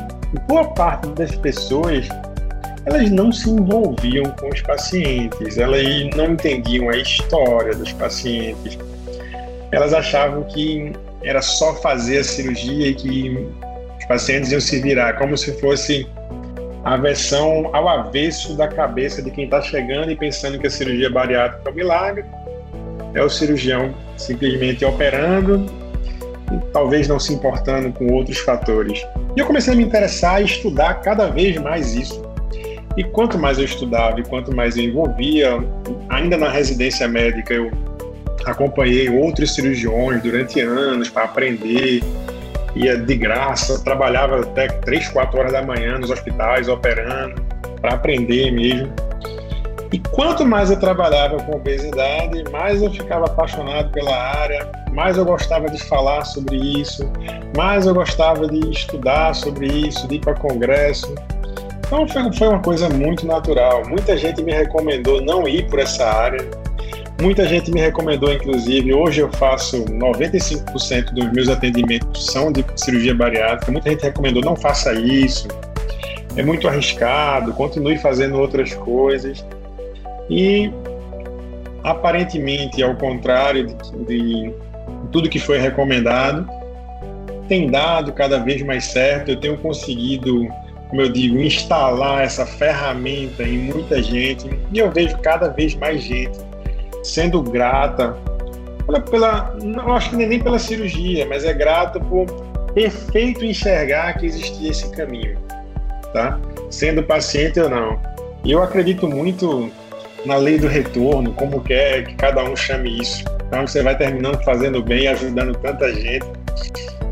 boa 0.46 0.64
parte 0.74 1.08
das 1.10 1.34
pessoas 1.34 2.08
elas 2.84 3.10
não 3.10 3.30
se 3.30 3.50
envolviam 3.50 4.24
com 4.38 4.48
os 4.48 4.62
pacientes, 4.62 5.58
elas 5.58 5.82
não 6.16 6.32
entendiam 6.32 6.88
a 6.88 6.96
história 6.96 7.74
dos 7.74 7.92
pacientes. 7.92 8.78
Elas 9.72 9.92
achavam 9.92 10.44
que 10.44 10.92
era 11.22 11.42
só 11.42 11.74
fazer 11.76 12.18
a 12.18 12.24
cirurgia 12.24 12.88
e 12.88 12.94
que 12.94 13.48
os 13.98 14.04
pacientes 14.06 14.52
iam 14.52 14.60
se 14.60 14.80
virar, 14.80 15.18
como 15.18 15.36
se 15.36 15.52
fosse 15.60 16.06
a 16.84 16.96
versão 16.96 17.70
ao 17.74 17.88
avesso 17.88 18.56
da 18.56 18.68
cabeça 18.68 19.20
de 19.20 19.30
quem 19.30 19.44
está 19.44 19.60
chegando 19.60 20.10
e 20.10 20.16
pensando 20.16 20.58
que 20.58 20.66
a 20.66 20.70
cirurgia 20.70 21.10
bariátrica 21.10 21.68
é 21.68 21.72
um 21.72 21.74
milagre. 21.74 22.24
É 23.14 23.22
o 23.22 23.28
cirurgião 23.28 23.94
simplesmente 24.16 24.84
operando 24.84 25.66
talvez 26.72 27.08
não 27.08 27.18
se 27.18 27.32
importando 27.32 27.92
com 27.92 28.12
outros 28.12 28.38
fatores. 28.38 29.04
E 29.36 29.40
eu 29.40 29.46
comecei 29.46 29.72
a 29.72 29.76
me 29.76 29.82
interessar 29.82 30.40
e 30.40 30.44
estudar 30.44 30.94
cada 31.02 31.28
vez 31.28 31.56
mais 31.58 31.94
isso. 31.94 32.22
E 32.96 33.04
quanto 33.04 33.38
mais 33.38 33.58
eu 33.58 33.64
estudava 33.64 34.18
e 34.18 34.24
quanto 34.24 34.54
mais 34.54 34.76
eu 34.76 34.84
envolvia, 34.84 35.58
ainda 36.08 36.36
na 36.36 36.48
residência 36.48 37.06
médica 37.06 37.54
eu 37.54 37.70
acompanhei 38.51 39.09
outros 39.09 39.55
cirurgiões 39.55 40.22
durante 40.22 40.61
anos 40.61 41.09
para 41.09 41.24
aprender, 41.24 42.03
ia 42.74 42.96
de 42.96 43.16
graça, 43.16 43.82
trabalhava 43.82 44.40
até 44.40 44.68
3, 44.68 45.09
4 45.09 45.38
horas 45.38 45.53
da 45.53 45.62
manhã 45.62 45.99
nos 45.99 46.11
hospitais 46.11 46.68
operando, 46.68 47.40
para 47.80 47.94
aprender 47.94 48.51
mesmo. 48.51 48.92
E 49.90 49.99
quanto 49.99 50.44
mais 50.44 50.70
eu 50.70 50.78
trabalhava 50.78 51.38
com 51.38 51.57
obesidade, 51.57 52.44
mais 52.53 52.82
eu 52.82 52.90
ficava 52.92 53.24
apaixonado 53.24 53.90
pela 53.90 54.14
área, 54.14 54.70
mais 54.92 55.16
eu 55.16 55.24
gostava 55.24 55.68
de 55.70 55.82
falar 55.84 56.24
sobre 56.24 56.57
isso, 56.57 57.11
mais 57.57 57.86
eu 57.86 57.94
gostava 57.94 58.46
de 58.46 58.70
estudar 58.70 59.34
sobre 59.34 59.66
isso, 59.66 60.07
de 60.07 60.16
ir 60.16 60.20
para 60.20 60.34
congresso. 60.34 61.14
Então 61.86 62.07
foi, 62.07 62.30
foi 62.32 62.49
uma 62.49 62.61
coisa 62.61 62.88
muito 62.90 63.26
natural. 63.26 63.82
Muita 63.88 64.14
gente 64.14 64.42
me 64.42 64.53
recomendou 64.53 65.22
não 65.22 65.49
ir 65.49 65.66
por 65.68 65.78
essa 65.78 66.05
área, 66.05 66.46
Muita 67.20 67.48
gente 67.48 67.72
me 67.72 67.80
recomendou, 67.80 68.32
inclusive, 68.32 68.94
hoje 68.94 69.20
eu 69.20 69.32
faço 69.32 69.84
95% 69.86 71.12
dos 71.12 71.32
meus 71.32 71.48
atendimentos 71.48 72.26
são 72.26 72.52
de 72.52 72.64
cirurgia 72.76 73.12
bariátrica. 73.12 73.72
Muita 73.72 73.90
gente 73.90 74.04
recomendou, 74.04 74.40
não 74.40 74.54
faça 74.54 74.92
isso, 74.94 75.48
é 76.36 76.44
muito 76.44 76.68
arriscado, 76.68 77.52
continue 77.54 77.98
fazendo 77.98 78.38
outras 78.38 78.72
coisas. 78.72 79.44
E 80.30 80.70
aparentemente, 81.82 82.80
ao 82.84 82.94
contrário 82.94 83.66
de, 83.66 84.04
de 84.06 84.54
tudo 85.10 85.28
que 85.28 85.40
foi 85.40 85.58
recomendado, 85.58 86.48
tem 87.48 87.68
dado 87.68 88.12
cada 88.12 88.38
vez 88.38 88.62
mais 88.62 88.84
certo. 88.84 89.32
Eu 89.32 89.40
tenho 89.40 89.58
conseguido, 89.58 90.46
como 90.88 91.00
eu 91.00 91.10
digo, 91.10 91.36
instalar 91.40 92.22
essa 92.22 92.46
ferramenta 92.46 93.42
em 93.42 93.58
muita 93.58 94.00
gente 94.00 94.48
e 94.72 94.78
eu 94.78 94.88
vejo 94.88 95.18
cada 95.18 95.48
vez 95.48 95.74
mais 95.74 96.00
gente 96.00 96.46
sendo 97.09 97.42
grata 97.42 98.16
pela, 98.86 99.00
pela 99.00 99.56
não 99.62 99.94
acho 99.94 100.11
que 100.11 100.16
nem 100.16 100.40
pela 100.40 100.59
cirurgia, 100.59 101.26
mas 101.26 101.44
é 101.44 101.52
grata 101.52 102.00
por 102.00 102.26
ter 102.74 102.90
feito 102.90 103.44
enxergar 103.44 104.14
que 104.18 104.26
existia 104.26 104.70
esse 104.70 104.90
caminho, 104.90 105.38
tá? 106.12 106.38
Sendo 106.70 107.02
paciente 107.02 107.61
ou 107.61 107.68
não. 107.68 108.00
E 108.44 108.52
eu 108.52 108.62
acredito 108.62 109.09
muito 109.09 109.70
na 110.24 110.36
lei 110.36 110.59
do 110.59 110.66
retorno, 110.66 111.32
como 111.34 111.61
quer 111.61 112.04
que 112.04 112.14
cada 112.14 112.42
um 112.44 112.54
chame 112.56 113.00
isso. 113.00 113.24
Então 113.46 113.66
você 113.66 113.82
vai 113.82 113.96
terminando 113.96 114.42
fazendo 114.44 114.82
bem, 114.82 115.09
ajudando 115.09 115.56
tanta 115.59 115.92
gente 115.92 116.26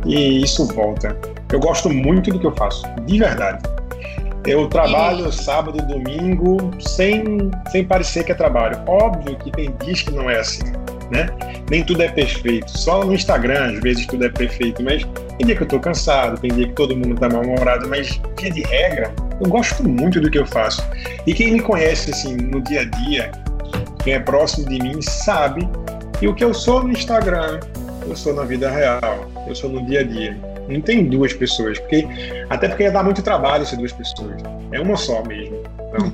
e 0.04 0.42
isso 0.42 0.66
volta. 0.68 1.16
Eu 1.52 1.60
gosto 1.60 1.88
muito 1.88 2.30
do 2.30 2.38
que 2.38 2.46
eu 2.46 2.54
faço, 2.56 2.82
de 3.06 3.18
verdade. 3.18 3.75
Eu 4.46 4.68
trabalho 4.68 5.32
sábado 5.32 5.78
e 5.78 5.82
domingo 5.82 6.70
sem, 6.80 7.50
sem 7.70 7.84
parecer 7.84 8.24
que 8.24 8.30
é 8.30 8.34
trabalho. 8.34 8.80
Óbvio 8.86 9.36
que 9.38 9.50
tem 9.50 9.74
dias 9.84 10.02
que 10.02 10.12
não 10.12 10.30
é 10.30 10.38
assim, 10.38 10.62
né? 11.10 11.26
Nem 11.68 11.84
tudo 11.84 12.02
é 12.02 12.08
perfeito. 12.08 12.70
Só 12.78 13.04
no 13.04 13.12
Instagram, 13.12 13.72
às 13.72 13.80
vezes, 13.80 14.06
tudo 14.06 14.24
é 14.24 14.28
perfeito. 14.28 14.82
Mas 14.84 15.04
tem 15.36 15.46
dia 15.46 15.56
que 15.56 15.62
eu 15.64 15.68
tô 15.68 15.80
cansado, 15.80 16.40
tem 16.40 16.52
dia 16.52 16.68
que 16.68 16.74
todo 16.74 16.96
mundo 16.96 17.16
tá 17.16 17.28
mal-humorado. 17.28 17.88
Mas, 17.88 18.20
dia 18.36 18.50
de 18.52 18.62
regra, 18.62 19.12
eu 19.40 19.48
gosto 19.48 19.82
muito 19.82 20.20
do 20.20 20.30
que 20.30 20.38
eu 20.38 20.46
faço. 20.46 20.80
E 21.26 21.34
quem 21.34 21.52
me 21.52 21.60
conhece, 21.60 22.12
assim, 22.12 22.36
no 22.36 22.60
dia 22.60 22.82
a 22.82 22.84
dia, 22.84 23.32
quem 24.04 24.14
é 24.14 24.20
próximo 24.20 24.68
de 24.68 24.78
mim, 24.78 25.02
sabe 25.02 25.68
que 26.20 26.28
o 26.28 26.34
que 26.34 26.44
eu 26.44 26.54
sou 26.54 26.84
no 26.84 26.92
Instagram, 26.92 27.58
eu 28.08 28.14
sou 28.14 28.32
na 28.32 28.44
vida 28.44 28.70
real. 28.70 29.28
Eu 29.48 29.56
sou 29.56 29.68
no 29.68 29.84
dia 29.84 30.00
a 30.00 30.04
dia. 30.04 30.55
Não 30.68 30.80
tem 30.80 31.06
duas 31.06 31.32
pessoas, 31.32 31.78
porque 31.78 32.06
até 32.50 32.68
porque 32.68 32.84
ia 32.84 32.90
dar 32.90 33.04
muito 33.04 33.22
trabalho 33.22 33.64
ser 33.64 33.76
duas 33.76 33.92
pessoas. 33.92 34.42
É 34.72 34.80
uma 34.80 34.96
só 34.96 35.22
mesmo. 35.24 35.62
Então... 35.88 36.12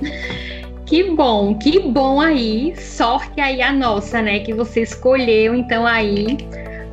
que 0.86 1.04
bom, 1.10 1.54
que 1.54 1.80
bom 1.80 2.20
aí. 2.20 2.74
Sorte 2.76 3.40
aí 3.40 3.62
a 3.62 3.72
nossa, 3.72 4.22
né? 4.22 4.40
Que 4.40 4.52
você 4.52 4.82
escolheu, 4.82 5.54
então 5.54 5.86
aí 5.86 6.38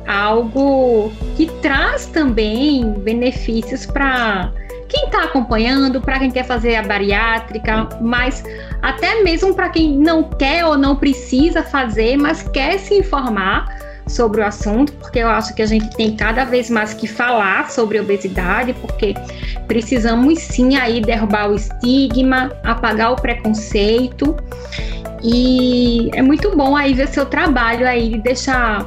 algo 0.08 1.12
que 1.36 1.46
traz 1.60 2.06
também 2.06 2.90
benefícios 2.92 3.84
para 3.84 4.50
quem 4.88 5.04
está 5.04 5.24
acompanhando, 5.24 6.00
para 6.00 6.18
quem 6.18 6.30
quer 6.30 6.44
fazer 6.44 6.76
a 6.76 6.82
bariátrica, 6.82 7.88
mas 8.00 8.42
até 8.80 9.22
mesmo 9.22 9.54
para 9.54 9.68
quem 9.68 9.98
não 9.98 10.24
quer 10.24 10.64
ou 10.64 10.78
não 10.78 10.96
precisa 10.96 11.62
fazer, 11.62 12.16
mas 12.16 12.42
quer 12.42 12.78
se 12.78 12.94
informar 12.94 13.77
sobre 14.08 14.40
o 14.40 14.44
assunto, 14.44 14.92
porque 14.94 15.18
eu 15.18 15.28
acho 15.28 15.54
que 15.54 15.62
a 15.62 15.66
gente 15.66 15.88
tem 15.96 16.16
cada 16.16 16.44
vez 16.44 16.70
mais 16.70 16.94
que 16.94 17.06
falar 17.06 17.70
sobre 17.70 18.00
obesidade, 18.00 18.74
porque 18.74 19.14
precisamos 19.66 20.38
sim 20.38 20.76
aí 20.76 21.00
derrubar 21.00 21.50
o 21.50 21.54
estigma, 21.54 22.52
apagar 22.64 23.12
o 23.12 23.16
preconceito. 23.16 24.36
E 25.22 26.10
é 26.14 26.22
muito 26.22 26.56
bom 26.56 26.76
aí 26.76 26.94
ver 26.94 27.08
seu 27.08 27.26
trabalho 27.26 27.86
aí, 27.86 28.18
deixar 28.18 28.86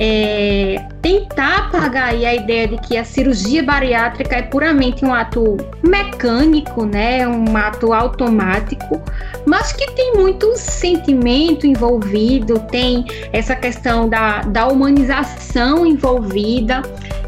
é, 0.00 0.84
tentar 1.00 1.66
apagar 1.66 2.08
aí 2.08 2.26
a 2.26 2.34
ideia 2.34 2.66
de 2.66 2.76
que 2.78 2.96
a 2.96 3.04
cirurgia 3.04 3.62
bariátrica 3.62 4.36
é 4.36 4.42
puramente 4.42 5.04
um 5.04 5.14
ato 5.14 5.56
mecânico, 5.82 6.84
né, 6.84 7.26
um 7.28 7.56
ato 7.56 7.92
automático, 7.92 9.00
mas 9.46 9.72
que 9.72 9.90
tem 9.92 10.14
muito 10.14 10.56
sentimento 10.56 11.66
envolvido, 11.66 12.58
tem 12.70 13.04
essa 13.32 13.54
questão 13.54 14.08
da, 14.08 14.40
da 14.42 14.66
humanização 14.66 15.86
envolvida 15.86 16.82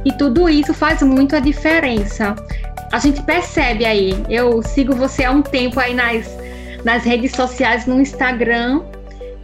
e 0.05 0.12
tudo 0.12 0.49
isso 0.49 0.75
faz 0.75 1.03
muito 1.03 1.37
a 1.37 1.41
diferença. 1.41 2.35
a 2.93 2.99
gente 2.99 3.23
percebe 3.23 3.85
aí. 3.85 4.17
Eu 4.29 4.62
sigo 4.62 4.95
você 4.95 5.25
há 5.25 5.31
um 5.31 5.43
tempo 5.43 5.79
aí 5.79 5.95
nas, 5.95 6.27
nas 6.85 7.05
redes 7.05 7.33
sociais, 7.33 7.87
no 7.87 8.01
Instagram, 8.01 8.83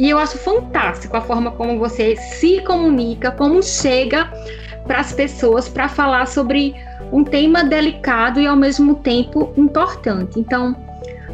e 0.03 0.11
eu 0.11 0.19
acho 0.19 0.37
fantástico 0.37 1.17
a 1.17 1.21
forma 1.21 1.53
como 1.53 1.79
você 1.79 2.17
se 2.17 2.61
comunica, 2.63 3.31
como 3.31 3.63
chega 3.63 4.29
para 4.85 4.99
as 4.99 5.13
pessoas 5.13 5.69
para 5.69 5.89
falar 5.89 6.27
sobre 6.27 6.75
um 7.13 7.23
tema 7.23 7.63
delicado 7.63 8.41
e 8.41 8.47
ao 8.49 8.57
mesmo 8.57 8.97
tempo 8.97 9.53
importante. 9.57 10.41
Então, 10.41 10.75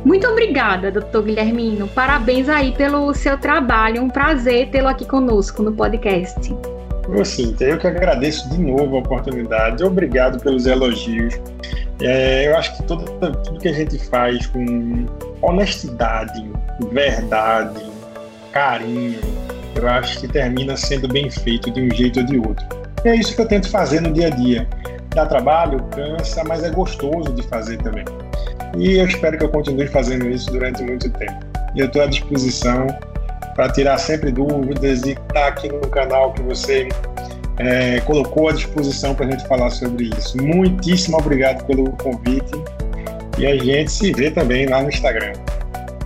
muito 0.05 0.29
obrigada, 0.29 0.91
doutor 0.91 1.23
Guilhermino. 1.23 1.89
Parabéns 1.89 2.47
aí 2.51 2.73
pelo 2.73 3.15
seu 3.15 3.39
trabalho. 3.39 4.03
Um 4.03 4.11
prazer 4.11 4.69
tê-lo 4.69 4.89
aqui 4.89 5.07
conosco 5.07 5.63
no 5.63 5.73
podcast. 5.73 6.55
Cíntia, 7.25 7.69
eu 7.69 7.79
que 7.79 7.87
agradeço 7.87 8.51
de 8.51 8.59
novo 8.59 8.97
a 8.97 8.99
oportunidade. 8.99 9.83
Obrigado 9.83 10.43
pelos 10.43 10.67
elogios. 10.67 11.41
É, 12.03 12.47
eu 12.47 12.55
acho 12.55 12.77
que 12.77 12.83
tudo, 12.83 13.07
tudo 13.45 13.61
que 13.61 13.69
a 13.69 13.73
gente 13.73 13.99
faz 14.11 14.47
com 14.49 15.07
honestidade, 15.41 16.53
verdade, 16.93 17.98
carinho, 18.53 19.21
eu 19.75 19.89
acho 19.89 20.21
que 20.21 20.29
termina 20.29 20.77
sendo 20.77 21.09
bem 21.09 21.31
feito 21.31 21.71
de 21.71 21.81
um 21.81 21.91
jeito 21.95 22.21
ou 22.21 22.27
de 22.27 22.39
outro. 22.39 22.67
E 23.05 23.09
é 23.09 23.17
isso 23.17 23.35
que 23.35 23.41
eu 23.41 23.47
tento 23.47 23.71
fazer 23.71 24.01
no 24.01 24.13
dia 24.13 24.27
a 24.27 24.31
dia. 24.31 24.69
Dá 25.15 25.27
trabalho, 25.27 25.83
cansa, 25.95 26.43
mas 26.45 26.63
é 26.65 26.71
gostoso 26.71 27.33
de 27.33 27.43
fazer 27.43 27.79
também. 27.79 28.05
E 28.77 28.99
eu 28.99 29.07
espero 29.07 29.39
que 29.39 29.45
eu 29.45 29.49
continue 29.49 29.87
fazendo 29.87 30.29
isso 30.29 30.51
durante 30.51 30.83
muito 30.83 31.09
tempo. 31.11 31.39
E 31.75 31.81
eu 31.81 31.87
estou 31.87 32.03
à 32.03 32.07
disposição 32.07 32.87
para 33.55 33.69
tirar 33.71 33.99
sempre 33.99 34.31
dúvidas 34.31 35.03
e 35.03 35.11
estar 35.11 35.27
tá 35.33 35.47
aqui 35.49 35.69
no 35.69 35.81
canal 35.89 36.33
que 36.33 36.43
você 36.43 36.89
é, 37.59 38.01
colocou 38.01 38.49
à 38.49 38.53
disposição 38.53 39.15
para 39.15 39.27
a 39.27 39.31
gente 39.31 39.47
falar 39.47 39.71
sobre 39.71 40.11
isso. 40.17 40.41
Muitíssimo 40.41 41.19
obrigado 41.19 41.65
pelo 41.67 41.91
convite 41.93 42.53
e 43.37 43.47
a 43.47 43.57
gente 43.57 43.91
se 43.91 44.13
vê 44.13 44.31
também 44.31 44.67
lá 44.67 44.83
no 44.83 44.89
Instagram. 44.89 45.33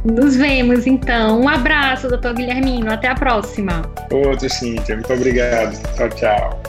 Nos 0.05 0.37
vemos 0.37 0.87
então. 0.87 1.41
Um 1.41 1.49
abraço, 1.49 2.09
doutor 2.09 2.35
Guilhermino. 2.35 2.93
Até 2.93 3.09
a 3.09 3.15
próxima. 3.15 3.83
Outro, 4.11 4.49
Cíntia. 4.51 4.97
Muito 4.97 5.13
obrigado. 5.13 5.81
Tchau, 5.95 6.09
tchau. 6.11 6.63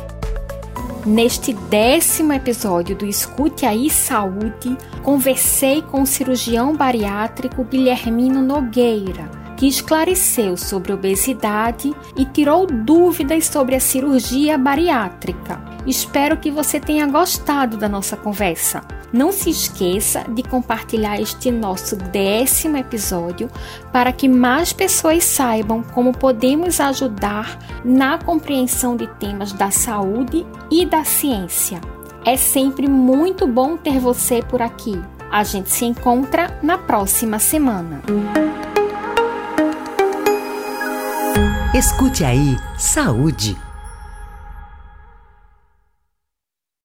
Neste 1.06 1.52
décimo 1.54 2.32
episódio 2.32 2.96
do 2.96 3.06
Escute 3.06 3.66
Aí 3.66 3.90
Saúde, 3.90 4.78
conversei 5.02 5.82
com 5.82 6.04
o 6.04 6.08
cirurgião 6.08 6.76
bariátrico 6.76 7.64
Guilhermino 7.66 8.42
Nogueira 8.42 9.44
que 9.64 9.68
esclareceu 9.68 10.58
sobre 10.58 10.92
obesidade 10.92 11.94
e 12.18 12.26
tirou 12.26 12.68
dúvidas 12.68 13.46
sobre 13.46 13.76
a 13.76 13.80
cirurgia 13.80 14.58
bariátrica. 14.58 15.73
Espero 15.86 16.38
que 16.38 16.50
você 16.50 16.80
tenha 16.80 17.06
gostado 17.06 17.76
da 17.78 17.90
nossa 17.90 18.16
conversa. 18.16 18.82
Não 19.12 19.32
se 19.32 19.50
esqueça 19.50 20.26
de 20.30 20.42
compartilhar 20.42 21.20
este 21.20 21.52
nosso 21.52 21.96
décimo 21.96 22.78
episódio 22.78 23.50
para 23.92 24.12
que 24.12 24.28
mais 24.28 24.74
pessoas 24.74 25.24
saibam 25.24 25.84
como 25.84 26.18
podemos 26.18 26.80
ajudar 26.80 27.60
na 27.84 28.18
compreensão 28.18 28.96
de 28.96 29.08
temas 29.16 29.52
da 29.52 29.70
saúde 29.70 30.46
e 30.72 30.86
da 30.86 31.04
ciência. 31.04 31.80
É 32.26 32.38
sempre 32.38 32.88
muito 32.88 33.46
bom 33.46 33.76
ter 33.76 34.00
você 34.00 34.42
por 34.42 34.62
aqui. 34.62 35.00
A 35.30 35.44
gente 35.44 35.70
se 35.70 35.84
encontra 35.84 36.58
na 36.64 36.78
próxima 36.78 37.40
semana. 37.40 38.02
Escute 41.74 42.24
aí, 42.24 42.56
saúde. 42.78 43.58